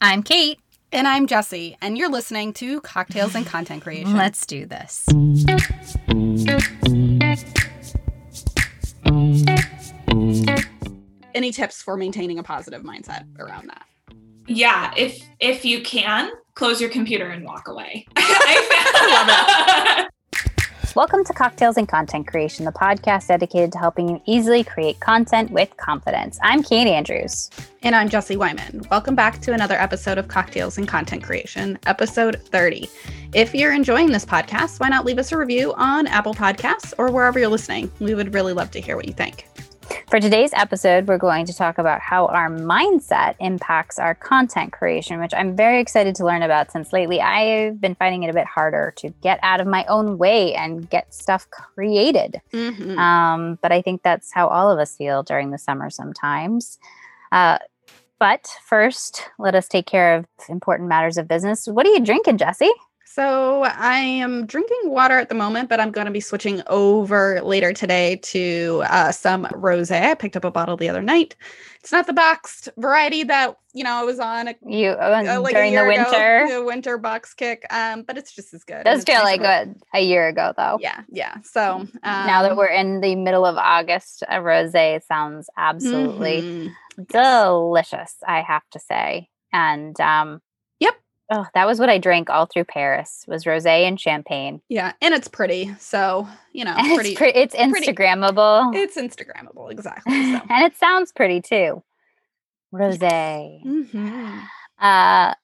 I'm 0.00 0.22
Kate. 0.22 0.58
And 0.92 1.08
I'm 1.08 1.26
Jesse, 1.26 1.76
and 1.82 1.98
you're 1.98 2.08
listening 2.08 2.52
to 2.54 2.80
Cocktails 2.82 3.34
and 3.34 3.44
Content 3.44 3.82
Creation. 3.82 4.12
Let's 4.16 4.46
do 4.46 4.64
this. 4.64 5.06
Any 11.34 11.50
tips 11.50 11.82
for 11.82 11.96
maintaining 11.96 12.38
a 12.38 12.44
positive 12.44 12.82
mindset 12.82 13.26
around 13.40 13.70
that? 13.70 13.86
Yeah, 14.46 14.94
if 14.96 15.20
if 15.40 15.64
you 15.64 15.82
can, 15.82 16.30
close 16.54 16.80
your 16.80 16.90
computer 16.90 17.28
and 17.30 17.44
walk 17.44 17.66
away. 17.66 18.06
Welcome 20.94 21.24
to 21.24 21.32
Cocktails 21.32 21.76
and 21.76 21.88
Content 21.88 22.28
Creation, 22.28 22.64
the 22.64 22.70
podcast 22.70 23.26
dedicated 23.26 23.72
to 23.72 23.78
helping 23.78 24.08
you 24.08 24.22
easily 24.26 24.62
create 24.62 25.00
content 25.00 25.50
with 25.50 25.76
confidence. 25.76 26.38
I'm 26.40 26.62
Kate 26.62 26.86
Andrews. 26.86 27.50
And 27.82 27.96
I'm 27.96 28.08
Jesse 28.08 28.36
Wyman. 28.36 28.80
Welcome 28.92 29.16
back 29.16 29.40
to 29.40 29.52
another 29.52 29.74
episode 29.74 30.18
of 30.18 30.28
Cocktails 30.28 30.78
and 30.78 30.86
Content 30.86 31.24
Creation, 31.24 31.80
episode 31.86 32.40
30. 32.42 32.88
If 33.32 33.56
you're 33.56 33.72
enjoying 33.72 34.12
this 34.12 34.24
podcast, 34.24 34.78
why 34.78 34.88
not 34.88 35.04
leave 35.04 35.18
us 35.18 35.32
a 35.32 35.36
review 35.36 35.74
on 35.76 36.06
Apple 36.06 36.32
Podcasts 36.32 36.94
or 36.96 37.10
wherever 37.10 37.40
you're 37.40 37.48
listening? 37.48 37.90
We 37.98 38.14
would 38.14 38.32
really 38.32 38.52
love 38.52 38.70
to 38.70 38.80
hear 38.80 38.94
what 38.94 39.08
you 39.08 39.14
think. 39.14 39.48
For 40.08 40.20
today's 40.20 40.52
episode, 40.52 41.08
we're 41.08 41.18
going 41.18 41.46
to 41.46 41.54
talk 41.54 41.78
about 41.78 42.00
how 42.00 42.26
our 42.26 42.50
mindset 42.50 43.36
impacts 43.40 43.98
our 43.98 44.14
content 44.14 44.72
creation, 44.72 45.18
which 45.18 45.32
I'm 45.34 45.56
very 45.56 45.80
excited 45.80 46.14
to 46.16 46.24
learn 46.24 46.42
about 46.42 46.70
since 46.70 46.92
lately 46.92 47.20
I've 47.20 47.80
been 47.80 47.94
finding 47.94 48.22
it 48.22 48.28
a 48.28 48.34
bit 48.34 48.46
harder 48.46 48.92
to 48.98 49.08
get 49.22 49.40
out 49.42 49.60
of 49.60 49.66
my 49.66 49.84
own 49.86 50.18
way 50.18 50.54
and 50.54 50.88
get 50.88 51.12
stuff 51.12 51.48
created. 51.50 52.40
Mm-hmm. 52.52 52.98
Um, 52.98 53.58
but 53.62 53.72
I 53.72 53.80
think 53.80 54.02
that's 54.02 54.32
how 54.32 54.46
all 54.48 54.70
of 54.70 54.78
us 54.78 54.94
feel 54.94 55.22
during 55.22 55.50
the 55.50 55.58
summer 55.58 55.88
sometimes. 55.88 56.78
Uh, 57.32 57.58
but 58.20 58.46
first, 58.64 59.22
let 59.38 59.54
us 59.54 59.68
take 59.68 59.86
care 59.86 60.16
of 60.16 60.26
important 60.48 60.88
matters 60.88 61.16
of 61.16 61.26
business. 61.26 61.66
What 61.66 61.86
are 61.86 61.92
you 61.92 62.04
drinking, 62.04 62.38
Jesse? 62.38 62.70
So 63.14 63.62
I 63.62 63.98
am 63.98 64.44
drinking 64.44 64.76
water 64.86 65.16
at 65.20 65.28
the 65.28 65.36
moment, 65.36 65.68
but 65.68 65.78
I'm 65.78 65.92
going 65.92 66.06
to 66.06 66.10
be 66.10 66.18
switching 66.18 66.62
over 66.66 67.40
later 67.42 67.72
today 67.72 68.16
to 68.16 68.82
uh, 68.90 69.12
some 69.12 69.44
rosé. 69.52 70.02
I 70.02 70.14
picked 70.16 70.36
up 70.36 70.44
a 70.44 70.50
bottle 70.50 70.76
the 70.76 70.88
other 70.88 71.00
night. 71.00 71.36
It's 71.78 71.92
not 71.92 72.08
the 72.08 72.12
boxed 72.12 72.70
variety 72.76 73.22
that 73.22 73.56
you 73.72 73.84
know 73.84 73.92
I 73.92 74.02
was 74.02 74.18
on 74.18 74.48
a, 74.48 74.56
You 74.66 74.90
uh, 74.90 75.22
uh, 75.28 75.40
like 75.40 75.54
during 75.54 75.74
the 75.74 75.80
year 75.82 75.92
ago, 75.92 76.10
winter. 76.10 76.54
the 76.54 76.64
winter 76.64 76.98
box 76.98 77.34
kick. 77.34 77.64
Um, 77.70 78.02
but 78.02 78.18
it's 78.18 78.34
just 78.34 78.52
as 78.52 78.64
good. 78.64 78.82
Does 78.82 79.04
feel 79.04 79.22
like 79.22 79.42
and- 79.42 79.80
a, 79.94 80.00
year 80.00 80.26
ago, 80.26 80.52
though. 80.56 80.78
yeah, 80.80 81.02
yeah. 81.08 81.36
So 81.44 81.76
um, 81.76 81.90
now 82.02 82.42
that 82.42 82.56
we're 82.56 82.66
in 82.66 83.00
the 83.00 83.14
middle 83.14 83.46
of 83.46 83.56
August, 83.56 84.24
a 84.28 84.38
rosé 84.38 85.00
sounds 85.04 85.48
absolutely 85.56 86.42
mhm. 86.98 87.06
delicious. 87.06 88.16
I 88.26 88.40
have 88.40 88.68
to 88.72 88.80
say, 88.80 89.28
and 89.52 90.00
um. 90.00 90.40
Oh, 91.30 91.46
that 91.54 91.66
was 91.66 91.80
what 91.80 91.88
I 91.88 91.96
drank 91.98 92.28
all 92.28 92.46
through 92.46 92.64
Paris. 92.64 93.24
Was 93.26 93.44
rosé 93.44 93.86
and 93.88 93.98
champagne. 93.98 94.60
yeah, 94.68 94.92
and 95.00 95.14
it's 95.14 95.28
pretty. 95.28 95.74
So 95.78 96.28
you 96.52 96.64
know, 96.64 96.74
pretty. 96.94 97.10
it's 97.10 97.18
pretty. 97.18 97.38
It's 97.38 97.54
pretty- 97.56 97.86
Instagrammable, 97.92 98.74
It's 98.74 98.96
Instagrammable, 98.96 99.70
exactly. 99.72 100.12
So. 100.12 100.40
and 100.50 100.64
it 100.64 100.76
sounds 100.76 101.12
pretty 101.12 101.40
too. 101.40 101.82
Rosé. 102.72 103.64
Mhm. 103.64 104.42
uh 104.80 105.34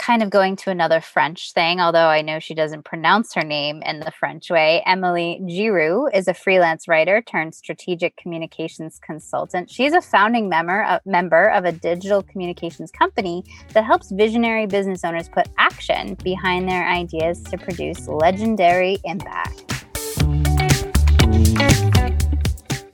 kind 0.00 0.22
of 0.22 0.30
going 0.30 0.56
to 0.56 0.70
another 0.70 1.00
French 1.00 1.52
thing, 1.52 1.78
although 1.78 2.08
I 2.08 2.22
know 2.22 2.38
she 2.38 2.54
doesn't 2.54 2.84
pronounce 2.84 3.34
her 3.34 3.44
name 3.44 3.82
in 3.82 4.00
the 4.00 4.10
French 4.10 4.50
way. 4.50 4.82
Emily 4.86 5.40
Giroux 5.48 6.08
is 6.12 6.26
a 6.26 6.34
freelance 6.34 6.88
writer 6.88 7.22
turned 7.22 7.54
strategic 7.54 8.16
communications 8.16 8.98
consultant. 8.98 9.70
She's 9.70 9.92
a 9.92 10.00
founding 10.00 10.48
member 10.48 10.84
of, 10.84 11.00
member 11.04 11.50
of 11.50 11.66
a 11.66 11.72
digital 11.72 12.22
communications 12.22 12.90
company 12.90 13.44
that 13.74 13.84
helps 13.84 14.10
visionary 14.10 14.66
business 14.66 15.04
owners 15.04 15.28
put 15.28 15.48
action 15.58 16.14
behind 16.24 16.68
their 16.68 16.88
ideas 16.88 17.42
to 17.44 17.58
produce 17.58 18.08
legendary 18.08 18.96
impact. 19.04 19.70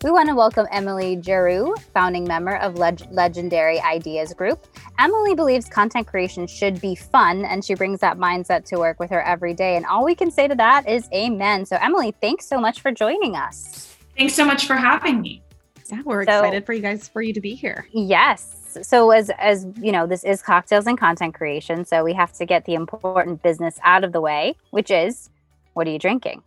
We 0.07 0.13
want 0.13 0.29
to 0.29 0.37
welcome 0.37 0.69
Emily 0.71 1.21
Giroux, 1.21 1.75
founding 1.93 2.23
member 2.23 2.55
of 2.59 2.77
Leg- 2.77 3.09
Legendary 3.11 3.81
Ideas 3.81 4.33
Group. 4.35 4.65
Emily 5.01 5.35
believes 5.35 5.69
content 5.69 6.07
creation 6.07 6.47
should 6.47 6.81
be 6.81 6.95
fun, 6.95 7.45
and 7.45 7.65
she 7.65 7.75
brings 7.75 7.99
that 8.03 8.17
mindset 8.17 8.65
to 8.67 8.77
work 8.79 9.01
with 9.01 9.11
her 9.11 9.21
every 9.23 9.53
day. 9.53 9.75
And 9.75 9.85
all 9.85 10.05
we 10.05 10.15
can 10.15 10.31
say 10.31 10.47
to 10.47 10.55
that 10.55 10.89
is 10.89 11.09
amen. 11.13 11.67
So, 11.67 11.77
Emily, 11.83 12.15
thanks 12.21 12.47
so 12.47 12.61
much 12.61 12.83
for 12.83 12.93
joining 12.93 13.35
us. 13.35 13.97
Thanks 14.17 14.35
so 14.35 14.45
much 14.45 14.69
for 14.69 14.77
having 14.77 15.21
me. 15.21 15.43
Yeah, 15.91 16.03
we're 16.05 16.25
So- 16.25 16.39
excited 16.39 16.67
for 16.67 16.73
you 16.73 16.83
guys 16.83 17.09
for 17.09 17.21
you 17.21 17.33
to 17.33 17.41
be 17.41 17.57
here. 17.57 17.89
Yes. 17.91 18.79
So, 18.83 19.11
as 19.11 19.31
as 19.31 19.67
you 19.83 19.91
know, 19.91 20.07
this 20.07 20.23
is 20.23 20.41
cocktails 20.41 20.87
and 20.87 20.97
content 20.97 21.35
creation. 21.35 21.85
So 21.85 22.05
we 22.05 22.13
have 22.13 22.33
to 22.35 22.47
get 22.47 22.65
the 22.65 22.75
important 22.75 23.43
business 23.43 23.81
out 23.83 24.05
of 24.05 24.13
the 24.13 24.21
way, 24.21 24.55
which 24.71 24.93
is, 24.93 25.31
what 25.73 25.89
are 25.89 25.91
you 25.91 25.99
drinking? 25.99 26.45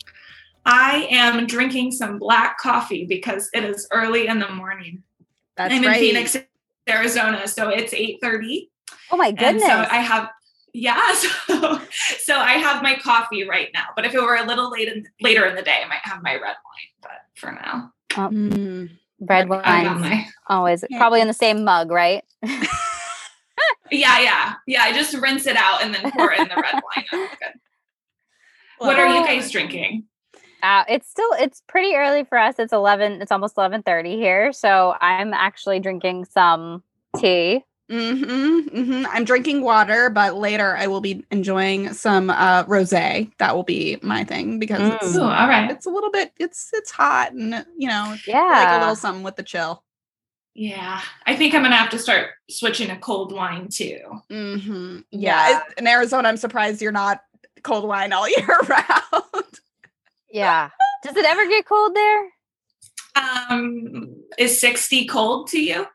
I 0.66 1.08
am 1.10 1.48
drinking 1.48 1.92
some 1.94 2.20
black 2.20 2.58
coffee 2.60 3.06
because 3.06 3.50
it 3.54 3.64
is 3.64 3.88
early 3.92 4.28
in 4.28 4.40
the 4.40 4.50
morning. 4.50 5.04
That's 5.56 5.74
I'm 5.74 5.84
right. 5.84 5.96
in 5.96 6.00
Phoenix, 6.02 6.38
Arizona, 6.90 7.48
so 7.48 7.70
it's 7.70 7.94
8:30. 7.94 8.70
Oh 9.12 9.18
my 9.18 9.28
And 9.28 9.38
goodness! 9.38 9.64
so 9.64 9.72
I 9.90 9.98
have 9.98 10.30
yeah, 10.74 11.14
so, 11.48 11.82
so 12.20 12.36
I 12.38 12.54
have 12.54 12.84
my 12.84 12.96
coffee 12.96 13.48
right 13.48 13.70
now. 13.74 13.86
But 13.96 14.06
if 14.06 14.14
it 14.14 14.22
were 14.22 14.36
a 14.36 14.46
little 14.46 14.70
late 14.70 14.88
in, 14.88 15.08
later 15.20 15.46
in 15.48 15.56
the 15.56 15.64
day, 15.64 15.80
I 15.84 15.88
might 15.88 16.02
have 16.04 16.22
my 16.22 16.34
red 16.34 16.42
wine. 16.44 16.90
But 17.02 17.12
for 17.36 17.52
now, 17.52 17.92
Mm. 18.12 18.90
Red 19.22 19.50
wine, 19.50 20.00
my 20.02 20.28
always 20.48 20.84
Yeah. 20.90 20.98
probably 20.98 21.22
in 21.22 21.28
the 21.28 21.34
same 21.34 21.64
mug, 21.64 21.92
right? 21.92 22.24
yeah, 23.92 24.20
yeah, 24.20 24.54
yeah. 24.68 24.84
I 24.84 24.94
just 24.94 25.14
rinse 25.16 25.46
it 25.48 25.56
out 25.58 25.84
and 25.84 25.94
then 25.94 26.12
pour 26.12 26.32
it 26.32 26.40
in 26.42 26.48
the 26.50 26.56
red 26.56 26.76
wine. 26.76 27.06
I'm 27.12 27.20
good. 27.20 27.60
What 28.78 28.98
are 28.98 29.08
you 29.08 29.26
guys 29.26 29.52
drinking? 29.52 30.06
Uh, 30.62 30.84
it's 30.90 31.10
still 31.10 31.30
it's 31.40 31.62
pretty 31.68 31.96
early 31.96 32.24
for 32.24 32.38
us. 32.38 32.56
It's 32.60 32.74
eleven. 32.74 33.22
It's 33.22 33.32
almost 33.32 33.58
eleven 33.58 33.84
thirty 33.84 34.16
here. 34.18 34.52
So 34.54 34.96
I'm 35.00 35.34
actually 35.34 35.80
drinking 35.80 36.26
some 36.26 36.84
tea. 37.18 37.64
hmm 37.90 38.60
hmm 38.62 39.06
I'm 39.10 39.24
drinking 39.26 39.62
water, 39.62 40.10
but 40.10 40.36
later 40.36 40.76
I 40.78 40.88
will 40.88 41.02
be 41.02 41.26
enjoying 41.32 41.94
some 41.94 42.30
uh, 42.30 42.64
rosé. 42.66 43.32
That 43.40 43.56
will 43.56 43.64
be 43.64 43.98
my 44.02 44.24
thing 44.24 44.60
because 44.60 44.94
it's 44.94 45.16
Ooh, 45.16 45.22
all 45.24 45.48
right. 45.48 45.72
it's 45.72 45.86
a 45.86 45.90
little 45.90 46.12
bit 46.12 46.32
it's 46.38 46.70
it's 46.74 46.92
hot 46.92 47.32
and 47.32 47.66
you 47.78 47.88
know 47.88 48.16
Yeah. 48.28 48.44
like 48.48 48.70
a 48.78 48.80
little 48.80 48.96
something 48.96 49.24
with 49.24 49.38
the 49.38 49.44
chill. 49.44 49.84
Yeah, 50.56 51.00
I 51.26 51.36
think 51.38 51.54
I'm 51.54 51.64
gonna 51.64 51.76
have 51.78 51.92
to 51.92 52.00
start 52.00 52.32
switching 52.50 52.90
to 52.90 52.98
cold 52.98 53.32
wine 53.32 53.70
too. 53.70 54.00
hmm 54.30 55.00
Yeah. 55.12 55.50
Yeah, 55.50 55.58
it- 55.70 55.80
in 55.80 55.88
Arizona, 55.88 56.28
I'm 56.28 56.38
surprised 56.38 56.82
you're 56.82 56.92
not 56.92 57.22
cold 57.64 57.88
wine 57.88 58.12
all 58.14 58.28
year 58.38 58.48
round. 58.68 59.60
Yeah. 60.32 60.70
Does 61.04 61.16
it 61.16 61.26
ever 61.26 61.48
get 61.48 61.66
cold 61.66 61.96
there? 61.96 62.30
Um, 63.16 64.16
is 64.38 64.60
60 64.60 65.06
cold 65.06 65.48
to 65.48 65.62
you? 65.62 65.86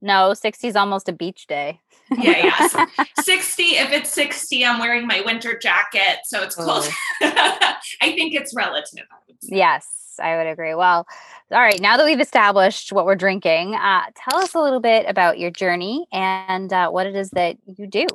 No, 0.00 0.34
60 0.34 0.68
is 0.68 0.76
almost 0.76 1.08
a 1.08 1.12
beach 1.12 1.46
day. 1.46 1.80
Yeah, 2.10 2.52
yes. 2.60 2.76
60. 3.24 3.62
If 3.62 3.90
it's 3.90 4.10
60, 4.10 4.64
I'm 4.64 4.78
wearing 4.78 5.06
my 5.06 5.22
winter 5.24 5.58
jacket, 5.58 6.18
so 6.24 6.42
it's 6.42 6.56
cold. 6.56 6.86
I 7.22 7.78
think 8.00 8.34
it's 8.34 8.54
relative. 8.54 9.06
I 9.10 9.16
would 9.26 9.42
say. 9.42 9.56
Yes, 9.56 9.86
I 10.22 10.36
would 10.36 10.46
agree. 10.46 10.74
Well, 10.74 11.06
all 11.50 11.60
right. 11.60 11.80
Now 11.80 11.96
that 11.96 12.04
we've 12.04 12.20
established 12.20 12.92
what 12.92 13.06
we're 13.06 13.14
drinking, 13.14 13.74
uh, 13.74 14.02
tell 14.14 14.40
us 14.40 14.54
a 14.54 14.60
little 14.60 14.80
bit 14.80 15.06
about 15.08 15.38
your 15.38 15.50
journey 15.50 16.06
and 16.12 16.70
uh, 16.70 16.90
what 16.90 17.06
it 17.06 17.16
is 17.16 17.30
that 17.30 17.56
you 17.66 17.86
do. 17.86 18.06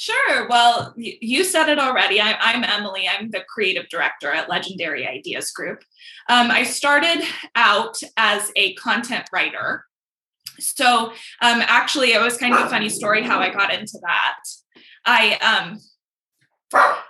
Sure. 0.00 0.46
Well, 0.46 0.94
you 0.96 1.42
said 1.42 1.68
it 1.68 1.80
already. 1.80 2.20
I, 2.20 2.34
I'm 2.38 2.62
Emily. 2.62 3.08
I'm 3.08 3.30
the 3.30 3.40
creative 3.48 3.88
director 3.88 4.30
at 4.30 4.48
Legendary 4.48 5.04
Ideas 5.04 5.50
Group. 5.50 5.82
Um, 6.28 6.52
I 6.52 6.62
started 6.62 7.24
out 7.56 7.96
as 8.16 8.52
a 8.54 8.74
content 8.74 9.28
writer. 9.32 9.84
So, 10.60 11.10
um, 11.42 11.62
actually, 11.66 12.12
it 12.12 12.20
was 12.20 12.36
kind 12.36 12.54
of 12.54 12.60
a 12.60 12.68
funny 12.68 12.88
story 12.88 13.24
how 13.24 13.40
I 13.40 13.50
got 13.50 13.74
into 13.74 13.98
that. 14.02 14.38
I, 15.04 15.76
um, 16.72 17.00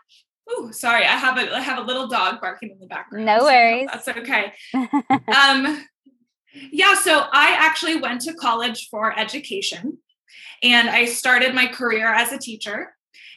ooh, 0.50 0.72
sorry, 0.72 1.04
I 1.04 1.16
have 1.16 1.36
a 1.36 1.54
I 1.54 1.60
have 1.60 1.76
a 1.76 1.82
little 1.82 2.08
dog 2.08 2.40
barking 2.40 2.70
in 2.70 2.78
the 2.78 2.86
background. 2.86 3.26
No 3.26 3.40
so 3.40 3.44
worries. 3.44 3.88
That's 3.92 4.08
okay. 4.08 4.54
um, 4.72 5.84
yeah, 6.72 6.94
so 6.94 7.26
I 7.32 7.54
actually 7.58 7.96
went 7.96 8.22
to 8.22 8.32
college 8.32 8.88
for 8.90 9.14
education 9.18 9.98
and 10.62 10.88
I 10.88 11.04
started 11.04 11.54
my 11.54 11.66
career 11.66 12.12
as 12.12 12.32
a 12.32 12.38
teacher. 12.38 12.94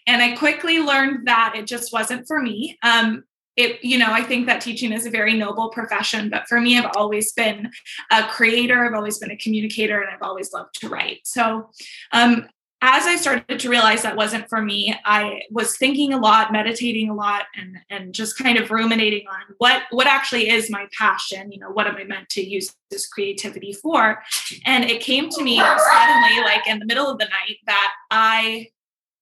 And 0.07 0.21
I 0.21 0.35
quickly 0.35 0.79
learned 0.79 1.27
that 1.27 1.53
it 1.55 1.67
just 1.67 1.93
wasn't 1.93 2.27
for 2.27 2.41
me. 2.41 2.77
Um, 2.81 3.23
it, 3.55 3.83
you 3.83 3.97
know, 3.97 4.11
I 4.11 4.23
think 4.23 4.47
that 4.47 4.61
teaching 4.61 4.91
is 4.91 5.05
a 5.05 5.09
very 5.09 5.33
noble 5.33 5.69
profession, 5.69 6.29
but 6.29 6.47
for 6.47 6.59
me, 6.59 6.77
I've 6.77 6.91
always 6.95 7.33
been 7.33 7.69
a 8.09 8.23
creator, 8.23 8.85
I've 8.85 8.95
always 8.95 9.19
been 9.19 9.31
a 9.31 9.37
communicator, 9.37 10.01
and 10.01 10.09
I've 10.09 10.21
always 10.21 10.53
loved 10.53 10.79
to 10.79 10.89
write. 10.89 11.19
So, 11.25 11.69
um, 12.13 12.47
as 12.81 13.05
I 13.05 13.15
started 13.15 13.59
to 13.59 13.69
realize 13.69 14.01
that 14.01 14.15
wasn't 14.15 14.49
for 14.49 14.61
me, 14.61 14.95
I 15.05 15.41
was 15.51 15.77
thinking 15.77 16.13
a 16.13 16.17
lot, 16.17 16.51
meditating 16.51 17.09
a 17.09 17.13
lot, 17.13 17.45
and 17.55 17.77
and 17.89 18.13
just 18.13 18.37
kind 18.37 18.57
of 18.57 18.71
ruminating 18.71 19.27
on 19.27 19.55
what 19.59 19.83
what 19.91 20.07
actually 20.07 20.49
is 20.49 20.69
my 20.69 20.87
passion. 20.97 21.51
You 21.51 21.59
know, 21.59 21.69
what 21.69 21.87
am 21.87 21.95
I 21.95 22.03
meant 22.03 22.29
to 22.29 22.41
use 22.41 22.75
this 22.89 23.07
creativity 23.07 23.73
for? 23.73 24.21
And 24.65 24.83
it 24.85 25.01
came 25.01 25.29
to 25.29 25.43
me 25.43 25.57
suddenly, 25.57 26.43
like 26.43 26.67
in 26.67 26.79
the 26.79 26.85
middle 26.85 27.07
of 27.07 27.19
the 27.19 27.25
night, 27.25 27.57
that 27.67 27.93
I 28.09 28.69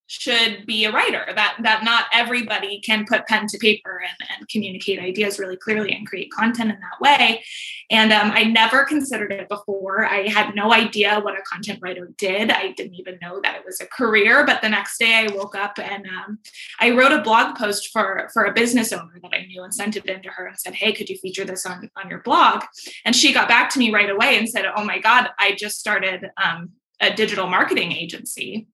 should 0.09 0.65
be 0.65 0.85
a 0.85 0.91
writer 0.91 1.25
that 1.35 1.56
that 1.61 1.83
not 1.83 2.06
everybody 2.11 2.81
can 2.81 3.06
put 3.06 3.27
pen 3.27 3.47
to 3.47 3.57
paper 3.57 4.01
and, 4.01 4.29
and 4.35 4.50
communicate 4.50 5.00
ideas 5.00 5.39
really 5.39 5.57
clearly 5.57 5.94
and 5.94 6.07
create 6.07 6.31
content 6.31 6.71
in 6.71 6.79
that 6.79 7.00
way. 7.00 7.44
And 7.91 8.11
um, 8.11 8.31
i 8.31 8.44
never 8.44 8.83
considered 8.85 9.31
it 9.31 9.47
before. 9.47 10.06
I 10.06 10.27
had 10.27 10.56
no 10.56 10.73
idea 10.73 11.19
what 11.19 11.38
a 11.38 11.41
content 11.44 11.79
writer 11.81 12.11
did. 12.17 12.51
I 12.51 12.71
didn't 12.71 12.95
even 12.95 13.19
know 13.21 13.39
that 13.44 13.56
it 13.56 13.65
was 13.65 13.79
a 13.79 13.85
career 13.85 14.45
but 14.45 14.61
the 14.61 14.69
next 14.69 14.97
day 14.97 15.13
i 15.13 15.33
woke 15.33 15.56
up 15.56 15.77
and 15.79 16.06
um, 16.07 16.39
i 16.79 16.89
wrote 16.89 17.11
a 17.11 17.21
blog 17.21 17.56
post 17.56 17.89
for 17.91 18.29
for 18.33 18.45
a 18.45 18.53
business 18.53 18.91
owner 18.91 19.19
that 19.21 19.33
i 19.33 19.45
knew 19.45 19.63
and 19.63 19.73
sent 19.73 19.95
it 19.95 20.06
in 20.06 20.21
to 20.21 20.29
her 20.29 20.47
and 20.47 20.59
said 20.59 20.73
hey 20.73 20.91
could 20.91 21.09
you 21.09 21.17
feature 21.17 21.45
this 21.45 21.65
on 21.65 21.89
on 21.95 22.09
your 22.09 22.21
blog? 22.21 22.63
And 23.06 23.15
she 23.15 23.33
got 23.33 23.47
back 23.47 23.69
to 23.71 23.79
me 23.79 23.94
right 23.94 24.09
away 24.09 24.38
and 24.38 24.50
said 24.50 24.65
oh 24.75 24.83
my 24.83 25.00
god 25.00 25.29
i 25.39 25.53
just 25.53 25.79
started 25.79 26.29
um, 26.44 26.71
a 27.01 27.13
digital 27.13 27.47
marketing 27.47 27.91
agency 27.91 28.67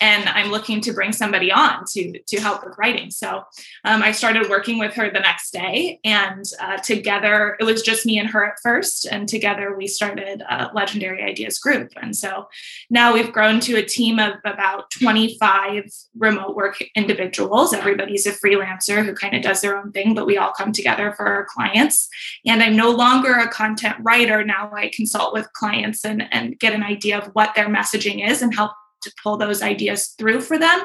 and 0.00 0.28
i'm 0.30 0.50
looking 0.50 0.80
to 0.80 0.92
bring 0.92 1.12
somebody 1.12 1.52
on 1.52 1.84
to 1.86 2.18
to 2.26 2.40
help 2.40 2.64
with 2.64 2.76
writing. 2.78 3.10
So 3.10 3.44
um, 3.84 4.02
i 4.02 4.12
started 4.12 4.48
working 4.48 4.78
with 4.78 4.94
her 4.94 5.10
the 5.10 5.20
next 5.20 5.52
day 5.52 6.00
and 6.04 6.44
uh, 6.60 6.78
together 6.78 7.56
it 7.60 7.64
was 7.64 7.82
just 7.82 8.06
me 8.06 8.18
and 8.18 8.28
her 8.28 8.44
at 8.44 8.58
first 8.62 9.06
and 9.06 9.28
together 9.28 9.76
we 9.76 9.86
started 9.86 10.42
a 10.48 10.70
legendary 10.74 11.22
ideas 11.22 11.58
group. 11.58 11.92
And 12.00 12.16
so 12.16 12.48
now 12.88 13.12
we've 13.12 13.32
grown 13.32 13.60
to 13.60 13.76
a 13.76 13.82
team 13.82 14.18
of 14.18 14.34
about 14.44 14.90
25 14.90 15.84
remote 16.16 16.56
work 16.56 16.82
individuals. 16.94 17.72
Everybody's 17.72 18.26
a 18.26 18.32
freelancer 18.32 19.04
who 19.04 19.14
kind 19.14 19.34
of 19.34 19.42
does 19.42 19.60
their 19.60 19.76
own 19.76 19.92
thing 19.92 20.14
but 20.14 20.26
we 20.26 20.38
all 20.38 20.52
come 20.52 20.72
together 20.72 21.12
for 21.16 21.26
our 21.26 21.44
clients. 21.44 22.08
And 22.46 22.62
i'm 22.62 22.76
no 22.76 22.90
longer 22.90 23.34
a 23.34 23.48
content 23.48 23.96
writer. 24.00 24.44
Now 24.44 24.70
i 24.74 24.90
consult 24.94 25.32
with 25.32 25.52
clients 25.52 26.04
and, 26.04 26.26
and 26.32 26.58
get 26.58 26.72
an 26.72 26.82
idea 26.82 27.18
of 27.18 27.26
what 27.34 27.54
their 27.54 27.68
messaging 27.70 28.26
is 28.26 28.42
and 28.42 28.54
help 28.54 28.72
to 29.02 29.12
pull 29.22 29.36
those 29.36 29.62
ideas 29.62 30.14
through 30.18 30.40
for 30.40 30.58
them. 30.58 30.82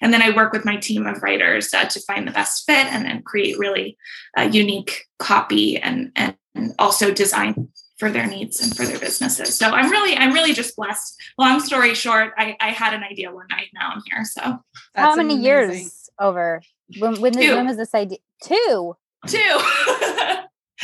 And 0.00 0.12
then 0.12 0.22
I 0.22 0.34
work 0.34 0.52
with 0.52 0.64
my 0.64 0.76
team 0.76 1.06
of 1.06 1.22
writers 1.22 1.72
uh, 1.74 1.84
to 1.84 2.00
find 2.00 2.26
the 2.26 2.32
best 2.32 2.64
fit 2.64 2.86
and 2.86 3.04
then 3.04 3.22
create 3.22 3.58
really 3.58 3.98
uh, 4.38 4.48
unique 4.50 5.04
copy 5.18 5.76
and, 5.76 6.10
and 6.16 6.36
also 6.78 7.12
design 7.12 7.68
for 7.98 8.10
their 8.10 8.26
needs 8.26 8.60
and 8.60 8.76
for 8.76 8.86
their 8.86 8.98
businesses. 8.98 9.56
So 9.56 9.70
I'm 9.70 9.90
really, 9.90 10.16
I'm 10.16 10.32
really 10.32 10.52
just 10.52 10.76
blessed. 10.76 11.20
Long 11.36 11.60
story 11.60 11.94
short, 11.94 12.32
I, 12.38 12.56
I 12.60 12.70
had 12.70 12.94
an 12.94 13.02
idea 13.02 13.32
one 13.32 13.46
night. 13.50 13.68
Now 13.74 13.90
I'm 13.94 14.02
here. 14.10 14.24
So 14.24 14.60
how 14.94 15.16
many 15.16 15.34
amazing. 15.34 15.44
years 15.44 16.10
over? 16.18 16.62
When, 16.98 17.20
when, 17.20 17.34
when 17.34 17.66
was 17.66 17.76
this 17.76 17.94
idea? 17.94 18.18
Two. 18.42 18.96
Two. 19.26 19.36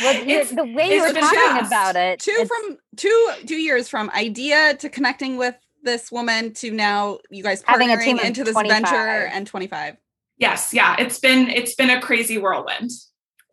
well, 0.01 0.25
the 0.25 0.73
way 0.75 0.93
you 0.93 1.01
were 1.01 1.13
talking 1.13 1.65
about 1.65 1.95
it. 1.95 2.19
Two 2.19 2.45
from 2.45 2.77
two 2.95 3.31
two 3.45 3.57
years 3.57 3.87
from 3.87 4.09
idea 4.11 4.75
to 4.77 4.89
connecting 4.89 5.37
with 5.37 5.55
this 5.85 6.11
woman 6.11 6.53
to 6.55 6.71
now 6.71 7.19
you 7.29 7.43
guys 7.43 7.63
having 7.65 7.91
a 7.91 7.97
team 7.97 8.19
into 8.19 8.43
this 8.43 8.53
25. 8.53 8.81
venture 8.81 9.27
and 9.27 9.47
25 9.47 9.95
yes 10.37 10.73
yeah 10.73 10.95
it's 10.99 11.19
been 11.19 11.47
it's 11.47 11.75
been 11.75 11.89
a 11.89 12.01
crazy 12.01 12.37
whirlwind 12.37 12.91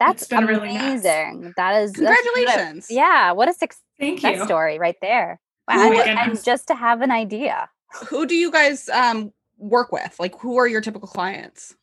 that's 0.00 0.26
been 0.26 0.42
amazing 0.48 1.40
really 1.40 1.52
that 1.56 1.82
is 1.82 1.92
congratulations 1.92 2.90
a, 2.90 2.94
yeah 2.94 3.30
what 3.30 3.48
a 3.48 3.52
success 3.52 3.80
Thank 4.00 4.22
you. 4.24 4.44
story 4.44 4.80
right 4.80 4.96
there 5.00 5.38
wow. 5.68 5.92
and, 5.92 6.18
and 6.18 6.44
just 6.44 6.66
to 6.68 6.74
have 6.74 7.02
an 7.02 7.12
idea 7.12 7.68
who 8.08 8.26
do 8.26 8.34
you 8.34 8.50
guys 8.50 8.88
um 8.88 9.32
work 9.58 9.92
with 9.92 10.16
like 10.18 10.36
who 10.40 10.56
are 10.56 10.66
your 10.66 10.80
typical 10.80 11.06
clients 11.06 11.76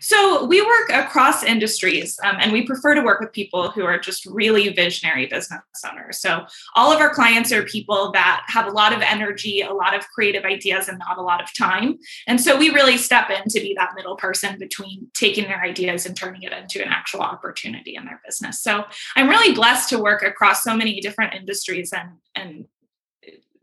so 0.00 0.44
we 0.44 0.62
work 0.62 0.90
across 0.92 1.42
industries 1.42 2.18
um, 2.24 2.36
and 2.38 2.52
we 2.52 2.64
prefer 2.64 2.94
to 2.94 3.02
work 3.02 3.20
with 3.20 3.32
people 3.32 3.70
who 3.70 3.84
are 3.84 3.98
just 3.98 4.26
really 4.26 4.68
visionary 4.68 5.26
business 5.26 5.60
owners. 5.90 6.20
So 6.20 6.46
all 6.74 6.92
of 6.92 7.00
our 7.00 7.12
clients 7.12 7.52
are 7.52 7.62
people 7.64 8.12
that 8.12 8.44
have 8.46 8.66
a 8.66 8.70
lot 8.70 8.92
of 8.92 9.02
energy, 9.02 9.62
a 9.62 9.72
lot 9.72 9.94
of 9.94 10.06
creative 10.08 10.44
ideas, 10.44 10.88
and 10.88 10.98
not 10.98 11.18
a 11.18 11.22
lot 11.22 11.42
of 11.42 11.52
time. 11.56 11.98
And 12.26 12.40
so 12.40 12.56
we 12.56 12.70
really 12.70 12.96
step 12.96 13.30
in 13.30 13.48
to 13.48 13.60
be 13.60 13.74
that 13.76 13.92
middle 13.96 14.16
person 14.16 14.58
between 14.58 15.08
taking 15.14 15.44
their 15.44 15.62
ideas 15.62 16.06
and 16.06 16.16
turning 16.16 16.42
it 16.42 16.52
into 16.52 16.82
an 16.82 16.88
actual 16.88 17.20
opportunity 17.20 17.96
in 17.96 18.04
their 18.04 18.20
business. 18.24 18.60
So 18.60 18.84
I'm 19.16 19.28
really 19.28 19.54
blessed 19.54 19.88
to 19.90 19.98
work 19.98 20.22
across 20.22 20.62
so 20.62 20.76
many 20.76 21.00
different 21.00 21.34
industries 21.34 21.92
and, 21.92 22.10
and 22.34 22.66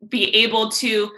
be 0.08 0.36
able 0.36 0.70
to 0.70 1.12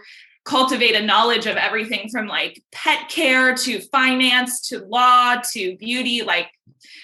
cultivate 0.46 0.96
a 0.96 1.02
knowledge 1.02 1.48
of 1.48 1.58
everything 1.58 2.08
from 2.10 2.28
like 2.28 2.64
pet 2.72 3.10
care 3.10 3.56
to 3.56 3.82
finance 3.92 4.62
to 4.70 4.80
law 4.86 5.36
to 5.52 5.76
beauty 5.78 6.22
like 6.22 6.50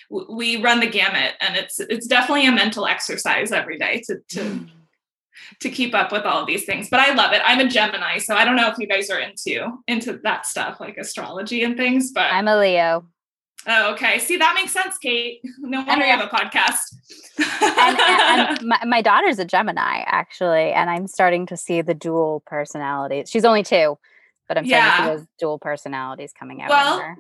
w- 0.10 0.34
we 0.34 0.62
run 0.62 0.80
the 0.80 0.88
gamut 0.88 1.34
and 1.42 1.58
it's 1.58 1.80
it's 1.80 2.08
definitely 2.08 2.46
a 2.46 2.52
mental 2.52 2.86
exercise 2.86 3.52
every 3.52 3.78
day 3.78 4.02
to 4.06 4.20
to 4.30 4.44
hmm. 4.44 4.66
to 5.60 5.70
keep 5.70 5.96
up 5.96 6.12
with 6.12 6.24
all 6.24 6.42
of 6.42 6.48
these 6.48 6.66
things 6.66 6.88
but 6.90 7.00
i 7.00 7.14
love 7.14 7.34
it. 7.34 7.42
I'm 7.44 7.60
a 7.60 7.68
gemini 7.68 8.20
so 8.20 8.36
i 8.36 8.46
don't 8.46 8.56
know 8.56 8.70
if 8.70 8.78
you 8.78 8.88
guys 8.88 9.10
are 9.10 9.20
into 9.20 9.80
into 9.88 10.20
that 10.24 10.46
stuff 10.46 10.80
like 10.80 10.98
astrology 10.98 11.64
and 11.64 11.76
things 11.76 12.12
but 12.12 12.32
i'm 12.32 12.48
a 12.48 12.58
leo 12.58 13.06
Oh, 13.68 13.94
okay. 13.94 14.20
See, 14.20 14.38
that 14.38 14.56
makes 14.56 14.72
sense, 14.72 14.98
Kate. 14.98 15.42
No 15.60 15.84
wonder 15.84 16.06
you 16.06 16.12
have 16.12 16.26
a 16.26 16.30
podcast. 16.30 16.96
and, 17.62 17.98
and, 18.00 18.60
and 18.60 18.62
my, 18.68 18.86
my, 18.86 19.02
daughter's 19.02 19.40
a 19.40 19.46
Gemini, 19.46 20.04
actually, 20.06 20.72
and 20.72 20.90
I'm 20.90 21.08
starting 21.08 21.46
to 21.48 21.58
see 21.58 21.82
the 21.82 21.94
dual 21.94 22.44
personalities. 22.46 23.30
She's 23.30 23.46
only 23.46 23.64
two, 23.64 23.98
but 24.48 24.58
I'm 24.58 24.66
starting 24.66 24.70
yeah. 24.70 24.98
to 24.98 25.04
see 25.04 25.18
those 25.18 25.28
dual 25.40 25.60
personalities 25.60 26.34
coming 26.38 26.62
out. 26.62 26.70
Well, 26.70 27.16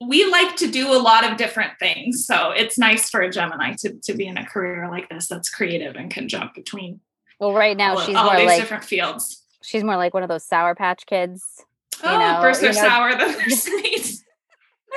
we 0.00 0.24
like 0.30 0.56
to 0.56 0.70
do 0.70 0.92
a 0.92 0.96
lot 0.98 1.30
of 1.30 1.36
different 1.36 1.72
things, 1.78 2.24
so 2.24 2.52
it's 2.52 2.78
nice 2.78 3.10
for 3.10 3.20
a 3.20 3.30
Gemini 3.30 3.74
to 3.80 3.92
to 4.04 4.14
be 4.14 4.26
in 4.26 4.38
a 4.38 4.46
career 4.46 4.88
like 4.88 5.08
this 5.10 5.28
that's 5.28 5.50
creative 5.50 5.96
and 5.96 6.10
can 6.10 6.28
jump 6.28 6.54
between. 6.54 7.00
Well, 7.38 7.52
right 7.52 7.76
now 7.76 7.96
all, 7.96 8.00
she's 8.00 8.16
all 8.16 8.24
more 8.24 8.36
these 8.36 8.46
like 8.46 8.60
different 8.60 8.84
fields. 8.84 9.44
She's 9.62 9.84
more 9.84 9.96
like 9.96 10.14
one 10.14 10.22
of 10.22 10.28
those 10.28 10.44
Sour 10.44 10.74
Patch 10.74 11.04
Kids. 11.04 11.64
Oh, 12.02 12.18
know, 12.18 12.40
first 12.40 12.62
they're 12.62 12.70
you 12.70 12.76
know, 12.76 12.88
sour, 12.88 13.18
then 13.18 13.36
they're 13.36 13.50
sweet. 13.50 14.22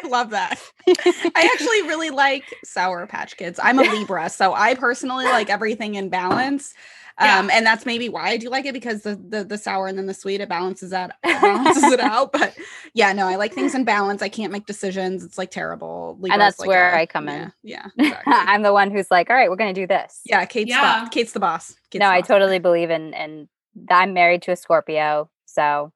I 0.04 0.08
love 0.08 0.32
that. 0.32 0.60
I 0.88 1.50
actually 1.54 1.82
really 1.84 2.10
like 2.10 2.44
Sour 2.64 3.06
Patch 3.08 3.38
Kids. 3.38 3.60
I'm 3.62 3.80
a 3.80 3.84
Libra, 3.84 4.30
so 4.30 4.54
I 4.54 4.76
personally 4.76 5.26
like 5.26 5.50
everything 5.50 5.96
in 5.96 6.10
balance. 6.10 6.74
Um, 7.20 7.48
yeah. 7.48 7.58
and 7.58 7.66
that's 7.66 7.86
maybe 7.86 8.10
why 8.10 8.30
I 8.30 8.38
do 8.38 8.50
like 8.50 8.66
it 8.66 8.74
because 8.74 9.04
the, 9.04 9.16
the 9.16 9.44
the 9.44 9.58
sour 9.58 9.86
and 9.86 10.00
then 10.00 10.08
the 10.08 10.16
sweet 10.16 10.42
it 10.42 10.50
balances 10.50 10.90
that 10.90 11.16
balances 11.22 11.84
it 11.84 12.00
out. 12.00 12.32
But 12.32 12.58
yeah, 12.96 13.14
no, 13.14 13.28
I 13.28 13.36
like 13.36 13.54
things 13.54 13.76
in 13.76 13.84
balance. 13.84 14.24
I 14.24 14.30
can't 14.30 14.52
make 14.52 14.66
decisions. 14.66 15.24
It's 15.24 15.38
like 15.38 15.52
terrible. 15.52 16.18
Libra's 16.20 16.32
and 16.32 16.42
that's 16.42 16.60
like 16.60 16.68
where 16.68 16.92
a, 16.92 17.02
I 17.02 17.06
come 17.06 17.30
in. 17.30 17.54
Yeah, 17.62 17.86
yeah 17.96 18.08
exactly. 18.08 18.34
I'm 18.34 18.64
the 18.64 18.74
one 18.74 18.90
who's 18.90 19.12
like, 19.12 19.30
all 19.30 19.36
right, 19.36 19.48
we're 19.48 19.58
gonna 19.58 19.74
do 19.74 19.86
this. 19.86 20.22
Yeah, 20.26 20.44
Kate's 20.46 20.72
yeah. 20.72 21.08
Kate's 21.12 21.34
the 21.34 21.40
boss. 21.40 21.76
Kate's 21.92 22.00
no, 22.00 22.08
the 22.08 22.16
I 22.16 22.22
totally 22.22 22.58
believe 22.58 22.90
in 22.90 23.14
and 23.14 23.48
I'm 23.90 24.14
married 24.14 24.42
to 24.44 24.52
a 24.52 24.56
Scorpio, 24.56 25.30
so 25.46 25.92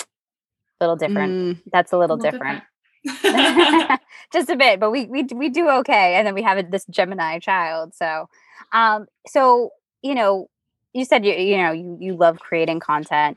a 0.00 0.82
little 0.82 0.96
different. 0.96 1.58
Mm. 1.58 1.62
That's 1.70 1.92
a 1.92 1.98
little, 1.98 2.16
a 2.16 2.16
little 2.16 2.30
different. 2.30 2.54
different. 2.56 2.71
just 4.32 4.50
a 4.50 4.56
bit, 4.56 4.80
but 4.80 4.90
we 4.90 5.06
we 5.06 5.24
we 5.34 5.48
do 5.48 5.68
okay. 5.68 6.14
And 6.14 6.26
then 6.26 6.34
we 6.34 6.42
have 6.42 6.70
this 6.70 6.84
Gemini 6.90 7.38
child. 7.38 7.94
So, 7.94 8.28
um, 8.72 9.06
so 9.26 9.70
you 10.02 10.14
know, 10.14 10.48
you 10.92 11.04
said 11.04 11.24
you 11.24 11.32
you 11.32 11.56
know 11.56 11.72
you 11.72 11.96
you 12.00 12.16
love 12.16 12.38
creating 12.38 12.80
content. 12.80 13.36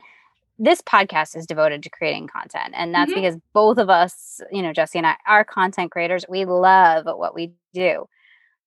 This 0.58 0.80
podcast 0.80 1.36
is 1.36 1.46
devoted 1.46 1.82
to 1.82 1.90
creating 1.90 2.28
content, 2.28 2.74
and 2.74 2.94
that's 2.94 3.10
mm-hmm. 3.10 3.20
because 3.20 3.36
both 3.52 3.78
of 3.78 3.90
us, 3.90 4.40
you 4.50 4.62
know, 4.62 4.72
Jesse 4.72 4.98
and 4.98 5.06
I, 5.06 5.16
are 5.26 5.44
content 5.44 5.90
creators. 5.90 6.24
We 6.28 6.44
love 6.44 7.04
what 7.04 7.34
we 7.34 7.52
do. 7.74 8.08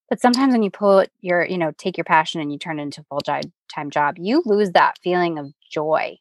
But 0.10 0.20
sometimes 0.20 0.54
when 0.54 0.64
you 0.64 0.72
put 0.72 1.12
your, 1.22 1.46
you 1.46 1.58
know, 1.58 1.72
take 1.78 1.98
your 1.98 2.04
passion 2.04 2.42
and 2.42 2.52
you 2.52 2.58
turn 2.58 2.80
it 2.80 2.84
into 2.84 3.02
a 3.02 3.04
full 3.06 3.22
time 3.22 3.90
job, 3.90 4.16
you 4.18 4.42
lose 4.46 4.72
that 4.72 4.98
feeling 5.04 5.38
of 5.38 5.54
joy. 5.72 6.18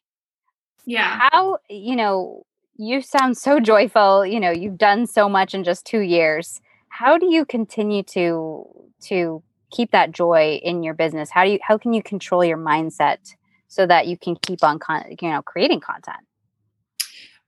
Yeah. 0.85 1.19
How, 1.31 1.57
you 1.69 1.95
know, 1.95 2.45
you 2.79 3.01
sound 3.01 3.37
so 3.37 3.59
joyful 3.59 4.25
you 4.25 4.39
know 4.39 4.51
you've 4.51 4.77
done 4.77 5.05
so 5.05 5.27
much 5.27 5.53
in 5.53 5.63
just 5.63 5.85
two 5.85 5.99
years. 5.99 6.61
How 6.87 7.17
do 7.17 7.25
you 7.31 7.45
continue 7.45 8.03
to 8.03 8.65
to 9.01 9.43
keep 9.69 9.91
that 9.91 10.11
joy 10.11 10.59
in 10.63 10.81
your 10.81 10.93
business? 10.93 11.29
How 11.29 11.43
do 11.43 11.51
you 11.51 11.59
how 11.61 11.77
can 11.77 11.93
you 11.93 12.01
control 12.01 12.43
your 12.43 12.57
mindset 12.57 13.35
so 13.67 13.85
that 13.85 14.07
you 14.07 14.17
can 14.17 14.37
keep 14.37 14.63
on 14.63 14.79
con- 14.79 15.15
you 15.21 15.29
know 15.29 15.41
creating 15.41 15.81
content? 15.81 16.25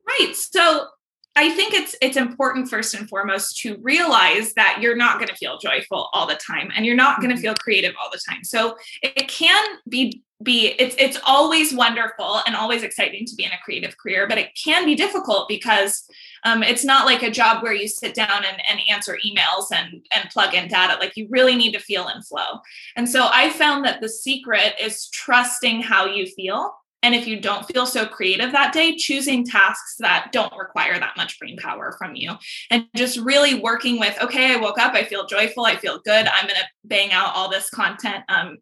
Right 0.05 0.35
so 0.35 0.87
I 1.35 1.49
think 1.51 1.73
it's 1.73 1.95
it's 2.01 2.17
important 2.17 2.69
first 2.69 2.93
and 2.93 3.07
foremost 3.07 3.57
to 3.61 3.77
realize 3.81 4.53
that 4.55 4.79
you're 4.81 4.97
not 4.97 5.17
going 5.17 5.29
to 5.29 5.35
feel 5.35 5.57
joyful 5.59 6.09
all 6.13 6.27
the 6.27 6.35
time 6.35 6.71
and 6.75 6.85
you're 6.85 6.95
not 6.95 7.17
going 7.17 7.29
to 7.29 7.35
mm-hmm. 7.35 7.43
feel 7.43 7.55
creative 7.55 7.95
all 8.01 8.09
the 8.11 8.19
time. 8.29 8.43
So 8.43 8.75
it 9.01 9.29
can 9.29 9.63
be 9.87 10.23
be 10.43 10.75
it's 10.79 10.95
it's 10.97 11.19
always 11.25 11.73
wonderful 11.73 12.41
and 12.45 12.55
always 12.55 12.83
exciting 12.83 13.25
to 13.25 13.35
be 13.35 13.45
in 13.45 13.51
a 13.51 13.59
creative 13.63 13.97
career, 13.97 14.27
but 14.27 14.37
it 14.37 14.49
can 14.61 14.85
be 14.85 14.95
difficult 14.95 15.47
because 15.47 16.03
um, 16.43 16.63
it's 16.63 16.83
not 16.83 17.05
like 17.05 17.23
a 17.23 17.31
job 17.31 17.63
where 17.63 17.73
you 17.73 17.87
sit 17.87 18.13
down 18.13 18.43
and, 18.43 18.61
and 18.69 18.81
answer 18.89 19.17
emails 19.25 19.65
and 19.71 20.05
and 20.13 20.29
plug 20.31 20.53
in 20.53 20.67
data. 20.67 20.97
Like 20.99 21.15
you 21.15 21.27
really 21.29 21.55
need 21.55 21.71
to 21.73 21.79
feel 21.79 22.09
in 22.09 22.21
flow. 22.23 22.59
And 22.97 23.07
so 23.07 23.29
I 23.31 23.51
found 23.51 23.85
that 23.85 24.01
the 24.01 24.09
secret 24.09 24.73
is 24.81 25.07
trusting 25.09 25.81
how 25.81 26.07
you 26.07 26.25
feel 26.25 26.73
And 27.03 27.15
if 27.15 27.27
you 27.27 27.39
don't 27.39 27.65
feel 27.65 27.85
so 27.85 28.05
creative 28.05 28.51
that 28.51 28.73
day, 28.73 28.95
choosing 28.95 29.45
tasks 29.45 29.95
that 29.99 30.31
don't 30.31 30.55
require 30.55 30.99
that 30.99 31.17
much 31.17 31.39
brain 31.39 31.57
power 31.57 31.95
from 31.97 32.15
you. 32.15 32.33
And 32.69 32.87
just 32.95 33.17
really 33.19 33.55
working 33.55 33.99
with, 33.99 34.21
okay, 34.21 34.53
I 34.53 34.57
woke 34.57 34.79
up, 34.79 34.93
I 34.93 35.03
feel 35.03 35.25
joyful, 35.25 35.65
I 35.65 35.75
feel 35.75 35.99
good, 35.99 36.27
I'm 36.27 36.45
going 36.45 36.59
to 36.59 36.67
bang 36.83 37.11
out 37.11 37.33
all 37.35 37.49
this 37.49 37.69
content. 37.69 38.23
Um, 38.29 38.57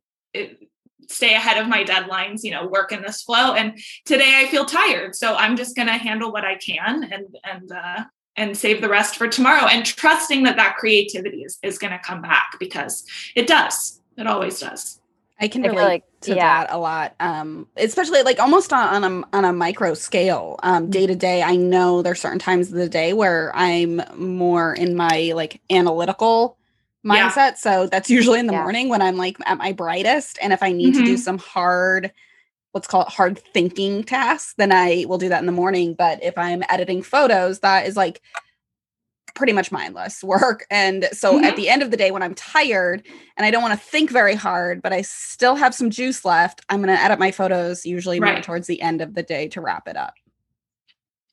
stay 1.09 1.33
ahead 1.33 1.57
of 1.57 1.67
my 1.67 1.83
deadlines 1.83 2.43
you 2.43 2.51
know 2.51 2.67
work 2.67 2.91
in 2.91 3.01
this 3.01 3.23
flow. 3.23 3.53
And 3.53 3.79
today 4.05 4.43
i 4.43 4.47
feel 4.47 4.63
tired 4.63 5.15
so 5.15 5.33
i'm 5.33 5.57
just 5.57 5.75
going 5.75 5.87
to 5.87 5.93
handle 5.93 6.31
what 6.31 6.45
i 6.45 6.55
can 6.55 7.03
and 7.11 7.35
and 7.43 7.71
uh, 7.71 8.03
and 8.39 8.57
save 8.57 8.81
the 8.81 8.89
rest 8.89 9.17
for 9.17 9.27
tomorrow. 9.27 9.67
And 9.67 9.85
trusting 9.85 10.43
that 10.43 10.55
that 10.55 10.77
creativity 10.77 11.43
is, 11.43 11.59
is 11.61 11.77
going 11.77 11.91
to 11.91 11.99
come 11.99 12.21
back 12.21 12.55
because 12.59 13.05
it 13.35 13.47
does. 13.47 14.01
It 14.17 14.27
always 14.27 14.59
does 14.59 14.99
i 15.39 15.47
can 15.47 15.61
relate 15.61 15.75
like, 15.75 16.03
to 16.21 16.35
yeah. 16.35 16.63
that 16.65 16.73
a 16.73 16.77
lot 16.77 17.15
um 17.19 17.67
especially 17.77 18.21
like 18.23 18.39
almost 18.39 18.73
on, 18.73 19.03
on 19.03 19.23
a 19.23 19.37
on 19.37 19.45
a 19.45 19.53
micro 19.53 19.93
scale 19.93 20.59
um 20.63 20.89
day 20.89 21.07
to 21.07 21.15
day 21.15 21.41
i 21.41 21.55
know 21.55 22.01
there's 22.01 22.19
certain 22.19 22.39
times 22.39 22.69
of 22.69 22.75
the 22.75 22.89
day 22.89 23.13
where 23.13 23.51
i'm 23.55 24.01
more 24.15 24.73
in 24.73 24.95
my 24.95 25.31
like 25.35 25.61
analytical 25.69 26.57
mindset. 27.05 27.35
Yeah. 27.35 27.53
So 27.55 27.87
that's 27.87 28.09
usually 28.09 28.39
in 28.39 28.47
the 28.47 28.53
yeah. 28.53 28.61
morning 28.61 28.89
when 28.89 29.01
I'm 29.01 29.17
like 29.17 29.37
at 29.45 29.57
my 29.57 29.71
brightest. 29.71 30.37
And 30.41 30.53
if 30.53 30.63
I 30.63 30.71
need 30.71 30.93
mm-hmm. 30.93 30.99
to 30.99 31.05
do 31.05 31.13
mm-hmm. 31.13 31.21
some 31.21 31.37
hard, 31.37 32.11
let's 32.73 32.87
call 32.87 33.03
it 33.03 33.09
hard 33.09 33.39
thinking 33.39 34.03
tasks, 34.03 34.53
then 34.57 34.71
I 34.71 35.05
will 35.07 35.17
do 35.17 35.29
that 35.29 35.39
in 35.39 35.45
the 35.45 35.51
morning. 35.51 35.93
But 35.93 36.23
if 36.23 36.37
I'm 36.37 36.63
editing 36.69 37.01
photos, 37.01 37.59
that 37.59 37.87
is 37.87 37.95
like 37.95 38.21
pretty 39.35 39.53
much 39.53 39.71
mindless 39.71 40.23
work. 40.23 40.65
And 40.69 41.07
so 41.11 41.35
mm-hmm. 41.35 41.45
at 41.45 41.55
the 41.55 41.69
end 41.69 41.81
of 41.81 41.91
the 41.91 41.97
day, 41.97 42.11
when 42.11 42.23
I'm 42.23 42.35
tired 42.35 43.05
and 43.37 43.45
I 43.45 43.51
don't 43.51 43.61
want 43.61 43.79
to 43.79 43.85
think 43.85 44.09
very 44.09 44.35
hard, 44.35 44.81
but 44.81 44.93
I 44.93 45.01
still 45.01 45.55
have 45.55 45.73
some 45.73 45.89
juice 45.89 46.25
left, 46.25 46.61
I'm 46.69 46.81
going 46.81 46.95
to 46.95 47.01
edit 47.01 47.19
my 47.19 47.31
photos 47.31 47.85
usually 47.85 48.19
right. 48.19 48.33
more 48.33 48.41
towards 48.41 48.67
the 48.67 48.81
end 48.81 49.01
of 49.01 49.15
the 49.15 49.23
day 49.23 49.47
to 49.49 49.61
wrap 49.61 49.87
it 49.87 49.97
up. 49.97 50.13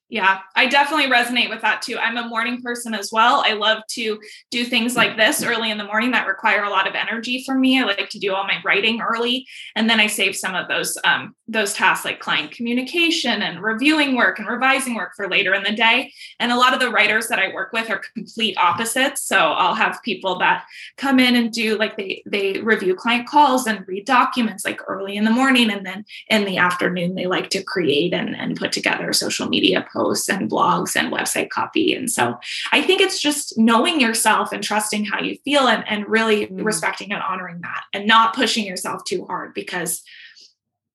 Yeah, 0.08 0.38
I 0.54 0.66
definitely 0.66 1.10
resonate 1.10 1.50
with 1.50 1.62
that 1.62 1.82
too. 1.82 1.98
I'm 1.98 2.16
a 2.16 2.28
morning 2.28 2.62
person 2.62 2.94
as 2.94 3.10
well. 3.10 3.42
I 3.44 3.54
love 3.54 3.82
to 3.90 4.20
do 4.52 4.64
things 4.64 4.94
like 4.94 5.16
this 5.16 5.42
early 5.42 5.68
in 5.72 5.78
the 5.78 5.84
morning 5.84 6.12
that 6.12 6.28
require 6.28 6.62
a 6.62 6.70
lot 6.70 6.86
of 6.86 6.94
energy 6.94 7.42
from 7.44 7.60
me. 7.60 7.80
I 7.80 7.84
like 7.84 8.08
to 8.10 8.20
do 8.20 8.32
all 8.32 8.44
my 8.44 8.60
writing 8.64 9.00
early, 9.00 9.48
and 9.74 9.90
then 9.90 9.98
I 9.98 10.06
save 10.06 10.36
some 10.36 10.54
of 10.54 10.68
those 10.68 10.96
um, 11.02 11.34
those 11.48 11.74
tasks 11.74 12.04
like 12.04 12.20
client 12.20 12.52
communication 12.52 13.42
and 13.42 13.60
reviewing 13.60 14.14
work 14.14 14.38
and 14.38 14.46
revising 14.46 14.94
work 14.94 15.12
for 15.16 15.28
later 15.28 15.54
in 15.54 15.64
the 15.64 15.72
day. 15.72 16.12
And 16.38 16.52
a 16.52 16.56
lot 16.56 16.72
of 16.72 16.78
the 16.78 16.90
writers 16.90 17.26
that 17.26 17.40
I 17.40 17.52
work 17.52 17.72
with 17.72 17.90
are 17.90 18.00
complete 18.14 18.56
opposites. 18.58 19.26
So 19.26 19.36
I'll 19.36 19.74
have 19.74 20.00
people 20.04 20.38
that 20.38 20.66
come 20.96 21.18
in 21.18 21.34
and 21.34 21.50
do 21.52 21.76
like 21.78 21.96
they 21.96 22.22
they 22.26 22.60
review 22.60 22.94
client 22.94 23.26
calls 23.26 23.66
and 23.66 23.86
read 23.88 24.04
documents 24.06 24.64
like 24.64 24.80
early 24.86 25.16
in 25.16 25.24
the 25.24 25.32
morning, 25.32 25.68
and 25.68 25.84
then 25.84 26.04
in 26.28 26.44
the 26.44 26.58
afternoon 26.58 27.16
they 27.16 27.26
like 27.26 27.50
to 27.50 27.64
create 27.64 28.14
and, 28.14 28.36
and 28.36 28.56
put 28.56 28.70
together 28.70 29.12
social 29.12 29.48
media 29.48 29.84
posts 29.96 30.28
and 30.28 30.50
blogs 30.50 30.94
and 30.94 31.12
website 31.12 31.48
copy. 31.48 31.94
And 31.94 32.10
so 32.10 32.38
I 32.72 32.82
think 32.82 33.00
it's 33.00 33.20
just 33.20 33.56
knowing 33.58 34.00
yourself 34.00 34.52
and 34.52 34.62
trusting 34.62 35.06
how 35.06 35.20
you 35.20 35.38
feel 35.44 35.66
and, 35.68 35.84
and 35.88 36.06
really 36.06 36.46
mm. 36.46 36.64
respecting 36.64 37.12
and 37.12 37.22
honoring 37.22 37.60
that 37.62 37.84
and 37.92 38.06
not 38.06 38.34
pushing 38.34 38.66
yourself 38.66 39.04
too 39.04 39.24
hard 39.24 39.54
because 39.54 40.02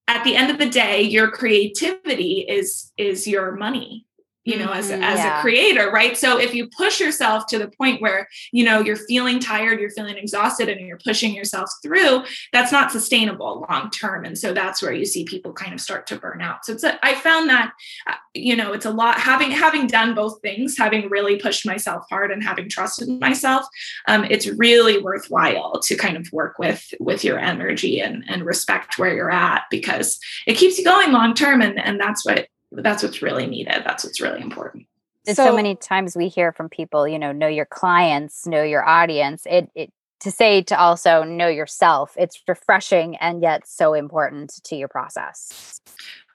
at 0.07 0.23
the 0.23 0.35
end 0.35 0.51
of 0.51 0.57
the 0.57 0.69
day, 0.69 1.01
your 1.01 1.31
creativity 1.31 2.45
is 2.47 2.91
is 2.97 3.27
your 3.27 3.51
money 3.55 4.05
you 4.43 4.57
know 4.57 4.71
as, 4.71 4.89
mm-hmm, 4.89 5.03
as 5.03 5.19
yeah. 5.19 5.39
a 5.39 5.41
creator 5.41 5.91
right? 5.91 6.17
So 6.17 6.39
if 6.39 6.53
you 6.53 6.67
push 6.67 6.99
yourself 6.99 7.47
to 7.47 7.59
the 7.59 7.67
point 7.67 8.01
where 8.01 8.27
you 8.51 8.63
know 8.63 8.79
you're 8.79 8.95
feeling 8.95 9.39
tired 9.39 9.79
you're 9.79 9.91
feeling 9.91 10.17
exhausted 10.17 10.69
and 10.69 10.85
you're 10.85 10.99
pushing 11.03 11.33
yourself 11.33 11.69
through 11.83 12.23
that's 12.51 12.71
not 12.71 12.91
sustainable 12.91 13.65
long 13.69 13.89
term. 13.89 14.25
And 14.25 14.37
so 14.37 14.53
that's 14.53 14.81
where 14.81 14.93
you 14.93 15.05
see 15.05 15.23
people 15.23 15.53
kind 15.53 15.73
of 15.73 15.81
start 15.81 16.07
to 16.07 16.17
burn 16.17 16.41
out. 16.41 16.65
So 16.65 16.73
it's 16.73 16.83
a, 16.83 17.03
I 17.05 17.15
found 17.15 17.49
that 17.49 17.73
uh, 18.07 18.15
you 18.33 18.55
know 18.55 18.73
it's 18.73 18.85
a 18.85 18.91
lot 18.91 19.19
having 19.19 19.51
having 19.51 19.87
done 19.87 20.15
both 20.15 20.41
things 20.41 20.77
having 20.77 21.09
really 21.09 21.37
pushed 21.37 21.65
myself 21.65 22.05
hard 22.09 22.31
and 22.31 22.43
having 22.43 22.69
trusted 22.69 23.09
myself 23.19 23.65
um, 24.07 24.23
it's 24.25 24.47
really 24.47 25.01
worthwhile 25.01 25.79
to 25.81 25.95
kind 25.95 26.15
of 26.15 26.31
work 26.31 26.57
with 26.57 26.93
with 26.99 27.23
your 27.23 27.37
energy 27.37 27.99
and 27.99 28.23
and 28.27 28.45
respect 28.45 28.97
where 28.97 29.13
you're 29.13 29.31
at 29.31 29.63
because 29.69 30.19
it 30.47 30.55
keeps 30.55 30.77
you 30.77 30.85
going 30.85 31.11
long 31.11 31.33
term 31.33 31.61
and 31.61 31.77
and 31.79 31.99
that's 31.99 32.25
what 32.25 32.47
that's 32.71 33.03
what's 33.03 33.21
really 33.21 33.47
needed. 33.47 33.83
That's 33.85 34.03
what's 34.03 34.21
really 34.21 34.41
important. 34.41 34.87
And 35.27 35.35
so, 35.35 35.45
so 35.45 35.55
many 35.55 35.75
times 35.75 36.15
we 36.15 36.29
hear 36.29 36.51
from 36.51 36.69
people, 36.69 37.07
you 37.07 37.19
know, 37.19 37.31
know 37.31 37.47
your 37.47 37.65
clients, 37.65 38.47
know 38.47 38.63
your 38.63 38.87
audience. 38.87 39.43
It, 39.45 39.69
it 39.75 39.91
to 40.21 40.31
say 40.31 40.61
to 40.63 40.79
also 40.79 41.23
know 41.23 41.47
yourself. 41.47 42.13
It's 42.17 42.41
refreshing 42.47 43.15
and 43.17 43.41
yet 43.41 43.67
so 43.67 43.93
important 43.93 44.63
to 44.63 44.75
your 44.75 44.87
process. 44.87 45.81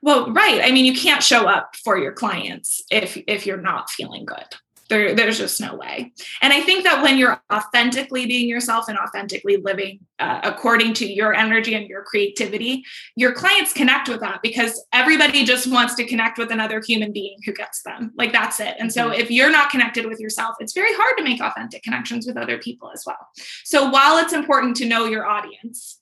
Well, 0.03 0.33
right. 0.33 0.61
I 0.63 0.71
mean, 0.73 0.85
you 0.85 0.95
can't 0.95 1.23
show 1.23 1.49
up 1.49 1.75
for 1.85 1.99
your 1.99 2.13
clients 2.13 2.83
if 2.91 3.17
if 3.27 3.47
you're 3.47 3.61
not 3.61 3.91
feeling 3.91 4.25
good. 4.25 4.57
There, 4.89 5.15
there's 5.15 5.39
just 5.39 5.61
no 5.61 5.75
way. 5.75 6.13
And 6.41 6.53
I 6.53 6.61
think 6.61 6.85
that 6.85 7.03
when 7.03 7.19
you're 7.19 7.41
authentically 7.53 8.27
being 8.27 8.49
yourself 8.49 8.89
and 8.89 8.97
authentically 8.97 9.57
living 9.57 10.01
uh, 10.19 10.41
according 10.45 10.95
to 10.95 11.13
your 11.13 11.35
energy 11.35 11.75
and 11.75 11.89
your 11.89 12.05
creativity, 12.05 12.85
your 13.17 13.33
clients 13.33 13.73
connect 13.73 14.09
with 14.09 14.21
that 14.21 14.43
because 14.43 14.85
everybody 14.93 15.45
just 15.45 15.71
wants 15.71 15.95
to 15.97 16.05
connect 16.05 16.39
with 16.39 16.53
another 16.53 16.81
human 16.81 17.13
being 17.13 17.39
who 17.45 17.53
gets 17.53 17.83
them. 17.83 18.13
Like 18.17 18.33
that's 18.33 18.61
it. 18.61 18.77
And 18.79 18.93
so 18.93 19.11
mm-hmm. 19.11 19.21
if 19.21 19.31
you're 19.31 19.51
not 19.51 19.71
connected 19.71 20.07
with 20.07 20.21
yourself, 20.21 20.57
it's 20.61 20.73
very 20.73 20.93
hard 20.93 21.17
to 21.19 21.25
make 21.25 21.41
authentic 21.41 21.83
connections 21.83 22.27
with 22.27 22.37
other 22.37 22.59
people 22.59 22.91
as 22.93 23.03
well. 23.05 23.29
So 23.65 23.91
while 23.91 24.19
it's 24.19 24.33
important 24.33 24.77
to 24.77 24.87
know 24.87 25.07
your 25.07 25.27
audience, 25.27 26.01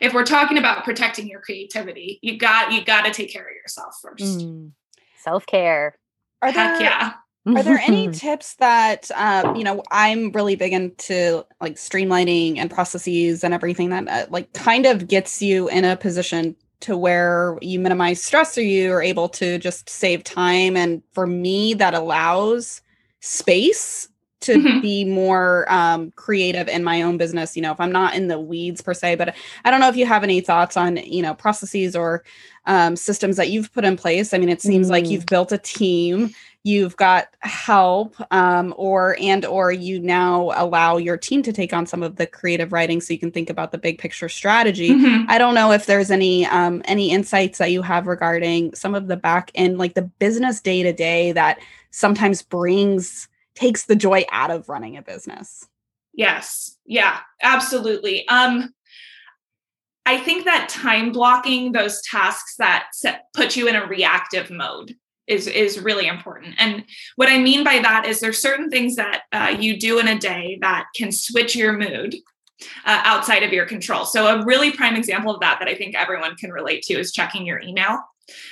if 0.00 0.12
we're 0.12 0.26
talking 0.26 0.58
about 0.58 0.84
protecting 0.84 1.28
your 1.28 1.40
creativity, 1.40 2.18
you 2.20 2.36
got 2.36 2.72
you 2.72 2.84
got 2.84 3.04
to 3.04 3.12
take 3.12 3.32
care 3.32 3.44
of 3.44 3.54
yourself 3.54 3.94
first. 4.02 4.24
Mm. 4.24 4.72
Self 5.18 5.46
care. 5.46 5.96
Are 6.42 6.52
there, 6.52 6.74
Heck 6.74 6.80
yeah 6.80 7.12
are 7.56 7.62
there 7.62 7.78
any 7.78 8.10
tips 8.10 8.54
that 8.56 9.10
um, 9.14 9.56
you 9.56 9.64
know? 9.64 9.82
I'm 9.90 10.32
really 10.32 10.56
big 10.56 10.72
into 10.72 11.44
like 11.60 11.76
streamlining 11.76 12.58
and 12.58 12.70
processes 12.70 13.44
and 13.44 13.54
everything 13.54 13.90
that 13.90 14.08
uh, 14.08 14.26
like 14.30 14.52
kind 14.52 14.86
of 14.86 15.08
gets 15.08 15.40
you 15.42 15.68
in 15.68 15.84
a 15.84 15.96
position 15.96 16.56
to 16.80 16.96
where 16.96 17.58
you 17.60 17.80
minimize 17.80 18.22
stress 18.22 18.56
or 18.56 18.62
you 18.62 18.92
are 18.92 19.02
able 19.02 19.28
to 19.28 19.58
just 19.58 19.88
save 19.88 20.22
time. 20.24 20.76
And 20.76 21.02
for 21.12 21.26
me, 21.26 21.74
that 21.74 21.94
allows 21.94 22.82
space 23.20 24.08
to 24.40 24.54
mm-hmm. 24.54 24.80
be 24.80 25.04
more 25.04 25.70
um, 25.70 26.12
creative 26.12 26.68
in 26.68 26.84
my 26.84 27.02
own 27.02 27.16
business 27.16 27.56
you 27.56 27.62
know 27.62 27.72
if 27.72 27.80
i'm 27.80 27.92
not 27.92 28.14
in 28.14 28.28
the 28.28 28.38
weeds 28.38 28.80
per 28.80 28.94
se 28.94 29.14
but 29.16 29.34
i 29.64 29.70
don't 29.70 29.80
know 29.80 29.88
if 29.88 29.96
you 29.96 30.06
have 30.06 30.22
any 30.22 30.40
thoughts 30.40 30.76
on 30.76 30.96
you 30.98 31.22
know 31.22 31.34
processes 31.34 31.96
or 31.96 32.24
um, 32.66 32.96
systems 32.96 33.36
that 33.36 33.48
you've 33.48 33.72
put 33.72 33.84
in 33.84 33.96
place 33.96 34.32
i 34.32 34.38
mean 34.38 34.48
it 34.48 34.62
seems 34.62 34.88
mm. 34.88 34.90
like 34.90 35.08
you've 35.08 35.26
built 35.26 35.52
a 35.52 35.58
team 35.58 36.30
you've 36.64 36.96
got 36.96 37.28
help 37.40 38.14
um, 38.32 38.74
or 38.76 39.16
and 39.20 39.44
or 39.44 39.72
you 39.72 39.98
now 40.00 40.50
allow 40.54 40.96
your 40.96 41.16
team 41.16 41.42
to 41.42 41.52
take 41.52 41.72
on 41.72 41.86
some 41.86 42.02
of 42.02 42.16
the 42.16 42.26
creative 42.26 42.72
writing 42.72 43.00
so 43.00 43.12
you 43.12 43.18
can 43.18 43.30
think 43.30 43.48
about 43.48 43.72
the 43.72 43.78
big 43.78 43.98
picture 43.98 44.28
strategy 44.28 44.90
mm-hmm. 44.90 45.24
i 45.30 45.38
don't 45.38 45.54
know 45.54 45.72
if 45.72 45.86
there's 45.86 46.10
any 46.10 46.44
um, 46.46 46.82
any 46.84 47.10
insights 47.10 47.58
that 47.58 47.72
you 47.72 47.82
have 47.82 48.06
regarding 48.06 48.74
some 48.74 48.94
of 48.94 49.08
the 49.08 49.16
back 49.16 49.50
end 49.54 49.78
like 49.78 49.94
the 49.94 50.02
business 50.02 50.60
day 50.60 50.82
to 50.82 50.92
day 50.92 51.32
that 51.32 51.58
sometimes 51.90 52.42
brings 52.42 53.28
takes 53.58 53.84
the 53.84 53.96
joy 53.96 54.24
out 54.30 54.50
of 54.50 54.68
running 54.68 54.96
a 54.96 55.02
business. 55.02 55.66
Yes. 56.14 56.76
Yeah 56.86 57.18
absolutely. 57.42 58.26
Um 58.28 58.74
I 60.06 60.16
think 60.16 60.46
that 60.46 60.70
time 60.70 61.12
blocking 61.12 61.72
those 61.72 62.00
tasks 62.00 62.54
that 62.56 62.88
set, 62.94 63.26
put 63.34 63.56
you 63.56 63.68
in 63.68 63.76
a 63.76 63.86
reactive 63.86 64.50
mode 64.50 64.94
is 65.26 65.46
is 65.46 65.78
really 65.78 66.06
important. 66.06 66.54
And 66.58 66.84
what 67.16 67.28
i 67.28 67.38
mean 67.38 67.62
by 67.64 67.78
that 67.80 68.06
is 68.06 68.20
there's 68.20 68.38
certain 68.38 68.70
things 68.70 68.96
that 68.96 69.22
uh, 69.32 69.54
you 69.58 69.78
do 69.78 69.98
in 69.98 70.08
a 70.08 70.18
day 70.18 70.58
that 70.62 70.86
can 70.96 71.12
switch 71.12 71.54
your 71.54 71.74
mood 71.74 72.14
uh, 72.86 73.02
outside 73.04 73.42
of 73.42 73.52
your 73.52 73.66
control. 73.66 74.04
So 74.04 74.26
a 74.26 74.44
really 74.44 74.72
prime 74.72 74.96
example 74.96 75.34
of 75.34 75.40
that 75.40 75.58
that 75.58 75.68
i 75.68 75.74
think 75.74 75.94
everyone 75.94 76.36
can 76.36 76.50
relate 76.50 76.82
to 76.84 76.94
is 76.94 77.12
checking 77.12 77.44
your 77.44 77.60
email 77.60 77.98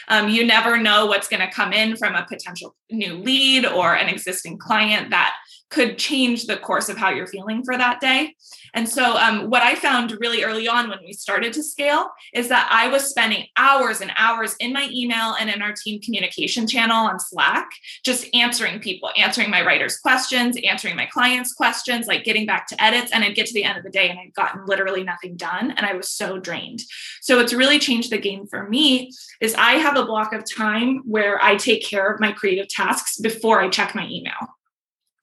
um, 0.08 0.28
you 0.28 0.44
never 0.44 0.78
know 0.78 1.06
what's 1.06 1.28
going 1.28 1.40
to 1.40 1.50
come 1.50 1.72
in 1.72 1.96
from 1.96 2.14
a 2.14 2.26
potential 2.26 2.74
new 2.90 3.14
lead 3.14 3.66
or 3.66 3.94
an 3.94 4.08
existing 4.08 4.58
client 4.58 5.10
that 5.10 5.34
could 5.70 5.98
change 5.98 6.46
the 6.46 6.56
course 6.56 6.88
of 6.88 6.96
how 6.96 7.10
you're 7.10 7.26
feeling 7.26 7.64
for 7.64 7.76
that 7.76 8.00
day. 8.00 8.34
And 8.74 8.88
so, 8.88 9.16
um, 9.16 9.50
what 9.50 9.62
I 9.62 9.74
found 9.74 10.16
really 10.20 10.44
early 10.44 10.68
on 10.68 10.88
when 10.88 10.98
we 11.04 11.12
started 11.12 11.52
to 11.54 11.62
scale 11.62 12.08
is 12.34 12.48
that 12.48 12.68
I 12.70 12.88
was 12.88 13.08
spending 13.08 13.46
hours 13.56 14.00
and 14.00 14.12
hours 14.16 14.54
in 14.60 14.72
my 14.72 14.88
email 14.92 15.34
and 15.40 15.50
in 15.50 15.62
our 15.62 15.72
team 15.72 16.00
communication 16.00 16.66
channel 16.66 17.06
on 17.06 17.18
Slack, 17.18 17.68
just 18.04 18.28
answering 18.34 18.80
people, 18.80 19.10
answering 19.16 19.50
my 19.50 19.64
writers' 19.64 19.98
questions, 19.98 20.56
answering 20.62 20.94
my 20.94 21.06
clients' 21.06 21.52
questions, 21.52 22.06
like 22.06 22.24
getting 22.24 22.46
back 22.46 22.66
to 22.68 22.82
edits. 22.82 23.10
And 23.12 23.24
I'd 23.24 23.34
get 23.34 23.46
to 23.46 23.54
the 23.54 23.64
end 23.64 23.78
of 23.78 23.84
the 23.84 23.90
day 23.90 24.08
and 24.08 24.18
I'd 24.18 24.34
gotten 24.34 24.66
literally 24.66 25.02
nothing 25.02 25.36
done. 25.36 25.72
And 25.72 25.86
I 25.86 25.94
was 25.94 26.08
so 26.08 26.38
drained. 26.38 26.82
So, 27.22 27.40
it's 27.40 27.52
really 27.52 27.78
changed 27.78 28.10
the 28.10 28.18
game 28.18 28.46
for 28.46 28.68
me 28.68 29.10
is 29.40 29.54
I 29.54 29.72
have 29.72 29.96
a 29.96 30.04
block 30.04 30.32
of 30.32 30.44
time 30.44 31.02
where 31.04 31.42
I 31.42 31.56
take 31.56 31.84
care 31.84 32.12
of 32.12 32.20
my 32.20 32.32
creative 32.32 32.68
tasks 32.68 33.18
before 33.18 33.60
I 33.60 33.68
check 33.68 33.94
my 33.94 34.06
email 34.06 34.34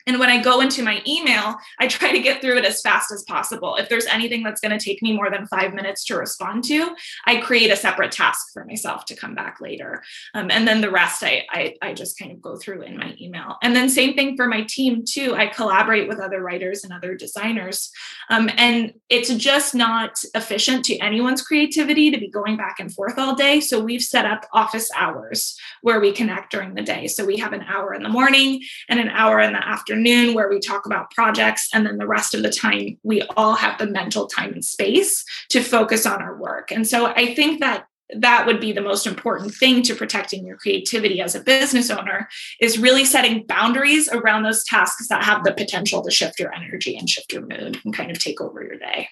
And 0.06 0.20
when 0.20 0.30
I 0.30 0.42
go 0.42 0.62
into 0.62 0.84
my 0.84 1.02
email, 1.08 1.56
I 1.80 1.88
try 1.88 2.12
to 2.12 2.20
get 2.20 2.42
through 2.42 2.58
it 2.58 2.66
as 2.66 2.82
fast 2.82 3.12
as 3.12 3.24
possible. 3.24 3.76
If 3.76 3.90
there's 3.90 4.06
anything 4.06 4.44
that's 4.44 4.60
going 4.60 4.78
to 4.78 4.84
take 4.84 5.02
me 5.02 5.16
more 5.16 5.30
than 5.30 5.48
five 5.48 5.74
minutes 5.74 6.04
to 6.06 6.18
respond 6.18 6.66
to, 6.66 6.96
I 7.26 7.38
create 7.38 7.72
a 7.72 7.76
separate 7.76 8.12
task 8.12 8.48
for 8.54 8.66
myself 8.66 9.06
to 9.06 9.16
come 9.16 9.34
back 9.34 9.62
later. 9.62 10.04
Um, 10.34 10.52
and 10.52 10.68
then 10.68 10.82
the 10.82 10.92
rest 10.92 11.24
I, 11.24 11.46
I, 11.50 11.76
I 11.82 11.94
just 11.94 12.20
kind 12.20 12.32
of 12.32 12.42
go 12.42 12.58
through 12.58 12.82
in 12.82 12.98
my 12.98 13.16
email. 13.20 13.58
And 13.64 13.76
then 13.76 13.90
same 13.90 14.14
thing 14.14 14.36
for 14.36 14.48
my 14.48 14.64
team 14.64 15.04
too. 15.08 15.36
I 15.36 15.48
collaborate 15.48 16.08
with 16.08 16.20
other 16.20 16.42
writers 16.42 16.84
and 16.84 16.92
other 16.92 17.16
designers. 17.16 17.90
Um, 18.30 18.50
and 18.58 18.94
it's 19.10 19.34
just 19.36 19.74
not 19.74 20.20
efficient 20.36 20.84
to 20.86 20.98
anyone's 21.00 21.42
creativity 21.42 22.12
to 22.12 22.20
be 22.20 22.30
going 22.30 22.58
back 22.58 22.80
and 22.80 22.94
forth 22.94 23.18
all 23.18 23.36
day. 23.36 23.62
So 23.62 23.80
we've 23.80 24.02
set 24.02 24.26
up 24.26 24.46
office 24.52 24.90
hours 24.96 25.58
where 25.82 26.00
we 26.00 26.12
connect 26.12 26.52
during 26.52 26.74
the 26.74 26.82
day. 26.82 27.08
So 27.08 27.26
we 27.26 27.38
have 27.38 27.54
an 27.54 27.64
hour 27.64 27.94
in 27.94 28.04
the 28.04 28.10
morning 28.10 28.62
and 28.90 29.00
an 29.00 29.10
hour 29.10 29.40
in 29.40 29.54
the 29.54 29.66
afternoon 29.66 29.93
afternoon 29.94 30.34
where 30.34 30.50
we 30.50 30.60
talk 30.60 30.86
about 30.86 31.12
projects. 31.12 31.70
And 31.74 31.86
then 31.86 31.98
the 31.98 32.08
rest 32.08 32.34
of 32.34 32.42
the 32.42 32.50
time, 32.50 32.98
we 33.04 33.22
all 33.38 33.54
have 33.54 33.78
the 33.78 33.86
mental 33.86 34.28
time 34.28 34.54
and 34.54 34.66
space 34.66 35.24
to 35.50 35.62
focus 35.62 36.06
on 36.06 36.22
our 36.22 36.36
work. 36.36 36.72
And 36.72 36.88
so 36.88 37.08
I 37.08 37.36
think 37.36 37.60
that 37.60 37.86
that 38.16 38.46
would 38.46 38.60
be 38.60 38.72
the 38.72 38.82
most 38.82 39.08
important 39.08 39.54
thing 39.56 39.82
to 39.84 39.96
protecting 39.96 40.46
your 40.46 40.58
creativity 40.58 41.22
as 41.22 41.36
a 41.36 41.40
business 41.40 41.90
owner 41.90 42.28
is 42.60 42.78
really 42.78 43.06
setting 43.06 43.46
boundaries 43.48 44.10
around 44.10 44.44
those 44.44 44.64
tasks 44.66 45.08
that 45.08 45.24
have 45.24 45.44
the 45.44 45.54
potential 45.54 46.04
to 46.04 46.12
shift 46.12 46.40
your 46.40 46.54
energy 46.54 46.96
and 46.96 47.10
shift 47.10 47.32
your 47.32 47.42
mood 47.44 47.80
and 47.84 47.96
kind 47.96 48.12
of 48.12 48.20
take 48.20 48.42
over 48.42 48.64
your 48.64 48.78
day. 48.78 49.08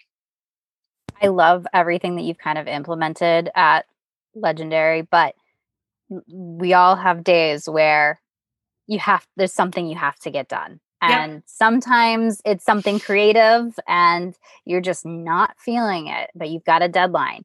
I 1.21 1.27
love 1.27 1.65
everything 1.73 2.15
that 2.15 2.23
you've 2.23 2.37
kind 2.37 2.57
of 2.57 2.67
implemented 2.67 3.49
at 3.55 3.85
Legendary, 4.35 5.01
but 5.03 5.35
we 6.27 6.73
all 6.73 6.95
have 6.95 7.23
days 7.23 7.67
where 7.69 8.20
you 8.87 8.99
have 8.99 9.25
there's 9.37 9.53
something 9.53 9.87
you 9.87 9.95
have 9.95 10.17
to 10.19 10.31
get 10.31 10.47
done. 10.47 10.79
And 11.03 11.33
yep. 11.33 11.43
sometimes 11.47 12.41
it's 12.45 12.63
something 12.63 12.99
creative 12.99 13.73
and 13.87 14.35
you're 14.65 14.81
just 14.81 15.03
not 15.03 15.55
feeling 15.57 16.07
it 16.07 16.29
but 16.35 16.49
you've 16.49 16.63
got 16.63 16.83
a 16.83 16.87
deadline. 16.87 17.43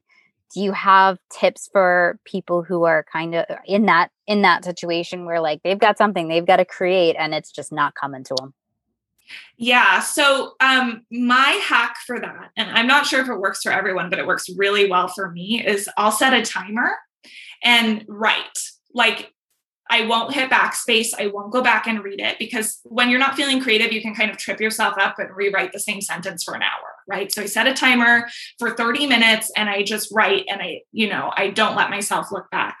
Do 0.53 0.61
you 0.61 0.71
have 0.71 1.17
tips 1.29 1.69
for 1.71 2.19
people 2.23 2.63
who 2.63 2.83
are 2.83 3.05
kind 3.11 3.35
of 3.35 3.45
in 3.65 3.85
that 3.87 4.11
in 4.27 4.43
that 4.43 4.63
situation 4.63 5.25
where 5.25 5.41
like 5.41 5.61
they've 5.63 5.79
got 5.79 5.97
something 5.97 6.27
they've 6.27 6.45
got 6.45 6.57
to 6.57 6.65
create 6.65 7.15
and 7.17 7.33
it's 7.33 7.51
just 7.51 7.71
not 7.71 7.95
coming 7.95 8.23
to 8.25 8.35
them 8.39 8.53
yeah 9.57 9.99
so 9.99 10.53
um 10.61 11.01
my 11.11 11.59
hack 11.65 11.97
for 12.05 12.17
that 12.17 12.49
and 12.55 12.69
i'm 12.71 12.87
not 12.87 13.05
sure 13.05 13.19
if 13.19 13.27
it 13.27 13.37
works 13.37 13.61
for 13.61 13.73
everyone 13.73 14.09
but 14.09 14.19
it 14.19 14.25
works 14.25 14.47
really 14.55 14.89
well 14.89 15.09
for 15.09 15.29
me 15.31 15.61
is 15.67 15.89
i'll 15.97 16.13
set 16.13 16.33
a 16.33 16.41
timer 16.41 16.95
and 17.63 18.05
write. 18.07 18.59
Like 18.93 19.33
I 19.89 20.05
won't 20.05 20.33
hit 20.33 20.49
backspace. 20.49 21.13
I 21.17 21.27
won't 21.27 21.51
go 21.51 21.61
back 21.61 21.87
and 21.87 22.03
read 22.03 22.19
it 22.19 22.37
because 22.39 22.79
when 22.83 23.09
you're 23.09 23.19
not 23.19 23.35
feeling 23.35 23.61
creative, 23.61 23.93
you 23.93 24.01
can 24.01 24.13
kind 24.13 24.29
of 24.29 24.37
trip 24.37 24.59
yourself 24.59 24.95
up 24.97 25.17
and 25.19 25.35
rewrite 25.35 25.71
the 25.71 25.79
same 25.79 26.01
sentence 26.01 26.43
for 26.43 26.55
an 26.55 26.61
hour, 26.61 26.95
right? 27.07 27.31
So 27.31 27.43
I 27.43 27.45
set 27.45 27.67
a 27.67 27.73
timer 27.73 28.27
for 28.59 28.71
30 28.71 29.07
minutes 29.07 29.51
and 29.55 29.69
I 29.69 29.83
just 29.83 30.11
write 30.13 30.45
and 30.49 30.61
I, 30.61 30.81
you 30.91 31.09
know, 31.09 31.31
I 31.35 31.49
don't 31.49 31.75
let 31.75 31.89
myself 31.89 32.31
look 32.31 32.49
back 32.51 32.77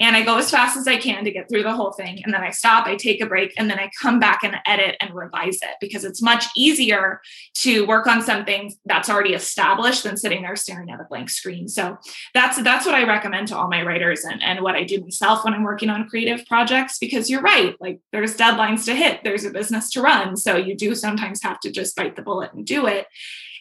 and 0.00 0.16
I 0.16 0.22
go 0.22 0.38
as 0.38 0.50
fast 0.50 0.76
as 0.76 0.88
I 0.88 0.96
can 0.96 1.24
to 1.24 1.30
get 1.30 1.48
through 1.48 1.62
the 1.62 1.74
whole 1.74 1.92
thing. 1.92 2.20
And 2.24 2.34
then 2.34 2.42
I 2.42 2.50
stop, 2.50 2.86
I 2.86 2.96
take 2.96 3.20
a 3.20 3.26
break, 3.26 3.52
and 3.56 3.70
then 3.70 3.78
I 3.78 3.90
come 4.00 4.18
back 4.18 4.42
and 4.42 4.56
edit 4.66 4.96
and 5.00 5.14
revise 5.14 5.58
it 5.62 5.76
because 5.80 6.04
it's 6.04 6.20
much 6.20 6.44
easier 6.56 7.20
to 7.58 7.86
work 7.86 8.08
on 8.08 8.20
something 8.20 8.72
that's 8.84 9.08
already 9.08 9.34
established 9.34 10.02
than 10.02 10.16
sitting 10.16 10.42
there 10.42 10.56
staring 10.56 10.90
at 10.90 11.00
a 11.00 11.04
blank 11.04 11.30
screen. 11.30 11.68
So 11.68 11.98
that's 12.34 12.60
that's 12.62 12.84
what 12.84 12.96
I 12.96 13.04
recommend 13.04 13.48
to 13.48 13.56
all 13.56 13.68
my 13.68 13.82
writers 13.82 14.24
and, 14.24 14.42
and 14.42 14.60
what 14.60 14.74
I 14.74 14.82
do 14.82 15.00
myself 15.00 15.44
when 15.44 15.54
I'm 15.54 15.62
working 15.62 15.88
on 15.90 16.08
creative 16.08 16.44
projects 16.46 16.98
because 16.98 17.30
you're 17.30 17.42
right, 17.42 17.76
like 17.80 18.00
there's 18.12 18.36
deadlines 18.36 18.84
to 18.86 18.94
hit, 18.94 19.20
there's 19.22 19.44
a 19.44 19.50
business 19.50 19.90
to 19.90 20.02
run. 20.02 20.36
So 20.36 20.56
you 20.56 20.76
do 20.76 20.94
sometimes 20.94 21.42
have 21.42 21.60
to 21.60 21.70
just 21.70 21.94
bite 21.94 22.16
the 22.16 22.22
bullet 22.22 22.52
and 22.52 22.66
do 22.66 22.86
it. 22.86 23.06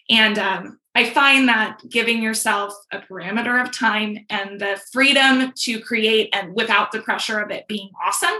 And 0.09 0.37
um, 0.37 0.79
I 0.93 1.09
find 1.09 1.47
that 1.47 1.79
giving 1.89 2.21
yourself 2.21 2.73
a 2.91 2.99
parameter 2.99 3.61
of 3.61 3.71
time 3.71 4.17
and 4.29 4.59
the 4.59 4.79
freedom 4.91 5.53
to 5.55 5.79
create 5.79 6.29
and 6.33 6.53
without 6.53 6.91
the 6.91 7.01
pressure 7.01 7.39
of 7.39 7.51
it 7.51 7.67
being 7.67 7.89
awesome, 8.05 8.37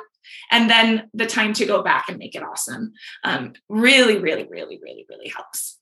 and 0.51 0.69
then 0.69 1.09
the 1.13 1.25
time 1.25 1.53
to 1.53 1.65
go 1.65 1.81
back 1.81 2.09
and 2.09 2.17
make 2.17 2.35
it 2.35 2.43
awesome 2.43 2.93
um, 3.23 3.53
really, 3.69 4.17
really, 4.17 4.47
really, 4.49 4.79
really, 4.81 5.05
really 5.09 5.29
helps. 5.29 5.77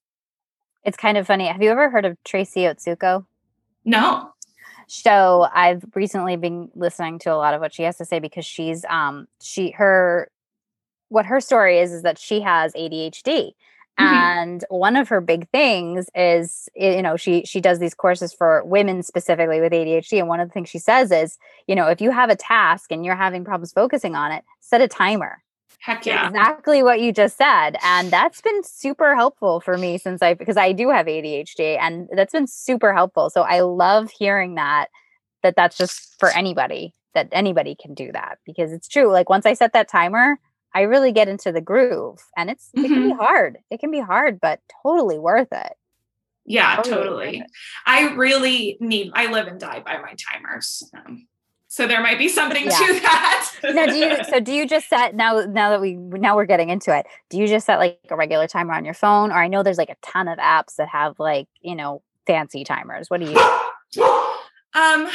It's 0.83 0.97
kind 0.97 1.17
of 1.17 1.27
funny. 1.27 1.47
Have 1.47 1.61
you 1.61 1.71
ever 1.71 1.89
heard 1.89 2.05
of 2.05 2.17
Tracy 2.23 2.61
Otsuka? 2.61 3.25
No. 3.83 4.31
So 4.87 5.47
I've 5.53 5.83
recently 5.93 6.35
been 6.35 6.69
listening 6.73 7.19
to 7.19 7.33
a 7.33 7.35
lot 7.35 7.53
of 7.53 7.61
what 7.61 7.73
she 7.73 7.83
has 7.83 7.97
to 7.97 8.05
say 8.05 8.19
because 8.19 8.45
she's 8.45 8.85
um 8.85 9.27
she 9.41 9.71
her 9.71 10.31
what 11.09 11.25
her 11.25 11.39
story 11.41 11.79
is 11.79 11.91
is 11.91 12.03
that 12.03 12.17
she 12.17 12.41
has 12.41 12.73
ADHD 12.73 13.51
Mm-hmm. 13.99 14.15
And 14.15 14.65
one 14.69 14.95
of 14.95 15.09
her 15.09 15.19
big 15.19 15.49
things 15.49 16.09
is, 16.15 16.69
you 16.75 17.01
know, 17.01 17.17
she 17.17 17.43
she 17.45 17.59
does 17.59 17.79
these 17.79 17.93
courses 17.93 18.33
for 18.33 18.63
women 18.63 19.03
specifically 19.03 19.59
with 19.59 19.73
ADHD. 19.73 20.19
And 20.19 20.27
one 20.27 20.39
of 20.39 20.47
the 20.47 20.53
things 20.53 20.69
she 20.69 20.79
says 20.79 21.11
is, 21.11 21.37
you 21.67 21.75
know, 21.75 21.87
if 21.87 21.99
you 21.99 22.11
have 22.11 22.29
a 22.29 22.35
task 22.35 22.91
and 22.91 23.03
you're 23.03 23.15
having 23.15 23.43
problems 23.43 23.73
focusing 23.73 24.15
on 24.15 24.31
it, 24.31 24.43
set 24.61 24.81
a 24.81 24.87
timer. 24.87 25.43
Heck 25.79 26.05
yeah. 26.05 26.27
Exactly 26.27 26.83
what 26.83 26.99
you 26.99 27.11
just 27.11 27.37
said. 27.37 27.77
And 27.83 28.11
that's 28.11 28.41
been 28.41 28.63
super 28.63 29.15
helpful 29.15 29.61
for 29.61 29.77
me 29.77 29.97
since 29.97 30.21
I 30.21 30.33
because 30.33 30.57
I 30.57 30.71
do 30.71 30.89
have 30.89 31.05
ADHD 31.05 31.77
and 31.79 32.07
that's 32.13 32.33
been 32.33 32.47
super 32.47 32.93
helpful. 32.93 33.29
So 33.29 33.41
I 33.41 33.61
love 33.61 34.11
hearing 34.11 34.55
that 34.55 34.87
that 35.43 35.55
that's 35.55 35.77
just 35.77 36.19
for 36.19 36.29
anybody 36.29 36.93
that 37.15 37.27
anybody 37.31 37.75
can 37.75 37.93
do 37.93 38.11
that 38.11 38.39
because 38.45 38.71
it's 38.71 38.87
true. 38.87 39.11
Like 39.11 39.29
once 39.29 39.45
I 39.45 39.53
set 39.53 39.73
that 39.73 39.89
timer, 39.89 40.37
I 40.73 40.81
really 40.81 41.11
get 41.11 41.27
into 41.27 41.51
the 41.51 41.61
groove 41.61 42.19
and 42.37 42.49
it's 42.49 42.69
mm-hmm. 42.75 42.85
it 42.85 42.87
can 42.89 43.03
be 43.03 43.09
mm-hmm. 43.09 43.19
hard. 43.19 43.57
It 43.69 43.79
can 43.79 43.91
be 43.91 43.99
hard, 43.99 44.39
but 44.39 44.59
totally 44.83 45.19
worth 45.19 45.51
it. 45.51 45.73
Yeah, 46.45 46.77
totally. 46.77 46.99
totally. 46.99 47.43
I 47.85 48.13
really 48.15 48.77
need 48.79 49.11
I 49.13 49.31
live 49.31 49.47
and 49.47 49.59
die 49.59 49.81
by 49.85 49.97
my 49.97 50.15
timers. 50.15 50.83
Um, 50.95 51.27
so 51.67 51.85
there 51.85 52.01
might 52.01 52.17
be 52.17 52.27
something 52.27 52.65
yeah. 52.65 52.71
to 52.71 52.93
that. 53.01 53.51
now, 53.63 53.85
do 53.85 53.95
you 53.95 54.23
so 54.23 54.39
do 54.39 54.51
you 54.51 54.67
just 54.67 54.89
set 54.89 55.15
now 55.15 55.45
now 55.47 55.69
that 55.69 55.81
we 55.81 55.93
now 55.93 56.35
we're 56.35 56.45
getting 56.45 56.69
into 56.69 56.95
it, 56.97 57.05
do 57.29 57.37
you 57.37 57.47
just 57.47 57.67
set 57.67 57.77
like 57.77 57.99
a 58.09 58.15
regular 58.15 58.47
timer 58.47 58.73
on 58.73 58.83
your 58.83 58.95
phone? 58.95 59.31
Or 59.31 59.35
I 59.35 59.47
know 59.47 59.61
there's 59.61 59.77
like 59.77 59.91
a 59.91 59.97
ton 60.01 60.27
of 60.27 60.39
apps 60.39 60.75
that 60.77 60.89
have 60.89 61.19
like, 61.19 61.47
you 61.61 61.75
know, 61.75 62.01
fancy 62.25 62.63
timers. 62.63 63.09
What 63.09 63.19
do 63.19 63.27
you 63.27 63.37
um 64.73 65.07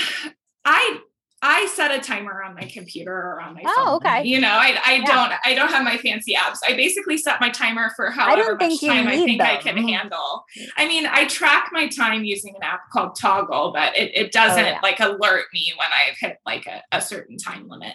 I 0.64 1.01
I 1.47 1.67
set 1.67 1.91
a 1.91 2.01
timer 2.01 2.43
on 2.43 2.55
my 2.55 2.63
computer 2.63 3.13
or 3.13 3.39
on 3.39 3.53
my 3.53 3.61
oh, 3.67 3.75
phone. 3.77 3.87
Oh, 3.87 3.97
okay. 3.97 4.27
You 4.27 4.41
know, 4.41 4.49
I, 4.49 4.79
I 4.83 4.95
yeah. 4.95 5.05
don't 5.05 5.33
I 5.45 5.55
don't 5.55 5.71
have 5.71 5.85
my 5.85 5.99
fancy 5.99 6.33
apps. 6.33 6.61
I 6.67 6.73
basically 6.73 7.19
set 7.19 7.39
my 7.39 7.51
timer 7.51 7.93
for 7.97 8.11
however 8.11 8.57
much 8.57 8.81
time 8.81 9.07
I 9.07 9.19
think 9.19 9.43
them. 9.43 9.47
I 9.47 9.57
can 9.59 9.77
handle. 9.77 10.47
I 10.79 10.89
mean, 10.89 11.05
I 11.07 11.27
track 11.27 11.69
my 11.71 11.87
time 11.87 12.25
using 12.25 12.57
an 12.57 12.63
app 12.63 12.89
called 12.91 13.19
Toggl, 13.23 13.75
but 13.75 13.95
it, 13.95 14.17
it 14.17 14.33
doesn't 14.33 14.65
oh, 14.65 14.69
yeah. 14.69 14.81
like 14.83 15.01
alert 15.01 15.45
me 15.53 15.75
when 15.77 15.89
I've 15.93 16.17
hit 16.17 16.39
like 16.47 16.67
a, 16.67 16.83
a 16.93 17.03
certain 17.03 17.37
time 17.37 17.69
limit. 17.69 17.93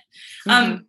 Mm-hmm. 0.47 0.51
Um, 0.51 0.85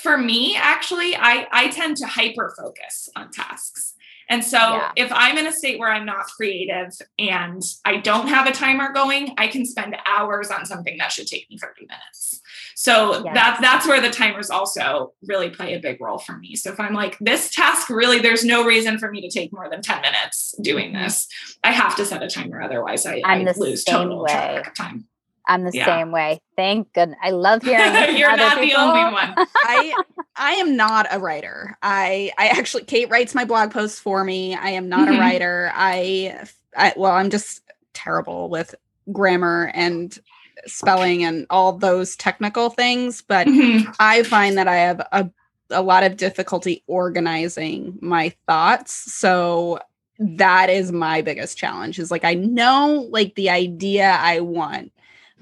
for 0.00 0.16
me, 0.16 0.56
actually, 0.56 1.16
I 1.16 1.48
I 1.50 1.68
tend 1.68 1.96
to 1.96 2.06
hyper 2.06 2.54
focus 2.56 3.08
on 3.16 3.32
tasks. 3.32 3.94
And 4.28 4.44
so 4.44 4.58
yeah. 4.58 4.92
if 4.96 5.12
I'm 5.12 5.36
in 5.38 5.46
a 5.46 5.52
state 5.52 5.78
where 5.78 5.90
I'm 5.90 6.06
not 6.06 6.26
creative 6.26 6.92
and 7.18 7.62
I 7.84 7.98
don't 7.98 8.28
have 8.28 8.46
a 8.46 8.52
timer 8.52 8.92
going, 8.92 9.34
I 9.38 9.48
can 9.48 9.66
spend 9.66 9.96
hours 10.06 10.50
on 10.50 10.64
something 10.64 10.98
that 10.98 11.12
should 11.12 11.26
take 11.26 11.48
me 11.50 11.58
30 11.58 11.82
minutes. 11.82 12.40
So 12.76 13.24
yes. 13.24 13.34
that's 13.34 13.60
that's 13.60 13.86
where 13.86 14.00
the 14.00 14.10
timers 14.10 14.50
also 14.50 15.12
really 15.26 15.50
play 15.50 15.74
a 15.74 15.80
big 15.80 16.00
role 16.00 16.18
for 16.18 16.36
me. 16.36 16.56
So 16.56 16.72
if 16.72 16.80
I'm 16.80 16.94
like 16.94 17.16
this 17.20 17.50
task 17.54 17.88
really 17.90 18.18
there's 18.18 18.44
no 18.44 18.64
reason 18.64 18.98
for 18.98 19.10
me 19.10 19.20
to 19.20 19.30
take 19.30 19.52
more 19.52 19.68
than 19.70 19.82
10 19.82 20.02
minutes 20.02 20.54
doing 20.60 20.92
mm-hmm. 20.92 21.04
this, 21.04 21.28
I 21.62 21.72
have 21.72 21.96
to 21.96 22.04
set 22.04 22.22
a 22.22 22.28
timer 22.28 22.60
otherwise 22.60 23.06
I, 23.06 23.22
I 23.24 23.52
lose 23.56 23.84
total 23.84 24.22
way. 24.22 24.32
track 24.32 24.66
of 24.66 24.74
time. 24.74 25.06
I'm 25.46 25.64
the 25.64 25.72
yeah. 25.72 25.86
same 25.86 26.10
way. 26.10 26.40
Thank 26.56 26.92
goodness. 26.92 27.18
I 27.22 27.30
love 27.30 27.62
hearing. 27.64 28.16
You're 28.16 28.36
not 28.36 28.58
people. 28.58 28.78
the 28.78 28.82
only 28.82 29.12
one. 29.12 29.34
I 29.56 29.94
I 30.36 30.52
am 30.52 30.76
not 30.76 31.06
a 31.10 31.18
writer. 31.18 31.76
I 31.82 32.32
I 32.38 32.48
actually 32.48 32.84
Kate 32.84 33.10
writes 33.10 33.34
my 33.34 33.44
blog 33.44 33.70
posts 33.70 33.98
for 33.98 34.24
me. 34.24 34.54
I 34.54 34.70
am 34.70 34.88
not 34.88 35.08
mm-hmm. 35.08 35.16
a 35.16 35.20
writer. 35.20 35.70
I, 35.74 36.46
I 36.76 36.92
well, 36.96 37.12
I'm 37.12 37.30
just 37.30 37.62
terrible 37.92 38.48
with 38.48 38.74
grammar 39.12 39.70
and 39.74 40.18
spelling 40.66 41.24
and 41.24 41.46
all 41.50 41.72
those 41.72 42.16
technical 42.16 42.70
things. 42.70 43.22
But 43.22 43.46
mm-hmm. 43.46 43.90
I 44.00 44.22
find 44.22 44.56
that 44.56 44.68
I 44.68 44.76
have 44.76 45.06
a 45.12 45.30
a 45.70 45.82
lot 45.82 46.04
of 46.04 46.16
difficulty 46.16 46.82
organizing 46.86 47.98
my 48.00 48.34
thoughts. 48.46 49.12
So 49.12 49.80
that 50.18 50.70
is 50.70 50.92
my 50.92 51.22
biggest 51.22 51.58
challenge 51.58 51.98
is 51.98 52.10
like 52.10 52.24
I 52.24 52.34
know 52.34 53.08
like 53.10 53.34
the 53.34 53.50
idea 53.50 54.16
I 54.20 54.40
want 54.40 54.92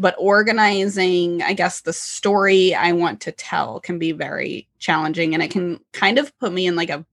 but 0.03 0.17
organizing 0.19 1.41
i 1.43 1.53
guess 1.53 1.83
the 1.83 1.93
story 1.93 2.75
i 2.75 2.91
want 2.93 3.21
to 3.21 3.31
tell 3.31 3.79
can 3.81 3.99
be 3.99 4.11
very 4.11 4.69
challenging 4.81 5.33
and 5.33 5.43
it 5.43 5.51
can 5.51 5.81
kind 5.93 6.19
of 6.19 6.37
put 6.39 6.53
me 6.53 6.67
in 6.67 6.77
like 6.77 6.91
a 6.91 7.07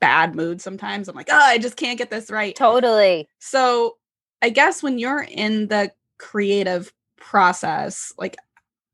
bad 0.00 0.34
mood 0.34 0.60
sometimes. 0.60 1.08
I'm 1.08 1.16
like 1.16 1.30
oh 1.30 1.40
i 1.42 1.56
just 1.56 1.76
can't 1.76 1.96
get 1.96 2.10
this 2.10 2.30
right. 2.30 2.54
Totally. 2.54 3.26
So 3.38 3.96
i 4.42 4.50
guess 4.50 4.82
when 4.82 4.98
you're 4.98 5.22
in 5.22 5.68
the 5.68 5.90
creative 6.18 6.92
process 7.16 8.12
like 8.18 8.36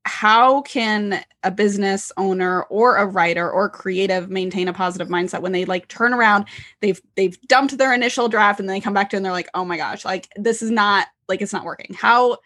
how 0.04 0.62
can 0.62 1.22
a 1.42 1.50
business 1.50 2.12
owner 2.16 2.62
or 2.64 2.96
a 2.96 3.06
writer 3.06 3.50
or 3.50 3.68
creative 3.68 4.30
maintain 4.30 4.68
a 4.68 4.72
positive 4.72 5.08
mindset 5.08 5.42
when 5.42 5.52
they 5.52 5.64
like 5.64 5.88
turn 5.88 6.14
around 6.14 6.46
they've 6.80 7.00
they've 7.16 7.40
dumped 7.48 7.76
their 7.76 7.92
initial 7.92 8.28
draft 8.28 8.60
and 8.60 8.68
then 8.68 8.76
they 8.76 8.80
come 8.80 8.94
back 8.94 9.10
to 9.10 9.16
it 9.16 9.18
and 9.18 9.26
they're 9.26 9.32
like 9.32 9.50
oh 9.54 9.64
my 9.64 9.76
gosh 9.76 10.04
like 10.04 10.28
this 10.36 10.62
is 10.62 10.70
not 10.70 11.08
like 11.30 11.40
it's 11.40 11.52
not 11.54 11.64
working. 11.64 11.94
How 11.94 12.38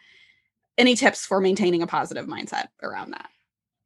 any 0.79 0.95
tips 0.97 1.27
for 1.27 1.41
maintaining 1.41 1.83
a 1.83 1.87
positive 1.87 2.27
mindset 2.27 2.67
around 2.83 3.13
that? 3.13 3.29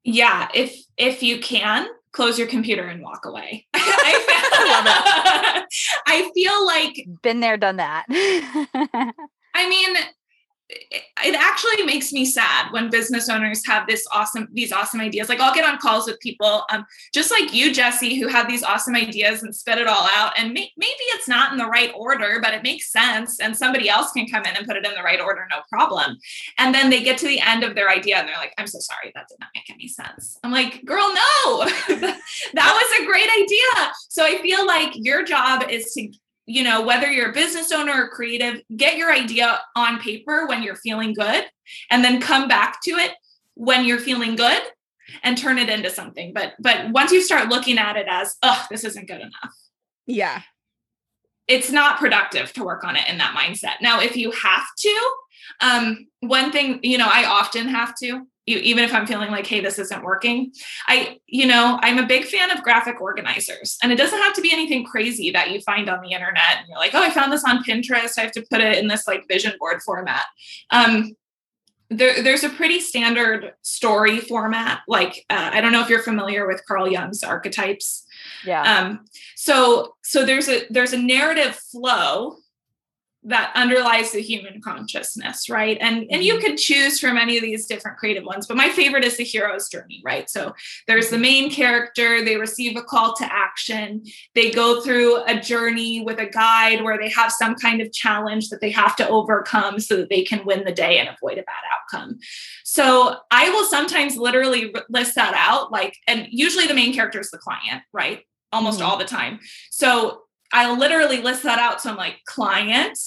Yeah 0.05 0.48
if 0.55 0.77
if 0.96 1.22
you 1.22 1.38
can 1.40 1.88
close 2.12 2.38
your 2.38 2.48
computer 2.48 2.85
and 2.85 3.03
walk 3.03 3.24
away. 3.27 3.66
I, 3.74 5.64
I 6.07 6.31
feel 6.35 6.66
like 6.66 7.07
been 7.22 7.40
there 7.40 7.57
done 7.57 7.77
that. 7.77 8.07
I 9.55 9.68
mean 9.68 9.96
it 10.70 11.35
actually 11.35 11.85
makes 11.87 12.12
me 12.12 12.26
sad 12.26 12.70
when 12.72 12.90
business 12.90 13.31
owners 13.31 13.66
have 13.66 13.87
this 13.87 14.07
awesome 14.12 14.48
these 14.52 14.70
awesome 14.70 15.00
ideas. 15.00 15.28
Like 15.28 15.40
i'll 15.40 15.54
get 15.54 15.68
on 15.68 15.78
calls 15.78 16.07
with 16.07 16.20
people 16.20 16.64
um, 16.70 16.85
just 17.14 17.31
like 17.31 17.54
you 17.54 17.72
jesse 17.72 18.20
who 18.20 18.28
have 18.28 18.48
these 18.48 18.62
awesome 18.62 18.94
ideas 18.94 19.42
and 19.42 19.54
spit 19.54 19.78
it 19.78 19.87
all 19.87 20.07
out. 20.14 20.38
And 20.38 20.52
may- 20.52 20.72
maybe 20.76 21.04
it's 21.14 21.28
not 21.28 21.52
in 21.52 21.59
the 21.59 21.66
right 21.66 21.90
order 21.96 22.38
but 22.42 22.52
it 22.52 22.62
makes 22.62 22.92
sense 22.92 23.40
and 23.40 23.57
somebody 23.57 23.88
else 23.88 24.12
can 24.12 24.26
come 24.26 24.44
in 24.44 24.57
and 24.57 24.66
put 24.66 24.76
it 24.76 24.87
in 24.87 24.94
the 24.94 25.02
right 25.02 25.20
order 25.20 25.46
no 25.50 25.61
problem. 25.70 26.18
And 26.59 26.74
then 26.74 26.90
they 26.90 27.02
get 27.02 27.18
to 27.18 27.26
the 27.26 27.40
end 27.40 27.64
of 27.64 27.74
their 27.74 27.88
idea 27.88 28.16
and 28.16 28.28
they're 28.28 28.37
like 28.37 28.54
i'm 28.59 28.66
so 28.66 28.78
sorry 28.78 29.11
that 29.14 29.28
did 29.28 29.38
not 29.40 29.50
make 29.54 29.70
any 29.70 29.88
sense. 29.88 30.38
I'm 30.44 30.52
like 30.52 30.85
girl 30.85 31.09
no. 31.09 31.64
That 32.54 32.72
was 32.72 33.00
a 33.00 33.07
great 33.07 33.28
idea. 33.42 33.92
So 34.09 34.24
i 34.24 34.38
feel 34.42 34.66
like 34.66 34.92
your 34.94 35.24
job 35.24 35.64
is 35.70 35.92
to 35.94 36.11
you 36.48 36.64
know, 36.64 36.80
whether 36.80 37.12
you're 37.12 37.30
a 37.30 37.34
business 37.34 37.70
owner 37.70 38.04
or 38.04 38.08
creative, 38.08 38.62
get 38.74 38.96
your 38.96 39.12
idea 39.12 39.61
on 39.76 40.00
paper 40.00 40.46
when 40.46 40.62
you're 40.62 40.76
feeling 40.76 41.12
good 41.12 41.44
and 41.90 42.02
then 42.02 42.22
come 42.22 42.48
back 42.48 42.80
to 42.82 42.92
it 42.92 43.12
when 43.54 43.84
you're 43.84 43.98
feeling 43.98 44.34
good 44.34 44.62
and 45.22 45.37
turn 45.37 45.58
it 45.58 45.68
into 45.68 45.90
something. 45.90 46.32
But 46.32 46.54
but 46.58 46.90
once 46.90 47.12
you 47.12 47.22
start 47.22 47.50
looking 47.50 47.76
at 47.76 47.96
it 47.96 48.06
as, 48.08 48.34
oh, 48.42 48.66
this 48.70 48.82
isn't 48.84 49.06
good 49.06 49.20
enough. 49.20 49.54
Yeah. 50.06 50.40
It's 51.46 51.70
not 51.70 51.98
productive 51.98 52.52
to 52.54 52.64
work 52.64 52.82
on 52.82 52.96
it 52.96 53.06
in 53.08 53.18
that 53.18 53.37
mindset. 53.37 53.82
Now, 53.82 54.00
if 54.00 54.16
you 54.16 54.30
have 54.30 54.66
to, 54.78 55.11
um, 55.61 56.07
one 56.20 56.53
thing, 56.53 56.81
you 56.83 56.98
know, 56.98 57.09
I 57.11 57.24
often 57.24 57.68
have 57.68 57.94
to, 57.96 58.27
even 58.46 58.83
if 58.83 58.94
I'm 58.94 59.07
feeling 59.07 59.31
like, 59.31 59.46
hey, 59.46 59.61
this 59.61 59.79
isn't 59.79 60.03
working. 60.03 60.53
I, 60.88 61.18
you 61.27 61.46
know, 61.46 61.79
I'm 61.83 61.98
a 61.98 62.07
big 62.07 62.24
fan 62.24 62.51
of 62.51 62.62
graphic 62.62 63.01
organizers, 63.01 63.77
and 63.83 63.92
it 63.92 63.96
doesn't 63.96 64.18
have 64.18 64.33
to 64.35 64.40
be 64.40 64.53
anything 64.53 64.85
crazy 64.85 65.31
that 65.33 65.51
you 65.51 65.61
find 65.61 65.90
on 65.90 66.01
the 66.01 66.12
internet. 66.12 66.59
And 66.59 66.68
you're 66.68 66.79
like, 66.79 66.94
oh, 66.94 67.03
I 67.03 67.11
found 67.11 67.31
this 67.31 67.44
on 67.44 67.62
Pinterest. 67.62 68.18
I 68.18 68.22
have 68.22 68.33
to 68.33 68.46
put 68.51 68.61
it 68.61 68.79
in 68.79 68.88
this 68.88 69.07
like 69.07 69.29
vision 69.29 69.53
board 69.59 69.83
format. 69.83 70.24
Um, 70.70 71.14
there, 71.90 72.22
there's 72.22 72.44
a 72.44 72.51
pretty 72.51 72.81
standard 72.81 73.53
story 73.62 74.18
format. 74.18 74.81
Like, 74.88 75.24
uh, 75.31 75.51
I 75.53 75.61
don't 75.61 75.72
know 75.72 75.83
if 75.83 75.88
you're 75.88 76.03
familiar 76.03 76.46
with 76.46 76.62
Carl 76.66 76.90
Jung's 76.90 77.22
archetypes. 77.22 78.05
Yeah. 78.44 78.62
Um, 78.62 79.05
so, 79.37 79.94
so 80.03 80.24
there's 80.24 80.48
a 80.48 80.62
there's 80.70 80.92
a 80.92 80.98
narrative 80.98 81.55
flow 81.55 82.37
that 83.28 83.52
underlies 83.54 84.10
the 84.12 84.20
human 84.20 84.60
consciousness 84.60 85.48
right 85.48 85.76
and 85.80 86.06
and 86.10 86.24
you 86.24 86.34
mm-hmm. 86.34 86.46
could 86.46 86.56
choose 86.56 86.98
from 86.98 87.16
any 87.16 87.36
of 87.36 87.42
these 87.42 87.66
different 87.66 87.98
creative 87.98 88.24
ones 88.24 88.46
but 88.46 88.56
my 88.56 88.68
favorite 88.70 89.04
is 89.04 89.16
the 89.16 89.24
hero's 89.24 89.68
journey 89.68 90.00
right 90.04 90.30
so 90.30 90.54
there's 90.86 91.10
the 91.10 91.18
main 91.18 91.50
character 91.50 92.24
they 92.24 92.36
receive 92.36 92.76
a 92.76 92.82
call 92.82 93.14
to 93.14 93.24
action 93.30 94.02
they 94.34 94.50
go 94.50 94.80
through 94.80 95.22
a 95.24 95.38
journey 95.38 96.00
with 96.00 96.18
a 96.18 96.26
guide 96.26 96.82
where 96.82 96.98
they 96.98 97.10
have 97.10 97.30
some 97.30 97.54
kind 97.54 97.80
of 97.80 97.92
challenge 97.92 98.48
that 98.48 98.60
they 98.60 98.70
have 98.70 98.96
to 98.96 99.06
overcome 99.08 99.78
so 99.78 99.96
that 99.96 100.08
they 100.08 100.22
can 100.22 100.44
win 100.44 100.64
the 100.64 100.72
day 100.72 100.98
and 100.98 101.08
avoid 101.08 101.38
a 101.38 101.42
bad 101.42 101.62
outcome 101.74 102.18
so 102.64 103.16
i 103.30 103.50
will 103.50 103.64
sometimes 103.64 104.16
literally 104.16 104.74
list 104.88 105.14
that 105.14 105.34
out 105.36 105.70
like 105.70 105.94
and 106.06 106.26
usually 106.30 106.66
the 106.66 106.74
main 106.74 106.94
character 106.94 107.20
is 107.20 107.30
the 107.30 107.38
client 107.38 107.82
right 107.92 108.22
almost 108.52 108.80
mm-hmm. 108.80 108.88
all 108.88 108.96
the 108.96 109.04
time 109.04 109.38
so 109.70 110.22
I'll 110.52 110.78
literally 110.78 111.20
list 111.20 111.42
that 111.42 111.58
out. 111.58 111.80
So 111.80 111.90
I'm 111.90 111.96
like, 111.96 112.16
client, 112.26 112.98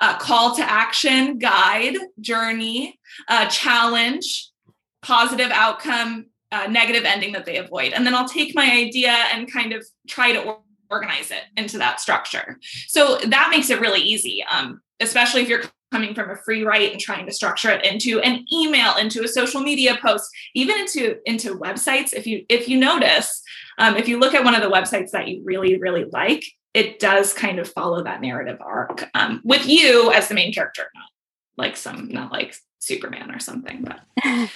uh, 0.00 0.18
call 0.18 0.54
to 0.56 0.62
action, 0.62 1.38
guide, 1.38 1.96
journey, 2.20 2.98
uh, 3.28 3.46
challenge, 3.46 4.50
positive 5.02 5.50
outcome, 5.50 6.26
uh, 6.52 6.66
negative 6.66 7.04
ending 7.04 7.32
that 7.32 7.44
they 7.44 7.56
avoid. 7.56 7.92
And 7.92 8.06
then 8.06 8.14
I'll 8.14 8.28
take 8.28 8.54
my 8.54 8.70
idea 8.70 9.10
and 9.32 9.52
kind 9.52 9.72
of 9.72 9.84
try 10.08 10.32
to 10.32 10.56
organize 10.90 11.30
it 11.30 11.42
into 11.56 11.78
that 11.78 12.00
structure. 12.00 12.58
So 12.86 13.18
that 13.26 13.48
makes 13.50 13.70
it 13.70 13.80
really 13.80 14.00
easy, 14.00 14.44
um, 14.50 14.80
especially 15.00 15.42
if 15.42 15.48
you're 15.48 15.62
coming 15.90 16.14
from 16.14 16.30
a 16.30 16.36
free 16.36 16.64
write 16.64 16.92
and 16.92 17.00
trying 17.00 17.26
to 17.26 17.32
structure 17.32 17.70
it 17.70 17.84
into 17.84 18.20
an 18.20 18.44
email 18.52 18.96
into 18.96 19.24
a 19.24 19.28
social 19.28 19.60
media 19.62 19.96
post 20.02 20.28
even 20.54 20.78
into 20.78 21.16
into 21.24 21.54
websites 21.54 22.12
if 22.12 22.26
you 22.26 22.44
if 22.50 22.68
you 22.68 22.78
notice 22.78 23.42
um, 23.78 23.96
if 23.96 24.06
you 24.06 24.18
look 24.18 24.34
at 24.34 24.44
one 24.44 24.54
of 24.54 24.60
the 24.60 24.68
websites 24.68 25.12
that 25.12 25.28
you 25.28 25.40
really 25.44 25.78
really 25.78 26.04
like 26.12 26.44
it 26.74 26.98
does 26.98 27.32
kind 27.32 27.58
of 27.58 27.68
follow 27.68 28.02
that 28.04 28.20
narrative 28.20 28.58
arc 28.60 29.08
um, 29.14 29.40
with 29.44 29.66
you 29.66 30.12
as 30.12 30.28
the 30.28 30.34
main 30.34 30.52
character, 30.52 30.90
not 30.94 31.04
like 31.56 31.76
some, 31.76 32.08
not 32.08 32.30
like 32.30 32.54
Superman 32.78 33.30
or 33.30 33.40
something. 33.40 33.82
But 33.82 34.00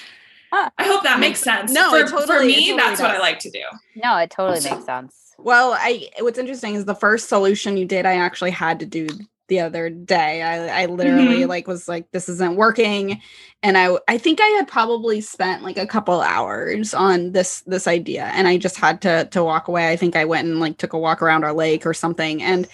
I 0.53 0.70
hope 0.81 1.03
that 1.05 1.18
makes 1.18 1.40
sense. 1.40 1.72
No, 1.72 1.90
for, 1.90 2.11
totally, 2.11 2.27
for 2.27 2.44
me, 2.44 2.55
totally 2.55 2.77
that's 2.77 3.01
does. 3.01 3.01
what 3.01 3.11
I 3.11 3.18
like 3.18 3.38
to 3.40 3.51
do. 3.51 3.62
No, 3.96 4.16
it 4.18 4.31
totally 4.31 4.61
makes 4.61 4.85
sense. 4.85 5.16
Well, 5.38 5.72
I 5.72 6.09
what's 6.20 6.38
interesting 6.38 6.75
is 6.75 6.85
the 6.85 6.94
first 6.94 7.29
solution 7.29 7.77
you 7.77 7.87
did, 7.87 8.07
I 8.07 8.14
actually 8.14 8.51
had 8.51 8.79
to 8.81 8.87
do 8.87 9.09
the 9.52 9.60
other 9.60 9.90
day. 9.90 10.40
I, 10.40 10.84
I 10.84 10.86
literally 10.86 11.40
mm-hmm. 11.40 11.50
like 11.50 11.68
was 11.68 11.86
like, 11.86 12.10
this 12.10 12.26
isn't 12.26 12.56
working. 12.56 13.20
And 13.62 13.76
I 13.76 13.98
I 14.08 14.16
think 14.16 14.40
I 14.40 14.46
had 14.46 14.66
probably 14.66 15.20
spent 15.20 15.62
like 15.62 15.76
a 15.76 15.86
couple 15.86 16.22
hours 16.22 16.94
on 16.94 17.32
this 17.32 17.60
this 17.66 17.86
idea 17.86 18.24
and 18.32 18.48
I 18.48 18.56
just 18.56 18.76
had 18.76 19.02
to 19.02 19.26
to 19.26 19.44
walk 19.44 19.68
away. 19.68 19.90
I 19.90 19.96
think 19.96 20.16
I 20.16 20.24
went 20.24 20.48
and 20.48 20.58
like 20.58 20.78
took 20.78 20.94
a 20.94 20.98
walk 20.98 21.20
around 21.20 21.44
our 21.44 21.52
lake 21.52 21.84
or 21.84 21.92
something. 21.92 22.42
And 22.42 22.66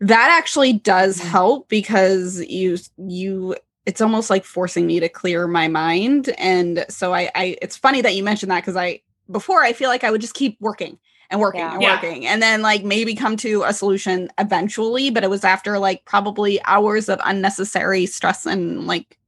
that 0.00 0.34
actually 0.38 0.72
does 0.72 1.18
mm-hmm. 1.18 1.28
help 1.28 1.68
because 1.68 2.40
you 2.46 2.78
you 2.96 3.54
it's 3.84 4.00
almost 4.00 4.30
like 4.30 4.46
forcing 4.46 4.86
me 4.86 5.00
to 5.00 5.10
clear 5.10 5.46
my 5.46 5.68
mind. 5.68 6.30
And 6.38 6.86
so 6.88 7.12
I 7.12 7.30
I 7.34 7.58
it's 7.60 7.76
funny 7.76 8.00
that 8.00 8.14
you 8.14 8.24
mentioned 8.24 8.50
that 8.52 8.62
because 8.62 8.76
I 8.76 9.02
before 9.30 9.62
I 9.62 9.74
feel 9.74 9.90
like 9.90 10.02
I 10.02 10.10
would 10.10 10.22
just 10.22 10.34
keep 10.34 10.56
working 10.60 10.98
and 11.32 11.40
working 11.40 11.60
yeah. 11.60 11.72
and 11.72 11.82
working. 11.82 12.26
And 12.26 12.40
then 12.40 12.62
like 12.62 12.84
maybe 12.84 13.16
come 13.16 13.36
to 13.38 13.64
a 13.64 13.72
solution 13.72 14.28
eventually 14.38 15.10
but 15.10 15.24
it 15.24 15.30
was 15.30 15.42
after 15.42 15.80
like 15.80 16.04
probably 16.04 16.62
hours 16.64 17.08
of 17.08 17.20
unnecessary 17.24 18.06
stress 18.06 18.46
and 18.46 18.86
like 18.86 19.18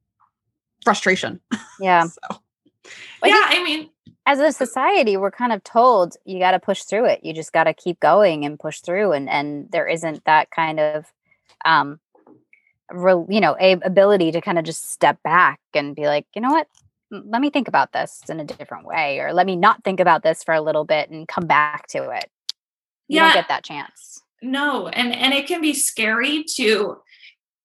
frustration. 0.85 1.41
Yeah. 1.81 2.07
So 3.25 3.31
yeah 3.31 3.47
i 3.47 3.65
mean 3.65 3.89
as 4.27 4.39
a 4.39 4.53
society 4.53 5.17
we're 5.17 5.31
kind 5.31 5.55
of 5.55 5.65
told 5.65 6.15
you 6.27 6.39
got 6.39 6.51
to 6.51 6.59
push 6.59 6.83
through 6.83 7.07
it. 7.07 7.21
You 7.23 7.33
just 7.33 7.55
got 7.55 7.65
to 7.65 7.73
keep 7.73 7.99
going 8.01 8.45
and 8.45 8.61
push 8.61 8.81
through 8.81 9.13
and 9.13 9.31
and 9.31 9.71
there 9.71 9.87
isn't 9.89 10.23
that 10.27 10.51
kind 10.51 10.79
of 10.79 11.11
um 11.65 12.01
real 12.91 13.27
you 13.31 13.41
know 13.41 13.57
a 13.59 13.73
ability 13.83 14.33
to 14.33 14.43
kind 14.43 14.59
of 14.59 14.65
just 14.65 14.91
step 14.93 15.23
back 15.23 15.59
and 15.73 15.97
be 15.97 16.07
like 16.07 16.27
you 16.35 16.43
know 16.43 16.51
what 16.51 16.67
let 17.27 17.41
me 17.41 17.51
think 17.51 17.69
about 17.69 17.93
this 17.93 18.21
in 18.29 18.41
a 18.41 18.45
different 18.45 18.87
way 18.87 19.21
or 19.21 19.33
let 19.33 19.47
me 19.47 19.57
not 19.57 19.83
think 19.85 20.01
about 20.01 20.23
this 20.23 20.43
for 20.43 20.55
a 20.55 20.61
little 20.61 20.85
bit 20.85 21.11
and 21.11 21.29
come 21.29 21.47
back 21.47 21.87
to 21.89 22.11
it 22.11 22.31
you 23.09 23.17
yeah. 23.17 23.25
don't 23.25 23.35
get 23.35 23.49
that 23.49 23.65
chance 23.65 24.21
no 24.43 24.89
and 24.89 25.15
and 25.15 25.33
it 25.33 25.47
can 25.47 25.61
be 25.61 25.75
scary 25.75 26.45
to 26.45 26.97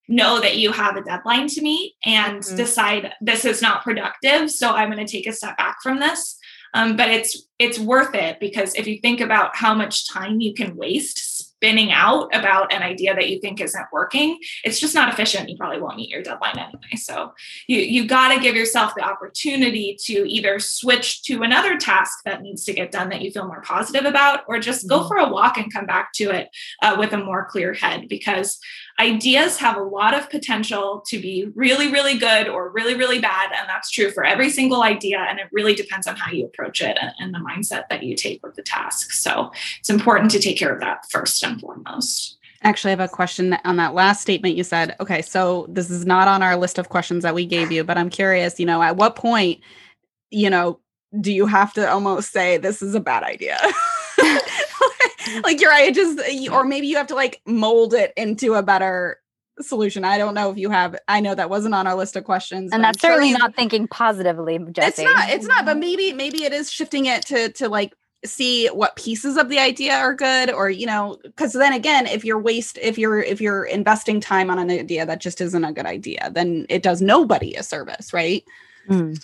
know 0.08 0.40
that 0.40 0.58
you 0.58 0.72
have 0.72 0.96
a 0.96 1.04
deadline 1.04 1.48
to 1.48 1.62
meet 1.62 1.94
and 2.06 2.42
mm-hmm. 2.42 2.56
decide 2.56 3.14
this 3.22 3.46
is 3.46 3.62
not 3.62 3.84
productive 3.84 4.50
so 4.50 4.72
i'm 4.72 4.92
going 4.92 5.06
to 5.06 5.12
take 5.12 5.28
a 5.28 5.34
step 5.34 5.58
back 5.58 5.78
from 5.82 6.00
this 6.00 6.38
um, 6.74 6.96
but 6.96 7.10
it's 7.10 7.48
it's 7.58 7.80
worth 7.80 8.14
it 8.14 8.40
because 8.40 8.76
if 8.76 8.88
you 8.88 9.00
think 9.00 9.22
about 9.22 9.56
how 9.56 9.74
much 9.74 10.08
time 10.08 10.40
you 10.40 10.54
can 10.54 10.76
waste 10.76 11.39
spinning 11.60 11.92
out 11.92 12.34
about 12.34 12.74
an 12.74 12.82
idea 12.82 13.14
that 13.14 13.30
you 13.30 13.38
think 13.42 13.60
isn't 13.60 13.86
working, 13.92 14.40
it's 14.64 14.80
just 14.80 14.96
not 14.96 15.12
efficient. 15.12 15.50
You 15.50 15.58
probably 15.58 15.82
won't 15.82 15.98
meet 15.98 16.10
your 16.10 16.24
deadline 16.24 16.58
anyway. 16.58 16.96
So 16.96 17.34
you 17.68 17.80
you 17.80 18.08
got 18.08 18.34
to 18.34 18.40
give 18.40 18.56
yourself 18.56 18.96
the 18.96 19.04
opportunity 19.04 19.98
to 20.06 20.14
either 20.32 20.60
switch 20.60 21.22
to 21.24 21.44
another 21.44 21.78
task 21.78 22.20
that 22.24 22.42
needs 22.42 22.64
to 22.64 22.74
get 22.74 22.92
done 22.92 23.10
that 23.10 23.22
you 23.22 23.32
feel 23.32 23.46
more 23.46 23.62
positive 23.62 24.06
about, 24.06 24.44
or 24.48 24.60
just 24.60 24.88
go 24.88 25.00
mm-hmm. 25.00 25.08
for 25.10 25.18
a 25.18 25.30
walk 25.30 25.58
and 25.58 25.74
come 25.74 25.86
back 25.86 26.14
to 26.14 26.30
it 26.30 26.48
uh, 26.82 26.96
with 26.98 27.12
a 27.12 27.18
more 27.18 27.46
clear 27.46 27.74
head 27.74 28.08
because 28.08 28.58
ideas 29.00 29.58
have 29.58 29.78
a 29.78 29.82
lot 29.82 30.14
of 30.14 30.30
potential 30.30 31.04
to 31.08 31.20
be 31.20 31.52
really, 31.56 31.92
really 31.92 32.18
good 32.18 32.48
or 32.48 32.70
really, 32.70 32.96
really 32.96 33.20
bad. 33.20 33.52
And 33.58 33.68
that's 33.68 33.90
true 33.90 34.12
for 34.12 34.26
every 34.26 34.50
single 34.50 34.84
idea. 34.84 35.20
And 35.20 35.40
it 35.40 35.48
really 35.52 35.74
depends 35.74 36.06
on 36.06 36.18
how 36.18 36.32
you 36.32 36.46
approach 36.46 36.82
it 36.82 36.98
and 37.20 37.34
the 37.34 37.40
mindset 37.40 37.88
that 37.90 38.04
you 38.04 38.16
take 38.16 38.46
with 38.46 38.56
the 38.56 38.62
task. 38.62 39.14
So 39.14 39.52
it's 39.80 39.90
important 39.90 40.32
to 40.32 40.40
take 40.40 40.58
care 40.58 40.74
of 40.74 40.82
that 40.82 41.06
first 41.10 41.44
and 41.44 41.60
foremost. 41.60 42.38
Actually, 42.62 42.90
I 42.90 42.98
have 42.98 43.10
a 43.10 43.14
question 43.14 43.58
on 43.64 43.78
that 43.78 43.94
last 43.94 44.22
statement 44.22 44.56
you 44.56 44.66
said. 44.66 44.96
Okay, 45.00 45.22
so 45.22 45.66
this 45.70 45.90
is 45.90 46.06
not 46.06 46.28
on 46.28 46.44
our 46.44 46.58
list 46.58 46.78
of 46.78 46.90
questions 46.90 47.24
that 47.24 47.34
we 47.34 47.46
gave 47.46 47.72
you, 47.72 47.86
but 47.86 47.98
I'm 47.98 48.10
curious, 48.10 48.60
you 48.60 48.66
know, 48.66 48.82
at 48.82 48.98
what 48.98 49.16
point, 49.16 49.62
you 50.30 50.50
know, 50.50 50.80
do 51.22 51.32
you 51.32 51.46
have 51.46 51.74
to 51.74 51.90
almost 51.90 52.34
say 52.34 52.58
this 52.58 52.82
is 52.82 52.96
a 52.96 53.00
bad 53.00 53.24
idea? 53.24 53.58
like 55.44 55.62
you're 55.62 55.72
right, 55.72 55.94
just 55.94 56.20
or 56.52 56.64
maybe 56.64 56.88
you 56.88 56.98
have 56.98 57.08
to 57.08 57.16
like 57.16 57.42
mold 57.46 57.94
it 57.94 58.14
into 58.16 58.54
a 58.56 58.64
better 58.64 59.20
solution. 59.62 60.04
I 60.04 60.18
don't 60.18 60.34
know 60.34 60.52
if 60.52 60.58
you 60.58 60.70
have. 60.70 60.96
I 61.08 61.20
know 61.20 61.36
that 61.36 61.50
wasn't 61.50 61.76
on 61.76 61.88
our 61.88 61.96
list 61.96 62.16
of 62.16 62.24
questions, 62.24 62.72
and 62.72 62.84
that's 62.84 63.02
certainly 63.02 63.34
not 63.34 63.56
thinking 63.56 63.88
positively. 63.88 64.60
Jesse. 64.72 65.04
It's 65.04 65.14
not. 65.14 65.30
It's 65.30 65.48
not. 65.48 65.66
But 65.66 65.78
maybe 65.78 66.14
maybe 66.14 66.44
it 66.44 66.54
is 66.54 66.72
shifting 66.72 67.06
it 67.06 67.26
to 67.28 67.50
to 67.54 67.70
like 67.70 67.94
see 68.26 68.68
what 68.68 68.96
pieces 68.96 69.38
of 69.38 69.50
the 69.50 69.60
idea 69.60 69.96
are 69.96 70.14
good 70.14 70.52
or 70.52 70.70
you 70.70 70.86
know 70.86 71.18
because 71.24 71.54
then 71.54 71.72
again 71.72 72.06
if 72.06 72.26
you're 72.26 72.40
waste 72.40 72.78
if 72.82 72.98
you're 72.98 73.22
if 73.22 73.40
you're 73.40 73.64
investing 73.64 74.20
time 74.20 74.50
on 74.50 74.60
an 74.60 74.70
idea 74.70 75.06
that 75.06 75.22
just 75.22 75.40
isn't 75.40 75.64
a 75.64 75.72
good 75.72 75.86
idea 75.86 76.30
then 76.34 76.66
it 76.68 76.84
does 76.84 77.02
nobody 77.02 77.56
a 77.56 77.64
service 77.64 78.12
right 78.12 78.44
mm. 78.90 79.18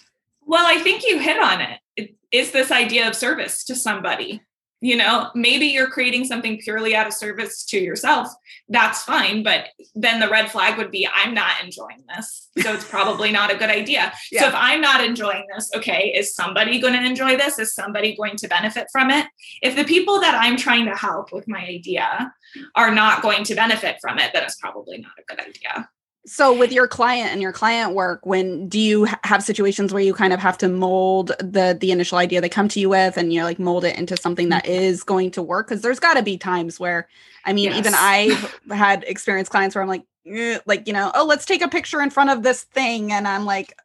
well 0.46 0.66
i 0.66 0.80
think 0.80 1.04
you 1.06 1.20
hit 1.20 1.38
on 1.38 1.60
it. 1.60 1.80
it 1.98 2.16
is 2.32 2.52
this 2.52 2.72
idea 2.72 3.06
of 3.06 3.16
service 3.16 3.66
to 3.66 3.76
somebody 3.76 4.42
you 4.86 4.95
know 4.95 5.32
maybe 5.34 5.65
you're 5.65 5.89
creating 5.89 6.24
something 6.24 6.60
purely 6.60 6.95
out 6.95 7.08
of 7.08 7.13
service 7.13 7.65
to 7.65 7.80
yourself 7.80 8.28
that's 8.69 9.04
fine 9.04 9.41
but 9.41 9.65
then 9.95 10.19
the 10.19 10.30
red 10.30 10.52
flag 10.52 10.78
would 10.78 10.91
be 10.91 11.08
i'm 11.12 11.34
not 11.34 11.63
enjoying 11.63 12.04
this 12.15 12.50
so 12.60 12.71
it's 12.71 12.88
probably 12.88 13.32
not 13.32 13.52
a 13.52 13.58
good 13.58 13.69
idea. 13.69 14.13
Yeah. 14.32 14.41
so 14.41 14.48
if 14.50 14.54
i'm 14.56 14.82
not 14.82 15.04
enjoying 15.04 15.45
this 15.54 15.71
okay 15.76 16.13
is 16.15 16.36
somebody 16.36 16.80
going 16.80 16.93
to 16.93 17.04
enjoy 17.04 17.36
this? 17.36 17.58
Is 17.58 17.74
somebody 17.74 18.15
going 18.15 18.36
to 18.38 18.48
benefit 18.48 18.88
from 18.91 19.10
it? 19.10 19.26
If 19.63 19.76
the 19.76 19.84
people 19.84 20.19
that 20.21 20.36
i'm 20.36 20.56
trying 20.56 20.86
to 20.86 20.95
help 20.95 21.34
with 21.34 21.48
my 21.48 21.65
idea 21.65 22.32
are 22.76 22.93
not 22.93 23.24
going 23.24 23.43
to 23.45 23.56
benefit 23.56 23.98
from 24.02 24.19
it 24.19 24.32
then 24.34 24.43
it's 24.43 24.60
probably 24.60 25.00
not 25.00 25.13
a 25.19 25.24
good 25.28 25.39
idea 25.39 25.89
so 26.26 26.58
with 26.58 26.72
your 26.72 26.88
client 26.88 27.32
and 27.32 27.42
your 27.42 27.52
client 27.52 27.94
work 27.94 28.26
when 28.26 28.68
do 28.68 28.80
you 28.80 29.08
have 29.24 29.44
situations 29.44 29.94
where 29.94 30.02
you 30.02 30.14
kind 30.14 30.34
of 30.34 30.40
have 30.40 30.58
to 30.58 30.68
mold 30.68 31.32
the 31.40 31.78
the 31.80 31.92
initial 31.92 32.18
idea 32.18 32.42
they 32.42 32.50
come 32.50 32.68
to 32.68 32.80
you 32.80 32.90
with 32.90 33.16
and 33.18 33.32
you're 33.32 33.44
like 33.44 33.60
mold 33.60 33.86
it 33.86 33.98
into 33.98 34.18
something 34.18 34.50
that 34.50 34.66
is 34.66 35.04
going 35.04 35.30
to 35.32 35.42
work 35.42 35.68
because 35.68 35.82
there's 35.82 36.00
got 36.00 36.16
to 36.16 36.24
be 36.24 36.38
times 36.38 36.80
where 36.80 37.08
i 37.46 37.54
mean 37.54 37.66
yes. 37.66 37.78
even 37.78 37.94
i've 37.96 38.60
had 38.72 39.04
experienced 39.08 39.52
clients 39.52 39.76
where 39.76 39.82
i'm 39.82 39.88
like 39.88 40.04
eh, 40.26 40.60
like 40.66 40.88
you 40.88 40.94
know 40.94 41.12
oh 41.14 41.26
let's 41.26 41.46
take 41.46 41.62
a 41.62 41.70
picture 41.70 42.02
in 42.02 42.10
front 42.10 42.30
of 42.30 42.44
this 42.44 42.64
thing 42.64 43.12
and 43.12 43.28
i'm 43.28 43.46
like 43.46 43.78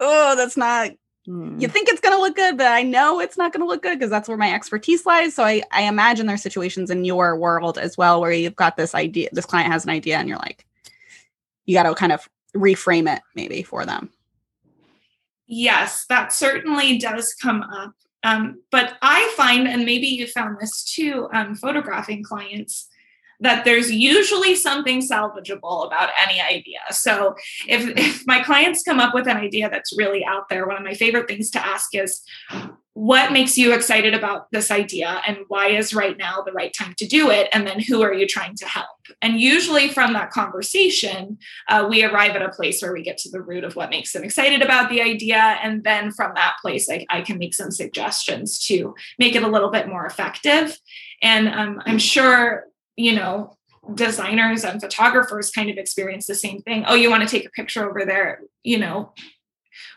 oh 0.00 0.34
that's 0.36 0.56
not 0.56 0.90
you 1.26 1.34
hmm. 1.34 1.58
think 1.58 1.88
it's 1.88 2.00
going 2.00 2.16
to 2.16 2.20
look 2.20 2.34
good 2.34 2.56
but 2.56 2.66
i 2.66 2.82
know 2.82 3.20
it's 3.20 3.36
not 3.36 3.52
going 3.52 3.60
to 3.60 3.66
look 3.66 3.82
good 3.82 3.96
because 3.98 4.10
that's 4.10 4.26
where 4.26 4.38
my 4.38 4.52
expertise 4.52 5.06
lies 5.06 5.34
so 5.34 5.44
I, 5.44 5.62
I 5.70 5.82
imagine 5.82 6.26
there's 6.26 6.42
situations 6.42 6.90
in 6.90 7.04
your 7.04 7.36
world 7.36 7.78
as 7.78 7.96
well 7.96 8.20
where 8.20 8.32
you've 8.32 8.56
got 8.56 8.76
this 8.76 8.94
idea 8.94 9.28
this 9.32 9.46
client 9.46 9.70
has 9.70 9.84
an 9.84 9.90
idea 9.90 10.16
and 10.16 10.28
you're 10.28 10.38
like 10.38 10.66
you 11.70 11.76
got 11.76 11.84
to 11.84 11.94
kind 11.94 12.10
of 12.10 12.28
reframe 12.56 13.14
it 13.14 13.22
maybe 13.36 13.62
for 13.62 13.86
them. 13.86 14.10
Yes, 15.46 16.04
that 16.08 16.32
certainly 16.32 16.98
does 16.98 17.32
come 17.40 17.62
up. 17.62 17.92
Um, 18.24 18.62
but 18.72 18.98
I 19.02 19.32
find, 19.36 19.68
and 19.68 19.84
maybe 19.84 20.08
you 20.08 20.26
found 20.26 20.58
this 20.60 20.82
too, 20.82 21.28
um, 21.32 21.54
photographing 21.54 22.24
clients, 22.24 22.88
that 23.40 23.64
there's 23.64 23.90
usually 23.90 24.54
something 24.54 25.00
salvageable 25.00 25.86
about 25.86 26.10
any 26.22 26.40
idea. 26.40 26.80
So 26.90 27.34
if, 27.66 27.88
if 27.96 28.26
my 28.26 28.42
clients 28.42 28.82
come 28.82 29.00
up 29.00 29.14
with 29.14 29.26
an 29.26 29.36
idea 29.36 29.70
that's 29.70 29.96
really 29.96 30.24
out 30.24 30.48
there, 30.48 30.66
one 30.66 30.76
of 30.76 30.84
my 30.84 30.94
favorite 30.94 31.26
things 31.26 31.50
to 31.50 31.66
ask 31.66 31.94
is, 31.94 32.22
what 32.94 33.32
makes 33.32 33.56
you 33.56 33.72
excited 33.72 34.14
about 34.14 34.50
this 34.50 34.70
idea 34.70 35.22
and 35.26 35.38
why 35.46 35.68
is 35.68 35.94
right 35.94 36.18
now 36.18 36.42
the 36.44 36.52
right 36.52 36.74
time 36.76 36.92
to 36.98 37.06
do 37.06 37.30
it? 37.30 37.48
And 37.52 37.66
then 37.66 37.80
who 37.80 38.02
are 38.02 38.12
you 38.12 38.26
trying 38.26 38.56
to 38.56 38.66
help? 38.66 38.88
And 39.22 39.40
usually 39.40 39.88
from 39.88 40.12
that 40.12 40.30
conversation 40.30 41.38
uh, 41.68 41.86
we 41.88 42.04
arrive 42.04 42.32
at 42.32 42.42
a 42.42 42.50
place 42.50 42.82
where 42.82 42.92
we 42.92 43.02
get 43.02 43.16
to 43.18 43.30
the 43.30 43.40
root 43.40 43.62
of 43.62 43.76
what 43.76 43.90
makes 43.90 44.12
them 44.12 44.24
excited 44.24 44.60
about 44.60 44.90
the 44.90 45.00
idea. 45.00 45.38
And 45.62 45.84
then 45.84 46.10
from 46.10 46.32
that 46.34 46.56
place 46.60 46.90
i, 46.90 47.06
I 47.08 47.22
can 47.22 47.38
make 47.38 47.54
some 47.54 47.70
suggestions 47.70 48.58
to 48.66 48.94
make 49.18 49.36
it 49.36 49.44
a 49.44 49.48
little 49.48 49.70
bit 49.70 49.88
more 49.88 50.04
effective. 50.04 50.76
And 51.22 51.48
um, 51.48 51.82
i'm 51.86 51.98
sure 51.98 52.64
you 53.00 53.14
know 53.14 53.56
designers 53.94 54.64
and 54.64 54.80
photographers 54.80 55.50
kind 55.50 55.70
of 55.70 55.78
experience 55.78 56.26
the 56.26 56.34
same 56.34 56.60
thing 56.62 56.84
oh 56.86 56.94
you 56.94 57.10
want 57.10 57.22
to 57.22 57.28
take 57.28 57.46
a 57.46 57.50
picture 57.50 57.88
over 57.88 58.04
there 58.04 58.40
you 58.62 58.78
know 58.78 59.12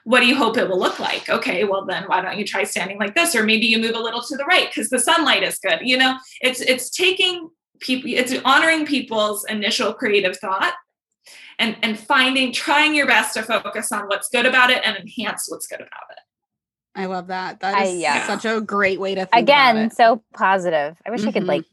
what 0.04 0.20
do 0.20 0.28
you 0.28 0.36
hope 0.36 0.58
it 0.58 0.68
will 0.68 0.80
look 0.80 1.00
like? 1.00 1.30
Okay, 1.30 1.64
well 1.64 1.86
then 1.86 2.04
why 2.04 2.22
don't 2.22 2.38
you 2.38 2.46
try 2.46 2.64
standing 2.64 3.00
like 3.00 3.16
this? 3.16 3.36
Or 3.36 3.44
maybe 3.44 3.68
you 3.68 3.80
move 3.80 3.96
a 3.96 4.00
little 4.00 4.22
to 4.22 4.38
the 4.38 4.46
right 4.46 4.70
because 4.70 4.90
the 4.90 5.00
sunlight 5.00 5.44
is 5.44 5.60
good. 5.60 5.80
You 5.82 5.98
know, 5.98 6.18
it's 6.42 6.62
it's 6.62 6.90
taking 6.90 7.50
people, 7.80 8.10
it's 8.14 8.34
honoring 8.44 8.86
people's 8.86 9.46
initial 9.46 9.94
creative 9.94 10.38
thought 10.38 10.74
and 11.60 11.78
and 11.82 11.98
finding, 11.98 12.52
trying 12.52 12.96
your 12.96 13.08
best 13.08 13.34
to 13.36 13.44
focus 13.44 13.92
on 13.92 14.08
what's 14.08 14.30
good 14.30 14.46
about 14.46 14.70
it 14.70 14.82
and 14.84 14.98
enhance 14.98 15.46
what's 15.50 15.68
good 15.68 15.82
about 15.82 16.10
it. 16.12 16.20
I 16.96 17.06
love 17.06 17.28
that. 17.28 17.62
That 17.62 17.82
is 17.82 17.90
I, 17.90 17.94
yeah. 17.94 18.28
such 18.28 18.46
a 18.46 18.62
great 18.62 19.00
way 19.00 19.16
to 19.16 19.26
think 19.26 19.44
again 19.44 19.90
so 19.90 20.22
positive. 20.34 20.96
I 21.06 21.12
wish 21.12 21.22
mm-hmm. 21.22 21.30
I 21.30 21.32
could 21.32 21.42
mm-hmm. 21.44 21.50
like 21.50 21.66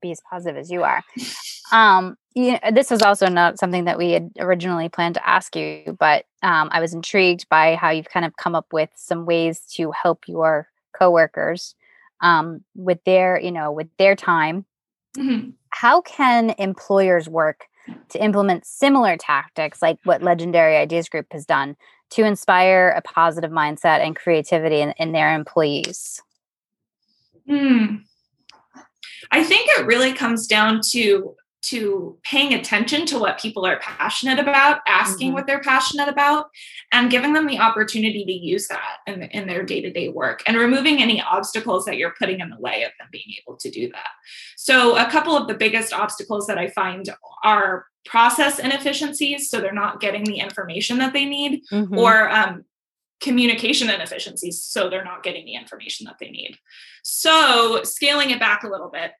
be 0.00 0.10
as 0.10 0.20
positive 0.28 0.56
as 0.56 0.70
you 0.70 0.82
are. 0.82 1.02
Um, 1.72 2.16
you 2.34 2.52
know, 2.52 2.58
this 2.72 2.90
was 2.90 3.02
also 3.02 3.28
not 3.28 3.58
something 3.58 3.84
that 3.84 3.98
we 3.98 4.12
had 4.12 4.30
originally 4.38 4.88
planned 4.88 5.14
to 5.14 5.28
ask 5.28 5.56
you, 5.56 5.96
but 5.98 6.26
um, 6.42 6.68
I 6.70 6.80
was 6.80 6.92
intrigued 6.92 7.48
by 7.48 7.76
how 7.76 7.90
you've 7.90 8.10
kind 8.10 8.26
of 8.26 8.36
come 8.36 8.54
up 8.54 8.66
with 8.72 8.90
some 8.94 9.26
ways 9.26 9.60
to 9.74 9.90
help 9.90 10.28
your 10.28 10.68
coworkers 10.98 11.74
um, 12.20 12.62
with 12.74 13.02
their, 13.04 13.40
you 13.40 13.50
know, 13.50 13.72
with 13.72 13.88
their 13.98 14.14
time. 14.14 14.64
Mm-hmm. 15.16 15.50
How 15.70 16.00
can 16.02 16.54
employers 16.58 17.28
work 17.28 17.66
to 18.10 18.22
implement 18.22 18.64
similar 18.64 19.16
tactics 19.16 19.82
like 19.82 19.98
what 20.04 20.22
Legendary 20.22 20.76
Ideas 20.76 21.08
Group 21.08 21.26
has 21.32 21.44
done 21.44 21.76
to 22.10 22.24
inspire 22.24 22.90
a 22.90 23.02
positive 23.02 23.50
mindset 23.50 24.00
and 24.00 24.14
creativity 24.14 24.80
in, 24.80 24.92
in 24.98 25.12
their 25.12 25.34
employees? 25.34 26.22
Hmm. 27.48 27.96
I 29.30 29.44
think 29.44 29.68
it 29.70 29.86
really 29.86 30.12
comes 30.12 30.46
down 30.46 30.80
to 30.90 31.36
to 31.62 32.18
paying 32.24 32.52
attention 32.54 33.06
to 33.06 33.18
what 33.18 33.38
people 33.38 33.64
are 33.64 33.78
passionate 33.78 34.40
about, 34.40 34.80
asking 34.86 35.28
mm-hmm. 35.28 35.34
what 35.34 35.46
they're 35.46 35.60
passionate 35.60 36.08
about, 36.08 36.46
and 36.90 37.10
giving 37.10 37.32
them 37.32 37.46
the 37.46 37.60
opportunity 37.60 38.24
to 38.24 38.32
use 38.32 38.66
that 38.66 38.96
in, 39.06 39.22
in 39.22 39.46
their 39.46 39.62
day 39.62 39.80
to 39.80 39.92
day 39.92 40.08
work 40.08 40.42
and 40.46 40.56
removing 40.56 41.00
any 41.00 41.22
obstacles 41.22 41.84
that 41.84 41.96
you're 41.96 42.14
putting 42.18 42.40
in 42.40 42.50
the 42.50 42.58
way 42.58 42.82
of 42.82 42.90
them 42.98 43.06
being 43.12 43.32
able 43.40 43.56
to 43.56 43.70
do 43.70 43.88
that. 43.92 44.08
So, 44.56 44.96
a 44.96 45.08
couple 45.08 45.36
of 45.36 45.46
the 45.46 45.54
biggest 45.54 45.92
obstacles 45.92 46.48
that 46.48 46.58
I 46.58 46.68
find 46.68 47.08
are 47.44 47.86
process 48.04 48.58
inefficiencies. 48.58 49.48
So, 49.48 49.60
they're 49.60 49.72
not 49.72 50.00
getting 50.00 50.24
the 50.24 50.40
information 50.40 50.98
that 50.98 51.12
they 51.12 51.24
need, 51.24 51.62
mm-hmm. 51.70 51.96
or 51.96 52.28
um, 52.28 52.64
communication 53.22 53.88
inefficiencies. 53.88 54.62
So, 54.62 54.90
they're 54.90 55.04
not 55.04 55.22
getting 55.22 55.44
the 55.44 55.54
information 55.54 56.06
that 56.06 56.16
they 56.20 56.30
need. 56.30 56.58
So, 57.02 57.82
scaling 57.84 58.30
it 58.30 58.40
back 58.40 58.64
a 58.64 58.68
little 58.68 58.90
bit, 58.90 59.12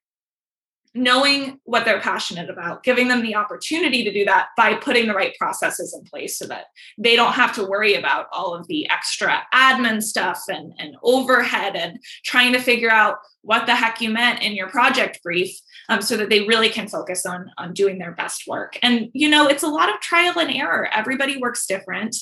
knowing 0.94 1.58
what 1.64 1.84
they're 1.84 2.00
passionate 2.00 2.50
about, 2.50 2.82
giving 2.82 3.08
them 3.08 3.22
the 3.22 3.34
opportunity 3.34 4.04
to 4.04 4.12
do 4.12 4.24
that 4.26 4.48
by 4.56 4.74
putting 4.74 5.06
the 5.06 5.14
right 5.14 5.34
processes 5.38 5.94
in 5.98 6.04
place 6.04 6.38
so 6.38 6.46
that 6.46 6.66
they 6.98 7.16
don't 7.16 7.32
have 7.32 7.54
to 7.54 7.64
worry 7.64 7.94
about 7.94 8.26
all 8.30 8.54
of 8.54 8.66
the 8.68 8.88
extra 8.90 9.42
admin 9.54 10.02
stuff 10.02 10.42
and, 10.48 10.74
and 10.78 10.94
overhead 11.02 11.76
and 11.76 11.98
trying 12.24 12.52
to 12.52 12.58
figure 12.58 12.90
out 12.90 13.16
what 13.40 13.64
the 13.64 13.74
heck 13.74 14.00
you 14.02 14.10
meant 14.10 14.42
in 14.42 14.52
your 14.52 14.68
project 14.68 15.20
brief 15.22 15.56
um, 15.88 16.02
so 16.02 16.16
that 16.16 16.28
they 16.28 16.46
really 16.46 16.68
can 16.68 16.86
focus 16.86 17.24
on, 17.24 17.50
on 17.56 17.72
doing 17.72 17.98
their 17.98 18.12
best 18.12 18.46
work. 18.46 18.78
And, 18.82 19.08
you 19.14 19.28
know, 19.28 19.48
it's 19.48 19.62
a 19.62 19.68
lot 19.68 19.92
of 19.92 20.00
trial 20.00 20.38
and 20.38 20.54
error. 20.54 20.88
Everybody 20.92 21.38
works 21.38 21.66
different. 21.66 22.16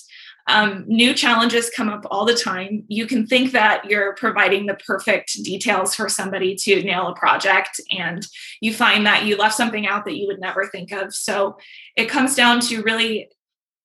Um, 0.46 0.85
new 0.87 1.14
challenges 1.14 1.70
come 1.70 1.88
up 1.88 2.05
all 2.11 2.24
the 2.24 2.35
time. 2.35 2.85
You 2.88 3.07
can 3.07 3.26
think 3.26 3.53
that 3.53 3.85
you're 3.88 4.14
providing 4.14 4.66
the 4.66 4.74
perfect 4.74 5.33
details 5.44 5.94
for 5.94 6.09
somebody 6.09 6.55
to 6.57 6.83
nail 6.83 7.09
a 7.09 7.14
project, 7.14 7.81
and 7.90 8.26
you 8.61 8.72
find 8.72 9.07
that 9.07 9.26
you 9.26 9.37
left 9.37 9.55
something 9.55 9.87
out 9.87 10.05
that 10.05 10.16
you 10.16 10.26
would 10.26 10.40
never 10.40 10.66
think 10.66 10.92
of. 10.92 11.14
So 11.14 11.57
it 11.96 12.09
comes 12.09 12.35
down 12.35 12.61
to 12.62 12.83
really 12.83 13.29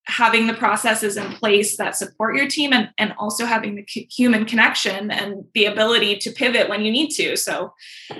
having 0.08 0.48
the 0.48 0.54
processes 0.54 1.18
in 1.18 1.32
place 1.34 1.78
that 1.78 1.96
support 1.96 2.36
your 2.36 2.48
team 2.48 2.74
and, 2.74 2.90
and 2.98 3.14
also 3.18 3.46
having 3.46 3.76
the 3.76 3.86
human 4.12 4.46
connection 4.46 5.10
and 5.10 5.46
the 5.56 5.66
ability 5.66 6.16
to 6.18 6.32
pivot 6.32 6.70
when 6.70 6.84
you 6.84 6.92
need 6.92 7.10
to. 7.10 7.36
So 7.36 7.74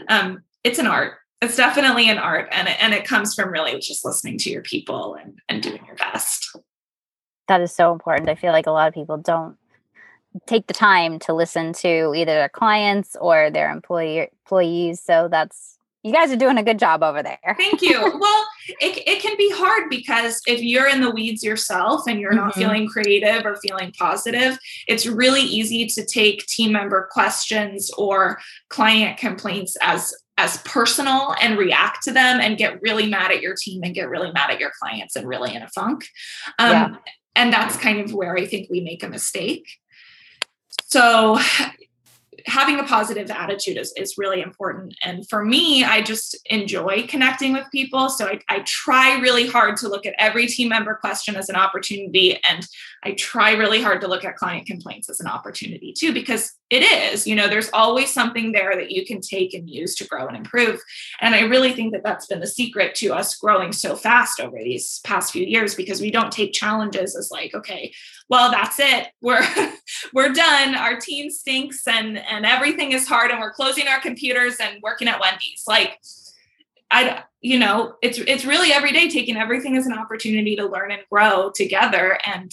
um, 0.10 0.40
it's 0.64 0.80
an 0.80 0.88
art. 0.88 1.20
It's 1.42 1.58
definitely 1.58 2.10
an 2.10 2.18
art, 2.18 2.48
and 2.52 2.68
it, 2.68 2.82
and 2.82 2.94
it 2.94 3.06
comes 3.06 3.36
from 3.36 3.52
really 3.52 3.78
just 3.80 4.04
listening 4.04 4.38
to 4.40 4.50
your 4.50 4.64
people 4.64 5.16
and, 5.16 5.38
and 5.48 5.62
doing 5.62 5.86
your 5.86 5.96
best 5.96 6.58
that 7.48 7.62
is 7.62 7.72
so 7.72 7.92
important. 7.92 8.30
I 8.30 8.36
feel 8.36 8.52
like 8.52 8.68
a 8.68 8.72
lot 8.72 8.88
of 8.88 8.94
people 8.94 9.18
don't 9.18 9.58
take 10.46 10.68
the 10.68 10.74
time 10.74 11.20
to 11.20 11.34
listen 11.34 11.74
to 11.74 12.14
either 12.16 12.34
their 12.34 12.50
clients 12.50 13.16
or 13.20 13.50
their 13.50 13.72
employee 13.72 14.30
employees. 14.44 15.00
So 15.02 15.28
that's 15.30 15.78
you 16.04 16.14
guys 16.14 16.32
are 16.32 16.36
doing 16.36 16.60
a 16.60 16.64
good 16.64 16.78
job 16.78 17.02
over 17.02 17.24
there. 17.24 17.56
Thank 17.58 17.82
you. 17.82 18.00
well, 18.20 18.46
it, 18.80 19.02
it 19.08 19.24
can 19.24 19.36
be 19.38 19.50
hard 19.52 19.90
because 19.90 20.40
if 20.46 20.62
you're 20.62 20.88
in 20.88 21.02
the 21.02 21.10
weeds 21.10 21.44
yourself 21.44 22.04
and 22.08 22.20
you're 22.20 22.32
not 22.32 22.52
mm-hmm. 22.52 22.60
feeling 22.60 22.88
creative 22.88 23.44
or 23.44 23.56
feeling 23.56 23.92
positive, 23.98 24.60
it's 24.88 25.08
really 25.08 25.42
easy 25.42 25.88
to 25.88 26.06
take 26.06 26.46
team 26.46 26.74
member 26.74 27.10
questions 27.12 27.90
or 27.98 28.40
client 28.70 29.18
complaints 29.18 29.76
as 29.82 30.14
as 30.38 30.58
personal 30.58 31.34
and 31.42 31.58
react 31.58 32.04
to 32.04 32.12
them 32.12 32.42
and 32.42 32.58
get 32.58 32.80
really 32.82 33.10
mad 33.10 33.32
at 33.32 33.42
your 33.42 33.56
team 33.56 33.82
and 33.84 33.96
get 33.96 34.10
really 34.10 34.32
mad 34.34 34.52
at 34.52 34.60
your 34.60 34.72
clients 34.80 35.16
and 35.16 35.28
really 35.28 35.56
in 35.56 35.62
a 35.62 35.70
funk. 35.70 36.08
Um, 36.60 36.72
yeah 36.72 36.96
and 37.36 37.52
that's 37.52 37.78
kind 37.78 38.00
of 38.00 38.14
where 38.14 38.36
I 38.38 38.46
think 38.46 38.70
we 38.70 38.82
make 38.82 39.04
a 39.04 39.10
mistake. 39.10 39.68
So 40.88 41.38
having 42.46 42.80
a 42.80 42.84
positive 42.84 43.32
attitude 43.32 43.78
is, 43.78 43.92
is 43.98 44.18
really 44.18 44.42
important. 44.42 44.96
And 45.04 45.28
for 45.28 45.44
me, 45.44 45.84
I 45.84 46.02
just 46.02 46.38
enjoy 46.46 47.08
connecting 47.08 47.54
with 47.54 47.66
people. 47.72 48.10
So 48.10 48.28
I, 48.28 48.40
I 48.50 48.60
try 48.66 49.20
really 49.20 49.48
hard 49.48 49.78
to 49.78 49.90
look 49.90 50.06
at 50.06 50.14
every 50.20 50.46
team 50.46 50.70
member 50.70 50.96
question 50.96 51.36
as 51.36 51.50
an 51.50 51.56
opportunity. 51.56 52.40
And 52.48 52.66
I 53.06 53.12
try 53.12 53.52
really 53.52 53.84
hard 53.84 54.02
to 54.02 54.08
look 54.08 54.26
at 54.26 54.36
client 54.36 54.66
complaints 54.66 55.10
as 55.12 55.20
an 55.20 55.28
opportunity 55.28 55.94
too, 55.94 56.12
because 56.12 56.52
it 56.72 56.82
is, 56.82 57.28
you 57.28 57.36
know, 57.36 57.48
there's 57.48 57.70
always 57.72 58.12
something 58.12 58.52
there 58.52 58.76
that 58.76 58.90
you 58.90 59.06
can 59.06 59.22
take 59.22 59.54
and 59.54 59.70
use 59.70 59.94
to 59.96 60.08
grow 60.08 60.26
and 60.26 60.36
improve. 60.36 60.82
And 61.22 61.36
I 61.36 61.42
really 61.42 61.72
think 61.74 61.94
that 61.94 62.04
that's 62.04 62.26
been 62.26 62.40
the 62.40 62.48
secret 62.48 62.96
to 62.96 63.14
us 63.14 63.36
growing 63.36 63.72
so 63.74 63.96
fast 63.96 64.40
over 64.40 64.58
these 64.58 65.02
past 65.04 65.32
few 65.32 65.46
years 65.46 65.76
because 65.76 66.02
we 66.02 66.10
don't 66.10 66.32
take 66.32 66.52
challenges 66.52 67.16
as 67.16 67.30
like, 67.30 67.54
okay, 67.54 67.94
well, 68.28 68.50
that's 68.50 68.80
it. 68.80 69.10
We're 69.22 69.46
we're 70.14 70.34
done. 70.34 70.74
Our 70.74 71.00
team 71.00 71.30
stinks 71.30 71.88
and 71.88 72.18
and 72.18 72.44
everything 72.44 72.92
is 72.92 73.08
hard 73.08 73.30
and 73.30 73.40
we're 73.40 73.54
closing 73.54 73.88
our 73.88 74.00
computers 74.00 74.56
and 74.60 74.82
working 74.82 75.08
at 75.08 75.20
Wendy's. 75.20 75.64
Like 75.68 76.00
I 76.90 77.24
you 77.42 77.60
know, 77.60 77.94
it's 78.02 78.18
it's 78.18 78.46
really 78.46 78.72
every 78.72 78.92
day 78.92 79.10
taking 79.10 79.38
everything 79.38 79.78
as 79.78 79.86
an 79.86 79.94
opportunity 79.94 80.56
to 80.56 80.66
learn 80.66 80.92
and 80.92 81.04
grow 81.12 81.52
together 81.54 82.18
and 82.26 82.52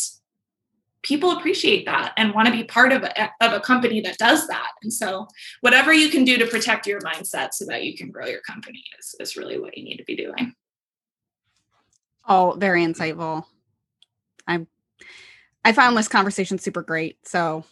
people 1.03 1.33
appreciate 1.33 1.85
that 1.87 2.13
and 2.17 2.33
want 2.33 2.47
to 2.47 2.53
be 2.53 2.65
part 2.65 2.93
of 2.93 3.03
a, 3.03 3.31
of 3.41 3.53
a 3.53 3.61
company 3.61 4.01
that 4.01 4.19
does 4.19 4.47
that. 4.47 4.71
And 4.83 4.93
so 4.93 5.27
whatever 5.61 5.93
you 5.93 6.09
can 6.09 6.25
do 6.25 6.39
to 6.39 6.47
protect 6.47 6.87
your 6.87 7.01
mindset 7.01 7.53
so 7.53 7.65
that 7.67 7.85
you 7.85 7.97
can 7.97 8.11
grow 8.11 8.27
your 8.27 8.41
company 8.41 8.85
is, 8.99 9.15
is 9.19 9.37
really 9.37 9.59
what 9.59 9.77
you 9.77 9.85
need 9.85 9.97
to 9.97 10.05
be 10.05 10.17
doing. 10.17 10.55
Oh, 12.29 12.55
very 12.57 12.85
insightful. 12.85 13.45
I'm 14.47 14.69
I 15.65 15.73
found 15.73 15.97
this 15.97 16.09
conversation 16.09 16.59
super 16.59 16.83
great. 16.83 17.17
So, 17.27 17.65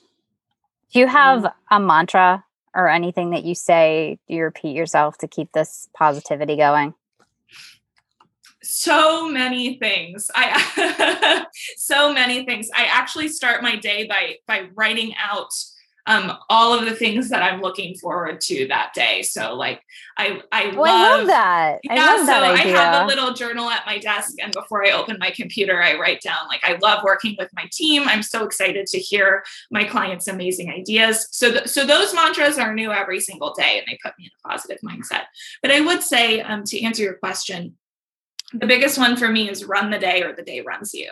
do 0.93 1.01
you 1.01 1.07
mm. 1.07 1.11
have 1.11 1.53
a 1.71 1.81
mantra 1.81 2.45
or 2.75 2.89
anything 2.89 3.31
that 3.31 3.45
you 3.45 3.55
say, 3.55 4.19
do 4.29 4.35
you 4.35 4.45
repeat 4.45 4.77
yourself 4.77 5.19
to 5.19 5.29
keep 5.29 5.53
this 5.53 5.89
positivity 5.95 6.57
going? 6.57 6.95
So 8.71 9.29
many 9.29 9.79
things. 9.79 10.31
I 10.35 11.47
so 11.77 12.13
many 12.13 12.45
things. 12.45 12.71
I 12.75 12.85
actually 12.85 13.29
start 13.29 13.63
my 13.63 13.77
day 13.77 14.07
by 14.07 14.37
by 14.47 14.69
writing 14.75 15.15
out 15.17 15.53
um, 16.07 16.33
all 16.49 16.73
of 16.77 16.85
the 16.87 16.95
things 16.95 17.29
that 17.29 17.43
I'm 17.43 17.61
looking 17.61 17.95
forward 17.95 18.41
to 18.43 18.67
that 18.69 18.93
day. 18.95 19.23
So 19.23 19.55
like 19.55 19.83
I 20.17 20.41
I, 20.51 20.73
oh, 20.75 20.81
love, 20.81 20.87
I 20.87 21.17
love 21.17 21.27
that. 21.29 21.81
Yeah, 21.85 21.95
I 21.95 21.97
love 21.97 22.21
so 22.21 22.27
that 22.27 22.43
I 22.43 22.69
have 22.69 23.05
a 23.05 23.07
little 23.07 23.33
journal 23.33 23.71
at 23.71 23.87
my 23.87 23.99
desk 23.99 24.35
and 24.43 24.53
before 24.53 24.85
I 24.85 24.91
open 24.91 25.19
my 25.21 25.31
computer, 25.31 25.83
I 25.83 25.99
write 25.99 26.21
down 26.21 26.49
like 26.49 26.65
I 26.65 26.79
love 26.83 27.05
working 27.05 27.37
with 27.39 27.51
my 27.55 27.69
team. 27.73 28.09
I'm 28.09 28.23
so 28.23 28.45
excited 28.45 28.87
to 28.89 28.99
hear 28.99 29.45
my 29.71 29.85
clients' 29.85 30.29
amazing 30.29 30.71
ideas. 30.71 31.29
So 31.31 31.53
th- 31.53 31.69
so 31.69 31.87
those 31.87 32.15
mantras 32.15 32.59
are 32.59 32.75
new 32.75 32.91
every 32.91 33.21
single 33.21 33.53
day 33.53 33.79
and 33.79 33.87
they 33.87 33.99
put 34.03 34.19
me 34.19 34.25
in 34.27 34.31
a 34.45 34.49
positive 34.49 34.79
mindset. 34.85 35.25
But 35.63 35.71
I 35.71 35.81
would 35.81 36.03
say 36.03 36.41
um, 36.41 36.65
to 36.65 36.81
answer 36.83 37.03
your 37.03 37.15
question, 37.15 37.77
the 38.53 38.67
biggest 38.67 38.99
one 38.99 39.17
for 39.17 39.29
me 39.29 39.49
is 39.49 39.65
run 39.65 39.91
the 39.91 39.99
day 39.99 40.23
or 40.23 40.33
the 40.35 40.43
day 40.43 40.61
runs 40.61 40.93
you. 40.95 41.11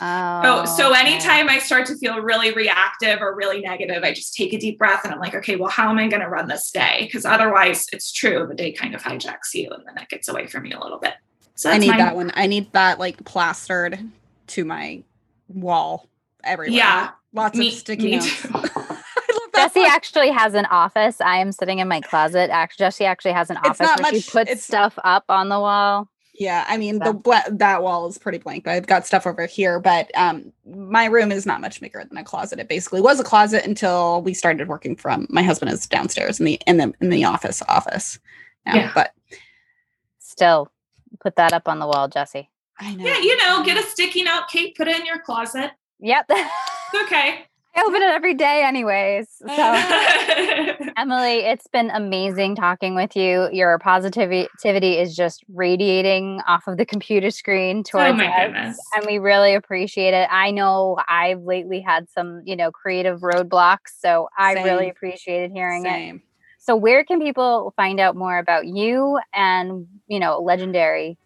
Oh, 0.00 0.42
So, 0.42 0.62
oh, 0.62 0.76
so 0.76 0.92
anytime 0.92 1.48
I 1.48 1.58
start 1.60 1.86
to 1.86 1.96
feel 1.96 2.18
really 2.20 2.52
reactive 2.52 3.20
or 3.20 3.34
really 3.34 3.60
negative, 3.60 4.02
I 4.02 4.12
just 4.12 4.34
take 4.34 4.52
a 4.52 4.58
deep 4.58 4.76
breath 4.78 5.04
and 5.04 5.14
I'm 5.14 5.20
like, 5.20 5.34
okay, 5.36 5.54
well, 5.56 5.70
how 5.70 5.88
am 5.88 5.98
I 5.98 6.08
going 6.08 6.22
to 6.22 6.28
run 6.28 6.48
this 6.48 6.70
day? 6.72 6.98
Because 7.02 7.24
otherwise, 7.24 7.86
it's 7.92 8.10
true, 8.12 8.44
the 8.48 8.54
day 8.56 8.72
kind 8.72 8.94
of 8.94 9.02
hijacks 9.02 9.54
you 9.54 9.70
and 9.70 9.84
then 9.86 9.96
it 10.02 10.08
gets 10.08 10.28
away 10.28 10.46
from 10.48 10.64
you 10.66 10.76
a 10.76 10.82
little 10.82 10.98
bit. 10.98 11.14
So 11.54 11.70
I 11.70 11.78
need 11.78 11.90
my- 11.90 11.98
that 11.98 12.16
one. 12.16 12.32
I 12.34 12.48
need 12.48 12.72
that 12.72 12.98
like 12.98 13.24
plastered 13.24 14.00
to 14.48 14.64
my 14.64 15.04
wall 15.48 16.08
everywhere. 16.42 16.76
Yeah, 16.76 17.10
Lots 17.32 17.56
me- 17.56 17.68
of 17.68 17.74
sticky 17.74 18.16
notes. 18.16 18.42
too. 18.42 18.48
I 18.52 18.58
love 18.60 19.52
that 19.52 19.63
Jesse 19.74 19.86
actually 19.90 20.30
has 20.30 20.54
an 20.54 20.66
office. 20.66 21.20
I 21.20 21.38
am 21.38 21.52
sitting 21.52 21.78
in 21.80 21.88
my 21.88 22.00
closet. 22.00 22.50
Actually, 22.50 22.84
Jesse 22.86 23.04
actually 23.04 23.32
has 23.32 23.50
an 23.50 23.56
office 23.58 23.80
not 23.80 24.00
where 24.00 24.12
much- 24.12 24.22
she 24.22 24.30
puts 24.30 24.62
stuff 24.62 24.98
up 25.04 25.24
on 25.28 25.48
the 25.48 25.58
wall. 25.60 26.08
Yeah, 26.36 26.64
I 26.68 26.78
mean 26.78 26.98
So- 26.98 27.12
the 27.12 27.12
bla- 27.14 27.44
that 27.48 27.82
wall 27.84 28.08
is 28.08 28.18
pretty 28.18 28.38
blank. 28.38 28.66
I've 28.66 28.88
got 28.88 29.06
stuff 29.06 29.24
over 29.26 29.46
here, 29.46 29.78
but 29.78 30.10
um 30.16 30.52
my 30.66 31.04
room 31.04 31.30
is 31.30 31.46
not 31.46 31.60
much 31.60 31.80
bigger 31.80 32.02
than 32.08 32.18
a 32.18 32.24
closet. 32.24 32.58
It 32.58 32.68
basically 32.68 33.00
was 33.00 33.20
a 33.20 33.24
closet 33.24 33.64
until 33.64 34.20
we 34.22 34.34
started 34.34 34.66
working 34.68 34.96
from 34.96 35.26
my 35.30 35.42
husband 35.42 35.70
is 35.70 35.86
downstairs 35.86 36.40
in 36.40 36.46
the 36.46 36.60
in 36.66 36.78
the 36.78 36.92
in 37.00 37.10
the 37.10 37.24
office 37.24 37.62
office. 37.68 38.18
Now, 38.66 38.74
Yeah. 38.74 38.92
but 38.94 39.12
Still, 40.18 40.72
put 41.20 41.36
that 41.36 41.52
up 41.52 41.68
on 41.68 41.78
the 41.78 41.86
wall, 41.86 42.08
Jesse. 42.08 42.50
I 42.80 42.96
know. 42.96 43.04
yeah, 43.06 43.18
you 43.18 43.36
know, 43.36 43.62
get 43.62 43.78
a 43.78 43.86
sticky 43.86 44.24
note, 44.24 44.48
Kate, 44.50 44.76
put 44.76 44.88
it 44.88 44.98
in 44.98 45.06
your 45.06 45.20
closet. 45.20 45.70
Yep. 46.00 46.30
Okay. 47.04 47.46
I 47.76 47.84
open 47.86 48.02
it 48.02 48.08
every 48.08 48.34
day, 48.34 48.62
anyways. 48.64 49.42
So. 49.54 50.92
Emily, 50.96 51.40
it's 51.40 51.66
been 51.66 51.90
amazing 51.90 52.56
talking 52.56 52.94
with 52.94 53.14
you. 53.16 53.48
Your 53.52 53.78
positivity 53.78 54.98
is 54.98 55.14
just 55.14 55.44
radiating 55.52 56.40
off 56.46 56.66
of 56.66 56.76
the 56.76 56.86
computer 56.86 57.30
screen 57.30 57.78
oh 57.78 57.82
towards 57.82 58.14
oh 58.14 58.16
my 58.16 58.26
us, 58.26 58.46
goodness. 58.46 58.78
and 58.94 59.06
we 59.06 59.18
really 59.18 59.54
appreciate 59.54 60.14
it. 60.14 60.28
I 60.30 60.50
know 60.50 60.96
I've 61.08 61.42
lately 61.42 61.80
had 61.80 62.08
some, 62.10 62.42
you 62.44 62.56
know, 62.56 62.70
creative 62.70 63.20
roadblocks, 63.20 63.98
so 63.98 64.28
I 64.36 64.54
really 64.54 64.88
appreciated 64.88 65.52
hearing 65.52 65.84
it. 65.84 65.90
Same. 65.90 66.22
So, 66.58 66.74
where 66.76 67.04
can 67.04 67.20
people 67.20 67.74
find 67.76 68.00
out 68.00 68.16
more 68.16 68.38
about 68.38 68.66
you 68.66 69.18
and, 69.34 69.86
you 70.06 70.18
know, 70.18 70.40
Legendary? 70.40 71.18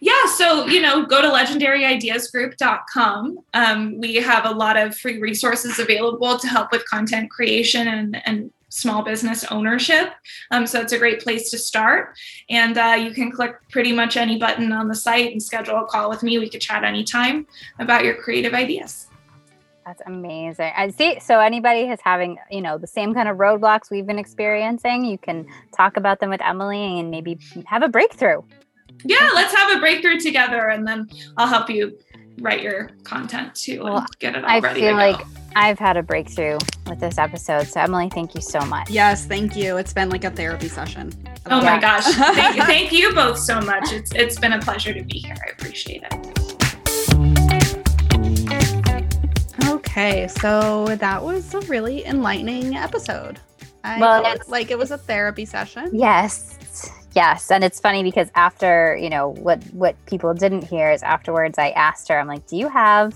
Yeah, 0.00 0.26
so 0.26 0.66
you 0.66 0.80
know, 0.80 1.06
go 1.06 1.22
to 1.22 1.28
legendaryideasgroup.com. 1.28 3.38
Um, 3.54 4.00
we 4.00 4.16
have 4.16 4.44
a 4.44 4.50
lot 4.50 4.76
of 4.76 4.96
free 4.96 5.20
resources 5.20 5.78
available 5.78 6.38
to 6.38 6.46
help 6.46 6.72
with 6.72 6.84
content 6.88 7.30
creation 7.30 7.88
and, 7.88 8.20
and 8.26 8.50
small 8.68 9.02
business 9.02 9.44
ownership. 9.50 10.12
Um, 10.50 10.66
so 10.66 10.80
it's 10.80 10.92
a 10.92 10.98
great 10.98 11.20
place 11.20 11.50
to 11.50 11.58
start. 11.58 12.16
And 12.50 12.76
uh, 12.76 12.96
you 12.98 13.12
can 13.12 13.30
click 13.30 13.56
pretty 13.70 13.92
much 13.92 14.16
any 14.16 14.38
button 14.38 14.72
on 14.72 14.88
the 14.88 14.94
site 14.94 15.32
and 15.32 15.42
schedule 15.42 15.76
a 15.76 15.86
call 15.86 16.10
with 16.10 16.22
me. 16.22 16.38
We 16.38 16.48
could 16.48 16.60
chat 16.60 16.84
anytime 16.84 17.46
about 17.78 18.04
your 18.04 18.14
creative 18.14 18.54
ideas. 18.54 19.06
That's 19.86 20.02
amazing. 20.04 20.70
I 20.76 20.90
see. 20.90 21.18
So, 21.18 21.40
anybody 21.40 21.80
is 21.80 21.98
having, 22.04 22.36
you 22.50 22.60
know, 22.60 22.76
the 22.76 22.86
same 22.86 23.14
kind 23.14 23.26
of 23.26 23.38
roadblocks 23.38 23.90
we've 23.90 24.06
been 24.06 24.18
experiencing, 24.18 25.06
you 25.06 25.16
can 25.16 25.46
talk 25.74 25.96
about 25.96 26.20
them 26.20 26.28
with 26.28 26.42
Emily 26.42 27.00
and 27.00 27.10
maybe 27.10 27.38
have 27.64 27.82
a 27.82 27.88
breakthrough. 27.88 28.42
Yeah, 29.04 29.30
let's 29.34 29.54
have 29.54 29.76
a 29.76 29.80
breakthrough 29.80 30.18
together, 30.20 30.68
and 30.68 30.86
then 30.86 31.08
I'll 31.36 31.46
help 31.46 31.70
you 31.70 31.98
write 32.40 32.62
your 32.62 32.90
content 33.04 33.54
too 33.54 33.84
and 33.84 34.06
get 34.20 34.36
it 34.36 34.44
all 34.44 34.50
I 34.50 34.58
ready 34.60 34.80
feel 34.80 34.90
to 34.90 34.96
like 34.96 35.18
go. 35.18 35.24
I've 35.56 35.78
had 35.78 35.96
a 35.96 36.02
breakthrough 36.02 36.58
with 36.86 37.00
this 37.00 37.18
episode. 37.18 37.66
So, 37.66 37.80
Emily, 37.80 38.08
thank 38.10 38.34
you 38.34 38.40
so 38.40 38.60
much. 38.60 38.90
Yes, 38.90 39.24
thank 39.26 39.56
you. 39.56 39.76
It's 39.76 39.92
been 39.92 40.08
like 40.08 40.22
a 40.24 40.30
therapy 40.30 40.68
session. 40.68 41.12
Oh 41.50 41.60
Yeah. 41.62 41.74
my 41.76 41.80
gosh. 41.80 42.04
Thank 42.14 42.56
you, 42.56 42.62
thank 42.64 42.92
you 42.92 43.12
both 43.14 43.38
so 43.38 43.60
much. 43.60 43.90
It's 43.92 44.12
it's 44.14 44.38
been 44.38 44.52
a 44.52 44.60
pleasure 44.60 44.92
to 44.92 45.02
be 45.02 45.18
here. 45.18 45.34
I 45.46 45.50
appreciate 45.52 46.02
it. 46.10 47.28
Okay, 49.68 50.28
so 50.28 50.86
that 50.96 51.22
was 51.22 51.54
a 51.54 51.60
really 51.62 52.04
enlightening 52.04 52.76
episode. 52.76 53.40
I 53.84 53.98
Well, 53.98 54.22
felt 54.22 54.34
it's- 54.34 54.48
like 54.50 54.70
it 54.70 54.78
was 54.78 54.90
a 54.90 54.98
therapy 54.98 55.44
session. 55.44 55.88
Yes. 55.92 56.57
Yes, 57.14 57.50
and 57.50 57.64
it's 57.64 57.80
funny 57.80 58.02
because 58.02 58.30
after, 58.34 58.96
you 58.96 59.08
know, 59.10 59.30
what 59.30 59.62
what 59.72 59.96
people 60.06 60.34
didn't 60.34 60.62
hear 60.62 60.90
is 60.90 61.02
afterwards 61.02 61.58
I 61.58 61.70
asked 61.70 62.08
her, 62.08 62.18
I'm 62.18 62.26
like, 62.28 62.46
"Do 62.46 62.56
you 62.56 62.68
have 62.68 63.14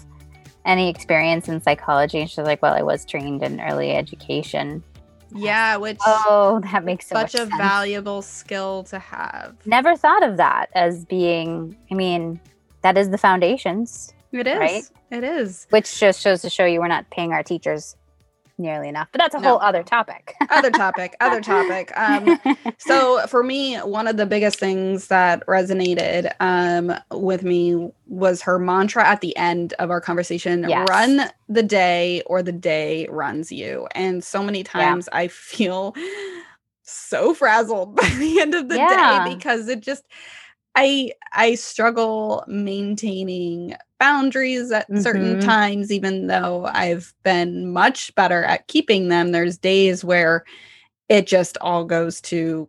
any 0.64 0.88
experience 0.88 1.48
in 1.48 1.60
psychology?" 1.62 2.20
And 2.20 2.28
she's 2.30 2.38
like, 2.38 2.62
"Well, 2.62 2.74
I 2.74 2.82
was 2.82 3.04
trained 3.04 3.42
in 3.42 3.60
early 3.60 3.92
education." 3.92 4.82
Yeah, 5.34 5.76
which 5.76 5.98
Oh, 6.06 6.60
that 6.72 6.84
makes 6.84 7.08
so 7.08 7.14
such 7.16 7.34
a 7.34 7.38
sense. 7.38 7.54
valuable 7.56 8.20
skill 8.22 8.82
to 8.84 8.98
have. 8.98 9.54
Never 9.64 9.96
thought 9.96 10.22
of 10.22 10.36
that 10.36 10.66
as 10.74 11.06
being, 11.06 11.74
I 11.90 11.94
mean, 11.94 12.38
that 12.82 12.98
is 12.98 13.08
the 13.08 13.16
foundations, 13.16 14.12
It 14.32 14.46
is. 14.46 14.58
Right? 14.58 14.82
It 15.10 15.24
is. 15.24 15.66
which 15.70 15.98
just 15.98 16.20
shows 16.20 16.42
to 16.42 16.50
show 16.50 16.66
you 16.66 16.80
we're 16.80 16.88
not 16.88 17.08
paying 17.10 17.32
our 17.32 17.42
teachers 17.42 17.96
nearly 18.58 18.88
enough. 18.88 19.08
But 19.12 19.20
that's 19.20 19.34
a 19.34 19.40
No. 19.40 19.50
whole 19.50 19.60
other 19.60 19.82
topic. 19.82 20.34
Other 20.50 20.70
topic. 20.70 21.16
other 21.20 21.40
topic. 21.42 21.96
Um, 21.98 22.36
so 22.78 23.26
for 23.26 23.42
me, 23.42 23.76
one 23.78 24.06
of 24.06 24.16
the 24.16 24.26
biggest 24.26 24.58
things 24.58 25.08
that 25.08 25.46
resonated 25.46 26.32
um, 26.40 26.94
with 27.10 27.42
me 27.42 27.90
was 28.06 28.42
her 28.42 28.58
mantra 28.58 29.06
at 29.06 29.20
the 29.20 29.36
end 29.36 29.72
of 29.78 29.90
our 29.90 30.00
conversation: 30.00 30.62
Yes. 30.62 30.86
"Run 30.88 31.30
the 31.48 31.62
day, 31.62 32.22
or 32.26 32.42
the 32.42 32.52
day 32.52 33.06
runs 33.10 33.50
you." 33.52 33.86
And 33.94 34.22
so 34.22 34.42
many 34.42 34.62
times 34.64 35.08
I 35.12 35.28
feel 35.28 35.94
so 36.82 37.34
frazzled 37.34 37.94
by 37.96 38.08
the 38.18 38.40
end 38.40 38.54
of 38.54 38.68
the 38.68 38.78
Yeah. 38.78 39.24
day 39.24 39.34
because 39.36 39.68
it 39.68 39.80
just. 39.80 40.04
I 40.74 41.12
I 41.32 41.54
struggle 41.54 42.44
maintaining 42.46 43.76
boundaries 43.98 44.72
at 44.72 44.86
certain 45.00 45.36
Mhm. 45.36 45.44
times 45.44 45.92
even 45.92 46.26
though 46.26 46.66
I've 46.66 47.14
been 47.22 47.72
much 47.72 48.14
better 48.14 48.42
at 48.44 48.66
keeping 48.68 49.08
them 49.08 49.32
there's 49.32 49.58
days 49.58 50.04
where 50.04 50.44
it 51.08 51.26
just 51.26 51.58
all 51.60 51.84
goes 51.84 52.20
to 52.22 52.68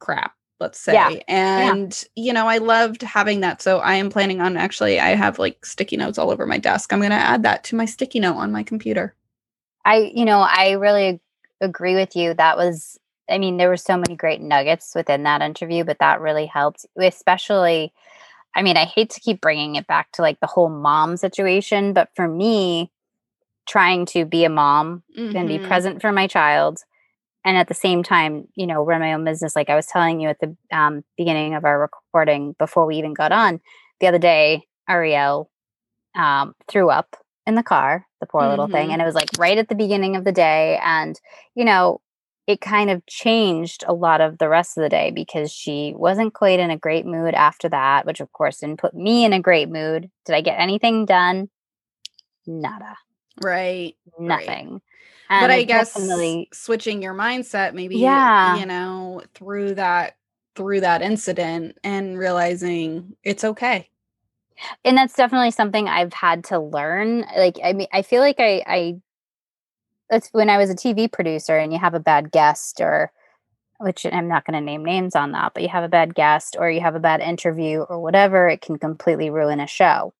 crap 0.00 0.34
let's 0.60 0.80
say 0.80 0.94
Yeah. 0.94 1.22
and 1.28 2.04
you 2.16 2.32
know 2.32 2.48
I 2.48 2.58
loved 2.58 3.02
having 3.02 3.40
that 3.40 3.62
so 3.62 3.78
I 3.80 3.94
am 3.96 4.10
planning 4.10 4.40
on 4.40 4.56
actually 4.56 5.00
I 5.00 5.10
have 5.10 5.38
like 5.38 5.64
sticky 5.66 5.96
notes 5.96 6.18
all 6.18 6.30
over 6.30 6.46
my 6.46 6.58
desk 6.58 6.92
I'm 6.92 7.00
going 7.00 7.10
to 7.10 7.16
add 7.16 7.42
that 7.44 7.64
to 7.64 7.76
my 7.76 7.84
sticky 7.84 8.20
note 8.20 8.36
on 8.36 8.52
my 8.52 8.62
computer 8.62 9.14
I, 9.84 10.10
you 10.14 10.24
know, 10.24 10.40
I 10.40 10.72
really 10.72 11.20
agree 11.60 11.94
with 11.94 12.16
you. 12.16 12.32
That 12.34 12.56
was, 12.56 12.98
I 13.28 13.38
mean, 13.38 13.56
there 13.56 13.68
were 13.68 13.76
so 13.76 13.96
many 13.96 14.16
great 14.16 14.40
nuggets 14.40 14.92
within 14.94 15.22
that 15.22 15.42
interview, 15.42 15.84
but 15.84 15.98
that 16.00 16.20
really 16.20 16.46
helped, 16.46 16.86
especially. 16.98 17.92
I 18.54 18.62
mean, 18.62 18.76
I 18.76 18.84
hate 18.84 19.10
to 19.10 19.20
keep 19.20 19.40
bringing 19.40 19.76
it 19.76 19.86
back 19.86 20.12
to 20.12 20.22
like 20.22 20.40
the 20.40 20.46
whole 20.46 20.68
mom 20.68 21.16
situation, 21.16 21.92
but 21.92 22.08
for 22.14 22.28
me, 22.28 22.90
trying 23.66 24.06
to 24.06 24.24
be 24.24 24.44
a 24.44 24.50
mom 24.50 25.02
mm-hmm. 25.18 25.36
and 25.36 25.48
be 25.48 25.56
mm-hmm. 25.56 25.66
present 25.66 26.00
for 26.00 26.12
my 26.12 26.26
child, 26.26 26.80
and 27.44 27.56
at 27.56 27.68
the 27.68 27.74
same 27.74 28.02
time, 28.02 28.46
you 28.54 28.66
know, 28.66 28.82
run 28.82 29.00
my 29.00 29.12
own 29.12 29.24
business. 29.24 29.56
Like 29.56 29.70
I 29.70 29.74
was 29.74 29.86
telling 29.86 30.20
you 30.20 30.28
at 30.28 30.38
the 30.40 30.56
um, 30.70 31.02
beginning 31.16 31.54
of 31.54 31.64
our 31.64 31.80
recording 31.80 32.54
before 32.58 32.86
we 32.86 32.96
even 32.96 33.14
got 33.14 33.32
on 33.32 33.60
the 34.00 34.06
other 34.06 34.18
day, 34.18 34.62
Ariel 34.88 35.50
um, 36.14 36.54
threw 36.68 36.90
up 36.90 37.16
in 37.46 37.54
the 37.54 37.62
car, 37.62 38.06
the 38.20 38.26
poor 38.26 38.42
mm-hmm. 38.42 38.50
little 38.50 38.68
thing. 38.68 38.84
Mm-hmm. 38.84 38.92
And 38.92 39.02
it 39.02 39.06
was 39.06 39.14
like 39.14 39.30
right 39.38 39.58
at 39.58 39.68
the 39.68 39.74
beginning 39.74 40.16
of 40.16 40.24
the 40.24 40.32
day. 40.32 40.78
And, 40.82 41.18
you 41.54 41.64
know, 41.64 42.00
it 42.46 42.60
kind 42.60 42.90
of 42.90 43.04
changed 43.06 43.84
a 43.86 43.94
lot 43.94 44.20
of 44.20 44.38
the 44.38 44.48
rest 44.48 44.76
of 44.76 44.82
the 44.82 44.88
day 44.88 45.10
because 45.10 45.50
she 45.52 45.94
wasn't 45.96 46.34
quite 46.34 46.60
in 46.60 46.70
a 46.70 46.76
great 46.76 47.06
mood 47.06 47.34
after 47.34 47.68
that, 47.70 48.04
which 48.06 48.20
of 48.20 48.32
course 48.32 48.60
didn't 48.60 48.80
put 48.80 48.94
me 48.94 49.24
in 49.24 49.32
a 49.32 49.40
great 49.40 49.68
mood. 49.68 50.10
Did 50.24 50.34
I 50.34 50.40
get 50.40 50.60
anything 50.60 51.06
done? 51.06 51.48
Nada. 52.46 52.96
Right. 53.42 53.96
Nothing. 54.18 54.80
Right. 55.30 55.40
but 55.40 55.50
I 55.50 55.62
guess 55.64 55.96
switching 56.52 57.02
your 57.02 57.14
mindset, 57.14 57.72
maybe, 57.72 57.96
yeah. 57.96 58.56
you 58.56 58.66
know, 58.66 59.22
through 59.34 59.76
that 59.76 60.16
through 60.54 60.80
that 60.82 61.02
incident 61.02 61.76
and 61.82 62.16
realizing 62.16 63.16
it's 63.24 63.42
okay 63.42 63.88
and 64.84 64.96
that's 64.96 65.14
definitely 65.14 65.50
something 65.50 65.88
I've 65.88 66.12
had 66.12 66.44
to 66.44 66.58
learn. 66.58 67.24
Like, 67.36 67.58
I 67.62 67.72
mean, 67.72 67.88
I 67.92 68.02
feel 68.02 68.20
like 68.20 68.36
I, 68.38 68.62
I, 68.66 68.96
it's 70.10 70.28
when 70.32 70.50
I 70.50 70.58
was 70.58 70.70
a 70.70 70.74
TV 70.74 71.10
producer 71.10 71.56
and 71.56 71.72
you 71.72 71.78
have 71.78 71.94
a 71.94 72.00
bad 72.00 72.30
guest 72.30 72.80
or, 72.80 73.12
which 73.78 74.06
I'm 74.10 74.28
not 74.28 74.44
going 74.44 74.54
to 74.58 74.64
name 74.64 74.84
names 74.84 75.14
on 75.16 75.32
that, 75.32 75.52
but 75.54 75.62
you 75.62 75.68
have 75.68 75.84
a 75.84 75.88
bad 75.88 76.14
guest 76.14 76.56
or 76.58 76.70
you 76.70 76.80
have 76.80 76.94
a 76.94 77.00
bad 77.00 77.20
interview 77.20 77.80
or 77.80 78.00
whatever, 78.00 78.48
it 78.48 78.60
can 78.60 78.78
completely 78.78 79.30
ruin 79.30 79.60
a 79.60 79.66
show. 79.66 80.14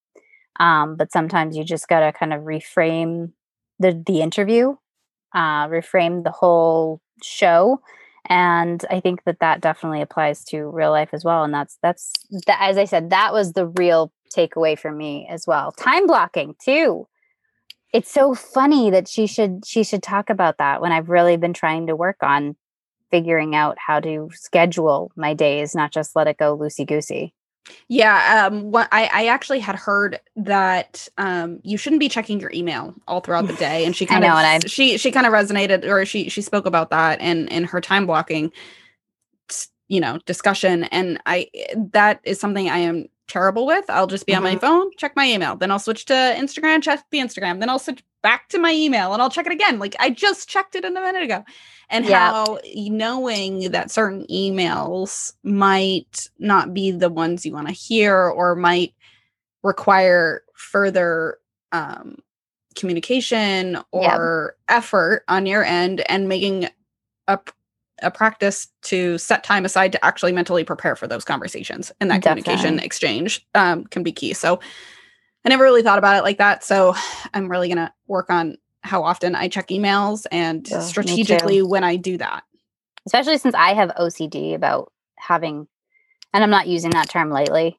Um, 0.61 0.97
but 0.97 1.13
sometimes 1.13 1.57
you 1.57 1.65
just 1.65 1.89
got 1.89 2.01
to 2.01 2.13
kind 2.13 2.33
of 2.33 2.43
reframe 2.43 3.33
the 3.81 4.01
the 4.07 4.21
interview, 4.21 4.77
uh, 5.35 5.67
reframe 5.67 6.23
the 6.23 6.31
whole 6.31 7.01
show, 7.25 7.81
and 8.27 8.85
i 8.91 9.01
think 9.01 9.25
that 9.25 9.41
that 9.41 9.61
definitely 9.61 10.01
applies 10.01 10.45
to 10.45 10.65
real 10.71 10.91
life 10.91 11.11
as 11.13 11.25
well 11.25 11.45
and 11.45 11.53
that's 11.53 11.77
that's 11.83 12.13
that 12.47 12.59
as 12.61 12.79
i 12.79 12.85
said 12.85 13.11
that 13.11 13.35
was 13.35 13.53
the 13.53 13.67
real 13.67 14.11
takeaway 14.35 14.79
for 14.79 14.91
me 14.91 15.27
as 15.31 15.47
well. 15.47 15.73
Time 15.73 16.07
blocking 16.07 16.55
too. 16.63 17.07
It's 17.95 18.11
so 18.11 18.35
funny 18.35 18.91
that 18.91 19.07
she 19.07 19.29
should 19.29 19.65
she 19.65 19.85
should 19.85 20.03
talk 20.03 20.29
about 20.29 20.59
that 20.59 20.83
when 20.83 20.91
I've 20.91 21.09
really 21.09 21.37
been 21.37 21.53
trying 21.53 21.87
to 21.87 21.95
work 21.95 22.17
on 22.23 22.57
figuring 23.13 23.55
out 23.55 23.79
how 23.79 24.01
to 24.01 24.29
schedule 24.35 25.13
my 25.15 25.33
days, 25.33 25.77
not 25.77 25.93
just 25.93 26.17
let 26.17 26.27
it 26.27 26.37
go 26.37 26.59
loosey 26.59 26.85
goosey. 26.85 27.33
Yeah, 27.87 28.49
um, 28.49 28.73
what 28.73 28.89
I, 28.91 29.09
I 29.13 29.27
actually 29.29 29.61
had 29.61 29.77
heard 29.77 30.19
that 30.35 31.09
um, 31.19 31.61
you 31.63 31.79
shouldn't 31.79 32.01
be 32.01 32.09
checking 32.09 32.41
your 32.41 32.51
email 32.53 32.97
all 33.07 33.21
throughout 33.21 33.47
the 33.47 33.53
day, 33.69 33.85
and 33.85 33.95
she 33.95 34.07
kind 34.07 34.25
of 34.25 34.69
she 34.69 34.99
she 34.99 35.13
kind 35.13 35.25
of 35.25 35.33
resonated, 35.33 35.85
or 35.85 36.05
she 36.05 36.29
she 36.29 36.43
spoke 36.43 36.67
about 36.67 36.91
that 36.91 37.21
in 37.21 37.47
in 37.47 37.63
her 37.63 37.81
time 37.81 38.07
blocking, 38.07 38.51
you 39.87 40.01
know, 40.01 40.19
discussion, 40.27 40.83
and 40.85 41.23
I 41.27 41.49
that 41.93 42.21
is 42.25 42.41
something 42.41 42.69
I 42.69 42.79
am 42.79 43.07
terrible 43.29 43.67
with. 43.67 43.89
I'll 43.89 44.07
just 44.07 44.27
be 44.27 44.33
mm-hmm. 44.33 44.39
on 44.39 44.43
my 44.45 44.57
mm-hmm. 44.57 44.61
phone, 44.61 44.91
check 44.97 45.17
my 45.17 45.27
email. 45.27 45.57
Then 45.57 45.71
I'll 45.71 45.79
switch 45.79 46.05
to 46.07 46.15
Instagram, 46.15 46.83
check 46.83 47.05
the 47.11 47.19
Instagram. 47.19 47.61
Then 47.61 47.69
I'll 47.69 47.79
switch 47.79 48.03
back 48.23 48.49
to 48.49 48.59
my 48.59 48.73
email 48.73 49.13
and 49.13 49.21
I'll 49.21 49.31
check 49.31 49.47
it 49.47 49.53
again. 49.53 49.79
Like 49.79 49.97
I 50.01 50.11
just 50.11 50.49
checked 50.49 50.75
it 50.75 50.85
in 50.85 50.97
a 50.97 51.01
minute 51.01 51.23
ago. 51.23 51.45
And 51.91 52.05
yep. 52.07 52.15
how 52.15 52.59
knowing 52.75 53.71
that 53.71 53.91
certain 53.91 54.27
emails 54.31 55.35
might 55.43 56.29
not 56.39 56.73
be 56.73 56.91
the 56.91 57.11
ones 57.11 57.45
you 57.45 57.53
want 57.53 57.69
to 57.69 57.75
hear 57.75 58.17
or 58.17 58.55
might 58.55 58.95
require 59.63 60.43
further 60.55 61.39
um, 61.73 62.17
communication 62.75 63.79
or 63.93 64.55
yep. 64.69 64.79
effort 64.79 65.25
on 65.29 65.47
your 65.47 65.65
end 65.65 66.01
and 66.09 66.29
making 66.29 66.69
a 67.29 67.39
a 68.05 68.11
practice 68.11 68.69
to 68.83 69.19
set 69.19 69.43
time 69.43 69.65
aside 69.65 69.93
to 69.93 70.05
actually 70.05 70.33
mentally 70.33 70.65
prepare 70.65 70.95
for 70.95 71.07
those 71.07 71.25
conversations 71.25 71.91
and 72.01 72.11
that 72.11 72.23
Definitely. 72.23 72.43
communication 72.43 72.79
exchange 72.79 73.47
um, 73.55 73.85
can 73.85 74.03
be 74.03 74.13
key. 74.13 74.33
So 74.35 74.61
I 75.45 75.49
never 75.49 75.65
really 75.65 75.83
thought 75.83 75.99
about 75.99 76.17
it 76.17 76.23
like 76.23 76.39
that. 76.39 76.65
So 76.65 76.95
I'm 77.35 77.51
really 77.51 77.69
going 77.69 77.79
to 77.79 77.93
work 78.07 78.31
on 78.31 78.57
how 78.83 79.03
often 79.03 79.35
I 79.35 79.49
check 79.49 79.69
emails 79.69 80.27
and 80.31 80.69
oh, 80.73 80.81
strategically 80.81 81.63
when 81.63 81.85
I 81.85 81.97
do 81.97 82.19
that. 82.19 82.45
Especially 83.07 83.39
since 83.39 83.55
I 83.55 83.75
have 83.75 83.91
OCD 83.91 84.55
about 84.55 84.93
having, 85.17 85.67
and 86.33 86.43
I'm 86.43 86.51
not 86.51 86.67
using 86.69 86.91
that 86.91 87.09
term 87.09 87.31
lightly. 87.31 87.79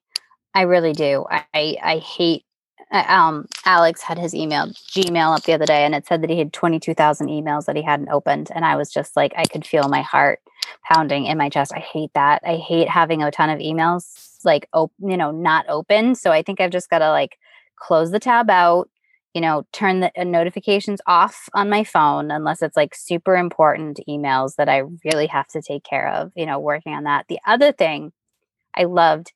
I 0.53 0.61
really 0.61 0.93
do. 0.93 1.25
I, 1.29 1.45
I, 1.53 1.77
I 1.83 1.97
hate 1.97 2.45
um, 2.91 3.47
Alex 3.65 4.01
had 4.01 4.17
his 4.17 4.33
email 4.33 4.67
Gmail 4.67 5.35
up 5.35 5.43
the 5.43 5.53
other 5.53 5.65
day, 5.65 5.85
and 5.85 5.95
it 5.95 6.05
said 6.07 6.21
that 6.21 6.29
he 6.29 6.39
had 6.39 6.53
twenty 6.53 6.79
two 6.79 6.93
thousand 6.93 7.27
emails 7.27 7.65
that 7.65 7.75
he 7.75 7.81
hadn't 7.81 8.09
opened, 8.09 8.51
and 8.53 8.65
I 8.65 8.75
was 8.75 8.91
just 8.91 9.15
like, 9.15 9.33
I 9.35 9.45
could 9.45 9.65
feel 9.65 9.89
my 9.89 10.01
heart 10.01 10.39
pounding 10.83 11.25
in 11.25 11.37
my 11.37 11.49
chest. 11.49 11.73
I 11.75 11.79
hate 11.79 12.11
that. 12.13 12.41
I 12.45 12.55
hate 12.55 12.89
having 12.89 13.21
a 13.21 13.31
ton 13.31 13.49
of 13.49 13.59
emails 13.59 14.39
like 14.45 14.67
op- 14.73 14.93
you 14.99 15.17
know 15.17 15.31
not 15.31 15.65
open. 15.67 16.15
So 16.15 16.31
I 16.31 16.41
think 16.43 16.61
I've 16.61 16.71
just 16.71 16.89
got 16.89 16.99
to 16.99 17.09
like 17.09 17.37
close 17.77 18.11
the 18.11 18.19
tab 18.19 18.49
out, 18.49 18.89
you 19.33 19.41
know, 19.41 19.65
turn 19.73 19.99
the 19.99 20.11
uh, 20.19 20.23
notifications 20.23 21.01
off 21.07 21.49
on 21.53 21.69
my 21.69 21.83
phone 21.83 22.31
unless 22.31 22.61
it's 22.61 22.77
like 22.77 22.95
super 22.95 23.35
important 23.35 23.99
emails 24.07 24.55
that 24.55 24.69
I 24.69 24.83
really 25.03 25.27
have 25.27 25.47
to 25.49 25.61
take 25.61 25.83
care 25.83 26.09
of. 26.13 26.31
You 26.35 26.45
know, 26.45 26.59
working 26.59 26.93
on 26.93 27.03
that. 27.03 27.25
The 27.27 27.39
other 27.45 27.71
thing 27.71 28.13
I 28.75 28.83
loved 28.83 29.33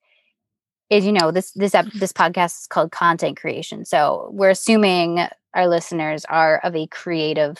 is 0.89 1.05
you 1.05 1.11
know 1.11 1.31
this 1.31 1.51
this 1.51 1.73
this 1.93 2.13
podcast 2.13 2.61
is 2.61 2.67
called 2.67 2.91
content 2.91 3.39
creation. 3.39 3.85
So 3.85 4.29
we're 4.31 4.49
assuming 4.49 5.27
our 5.53 5.67
listeners 5.67 6.25
are 6.25 6.59
of 6.63 6.75
a 6.75 6.87
creative 6.87 7.57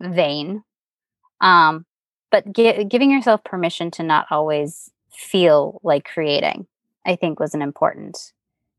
vein. 0.00 0.62
Um 1.40 1.86
but 2.30 2.52
gi- 2.52 2.84
giving 2.86 3.12
yourself 3.12 3.44
permission 3.44 3.92
to 3.92 4.02
not 4.02 4.26
always 4.30 4.90
feel 5.12 5.80
like 5.84 6.04
creating 6.04 6.66
i 7.06 7.14
think 7.14 7.38
was 7.38 7.54
an 7.54 7.62
important 7.62 8.32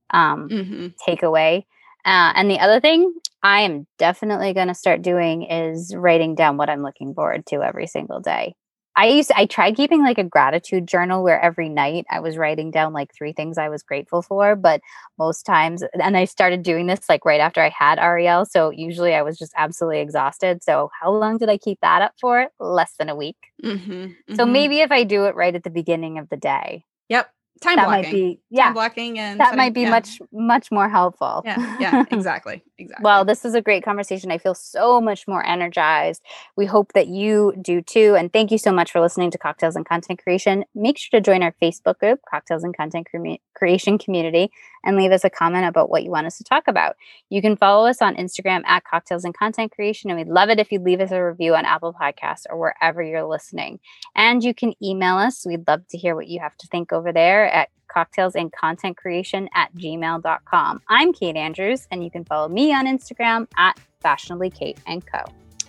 um 0.10 0.50
mm-hmm. 0.50 0.88
takeaway. 1.08 1.66
Uh, 2.04 2.34
and 2.36 2.52
the 2.52 2.60
other 2.60 2.80
thing 2.80 3.14
i 3.42 3.62
am 3.62 3.88
definitely 3.98 4.54
going 4.54 4.68
to 4.68 4.76
start 4.76 5.02
doing 5.02 5.44
is 5.44 5.96
writing 5.96 6.36
down 6.36 6.58
what 6.58 6.70
i'm 6.70 6.84
looking 6.84 7.14
forward 7.14 7.46
to 7.46 7.64
every 7.64 7.88
single 7.88 8.20
day 8.20 8.54
I 8.98 9.08
used 9.08 9.30
to, 9.30 9.38
I 9.38 9.46
tried 9.46 9.76
keeping 9.76 10.04
like 10.04 10.18
a 10.18 10.24
gratitude 10.24 10.88
journal 10.88 11.24
where 11.24 11.40
every 11.40 11.70
night 11.70 12.06
I 12.10 12.20
was 12.20 12.38
writing 12.38 12.72
down 12.72 12.94
like 12.94 13.14
three 13.14 13.34
things 13.34 13.58
I 13.58 13.70
was 13.70 13.84
grateful 13.84 14.22
for, 14.22 14.56
but 14.56 14.82
most 15.18 15.46
times 15.46 15.84
and 16.02 16.16
I 16.16 16.26
started 16.26 16.64
doing 16.64 16.88
this 16.88 17.10
like 17.10 17.26
right 17.26 17.42
after 17.42 17.62
I 17.62 17.70
had 17.70 18.00
Ariel, 18.00 18.46
so 18.46 18.70
usually 18.70 19.14
I 19.14 19.22
was 19.22 19.38
just 19.38 19.54
absolutely 19.58 20.00
exhausted. 20.00 20.64
So 20.64 20.90
how 21.00 21.12
long 21.12 21.38
did 21.38 21.50
I 21.50 21.58
keep 21.58 21.80
that 21.82 22.02
up 22.02 22.14
for? 22.20 22.48
Less 22.60 22.94
than 22.98 23.10
a 23.10 23.16
week. 23.16 23.38
Mm-hmm, 23.64 23.92
mm-hmm. 23.92 24.36
So 24.36 24.46
maybe 24.46 24.80
if 24.80 24.92
I 24.92 25.04
do 25.04 25.26
it 25.26 25.36
right 25.36 25.56
at 25.56 25.64
the 25.64 25.70
beginning 25.70 26.18
of 26.18 26.30
the 26.30 26.38
day. 26.38 26.86
Yep 27.10 27.30
time 27.62 27.78
that 27.78 27.86
blocking. 27.86 28.04
might 28.04 28.12
be 28.12 28.40
yeah 28.50 28.66
time 28.66 28.74
blocking 28.74 29.20
and 29.20 29.40
that 29.40 29.46
setting, 29.46 29.58
might 29.58 29.74
be 29.74 29.82
yeah. 29.82 29.90
much 29.90 30.20
much 30.32 30.72
more 30.72 30.90
helpful 30.90 31.42
yeah 31.46 31.78
yeah 31.80 32.04
exactly 32.12 32.64
exactly. 32.78 33.04
well 33.04 33.26
this 33.26 33.44
was 33.44 33.54
a 33.54 33.62
great 33.62 33.84
conversation 33.84 34.32
i 34.32 34.38
feel 34.38 34.56
so 34.56 35.00
much 35.02 35.28
more 35.28 35.46
energized. 35.46 36.22
We 36.56 36.66
hope 36.66 36.94
that 36.94 37.08
you 37.08 37.54
do 37.62 37.82
too 37.82 38.16
and 38.18 38.32
thank 38.32 38.52
you 38.52 38.58
so 38.58 38.72
much 38.72 38.92
for 38.92 39.02
listening 39.02 39.32
to 39.32 39.38
cocktails 39.38 39.76
and 39.76 39.86
content 39.86 40.22
creation. 40.22 40.66
Make 40.74 40.98
sure 40.98 41.20
to 41.20 41.24
join 41.24 41.44
our 41.44 41.54
facebook 41.62 42.00
group 42.00 42.20
cocktails 42.30 42.64
and 42.64 42.76
content 42.76 43.08
Cre- 43.10 43.42
creation 43.56 43.98
community 43.98 44.52
and 44.84 44.98
leave 44.98 45.12
us 45.12 45.24
a 45.24 45.30
comment 45.30 45.66
about 45.66 45.90
what 45.90 46.04
you 46.04 46.12
want 46.12 46.28
us 46.28 46.38
to 46.38 46.44
talk 46.44 46.68
about. 46.68 46.96
You 47.30 47.42
can 47.42 47.56
follow 47.56 47.88
us 47.88 48.02
on 48.02 48.16
instagram 48.16 48.64
at 48.66 48.84
cocktails 48.84 49.24
and 49.24 49.38
content 49.38 49.72
creation 49.72 50.10
and 50.10 50.18
we'd 50.18 50.28
love 50.28 50.50
it 50.50 50.60
if 50.60 50.72
you'd 50.72 50.84
leave 50.84 51.00
us 51.00 51.12
a 51.12 51.24
review 51.24 51.56
on 51.56 51.66
apple 51.66 51.94
podcasts 51.94 52.44
or 52.50 52.58
wherever 52.58 53.02
you're 53.02 53.26
listening. 53.26 53.80
And 54.16 54.44
you 54.44 54.54
can 54.54 54.74
email 54.84 55.16
us. 55.16 55.46
We'd 55.46 55.68
love 55.68 55.88
to 55.90 55.98
hear 55.98 56.16
what 56.16 56.28
you 56.28 56.40
have 56.40 56.58
to 56.58 56.68
think 56.68 56.92
over 56.92 57.12
there 57.12 57.48
at 57.52 57.70
cocktails 57.96 58.36
and 58.36 58.52
content 58.52 58.98
creation 58.98 59.50
at 59.56 59.74
gmail.com. 59.76 60.82
I'm 60.90 61.14
Kate 61.14 61.38
Andrews, 61.38 61.88
and 61.90 62.04
you 62.04 62.12
can 62.12 62.26
follow 62.26 62.50
me 62.50 62.74
on 62.74 62.86
Instagram 62.86 63.48
at 63.58 63.80
fashionably 64.02 64.50
Kate 64.50 64.78
and 64.86 65.04
Co. 65.06 65.24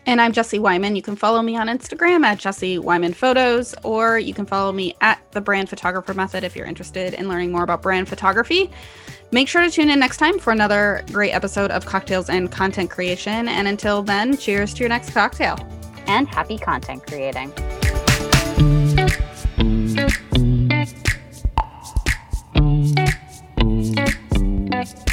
And 0.07 0.21
I'm 0.21 0.33
Jesse 0.33 0.59
Wyman. 0.59 0.95
You 0.95 1.03
can 1.03 1.17
follow 1.17 1.43
me 1.43 1.57
on 1.57 1.69
Instagram 1.69 2.25
at 2.25 2.39
Jesse 2.39 2.79
Wyman 2.79 3.13
Photos, 3.13 3.75
or 3.83 4.19
you 4.19 4.35
can 4.35 4.47
follow 4.47 4.73
me 4.73 4.95
at 5.01 5.21
the 5.33 5.41
Brand 5.41 5.69
Photographer 5.69 6.15
Method 6.15 6.45
if 6.45 6.55
you're 6.55 6.67
interested 6.67 7.15
in 7.15 7.29
learning 7.29 7.51
more 7.51 7.65
about 7.65 7.83
brand 7.83 8.09
photography. 8.09 8.71
Make 9.33 9.49
sure 9.49 9.63
to 9.63 9.71
tune 9.71 9.91
in 9.91 9.99
next 9.99 10.19
time 10.19 10.39
for 10.39 10.53
another 10.53 11.05
great 11.11 11.33
episode 11.33 11.73
of 11.73 11.87
Cocktails 11.87 12.29
and 12.29 12.53
Content 12.53 12.91
Creation. 12.91 13.49
And 13.49 13.67
until 13.67 14.03
then, 14.03 14.37
cheers 14.37 14.75
to 14.75 14.81
your 14.81 14.89
next 14.89 15.11
cocktail. 15.11 15.59
And 16.07 16.29
happy 16.29 16.59
content 16.59 17.05
creating. 17.05 17.53
ね。 24.95 25.07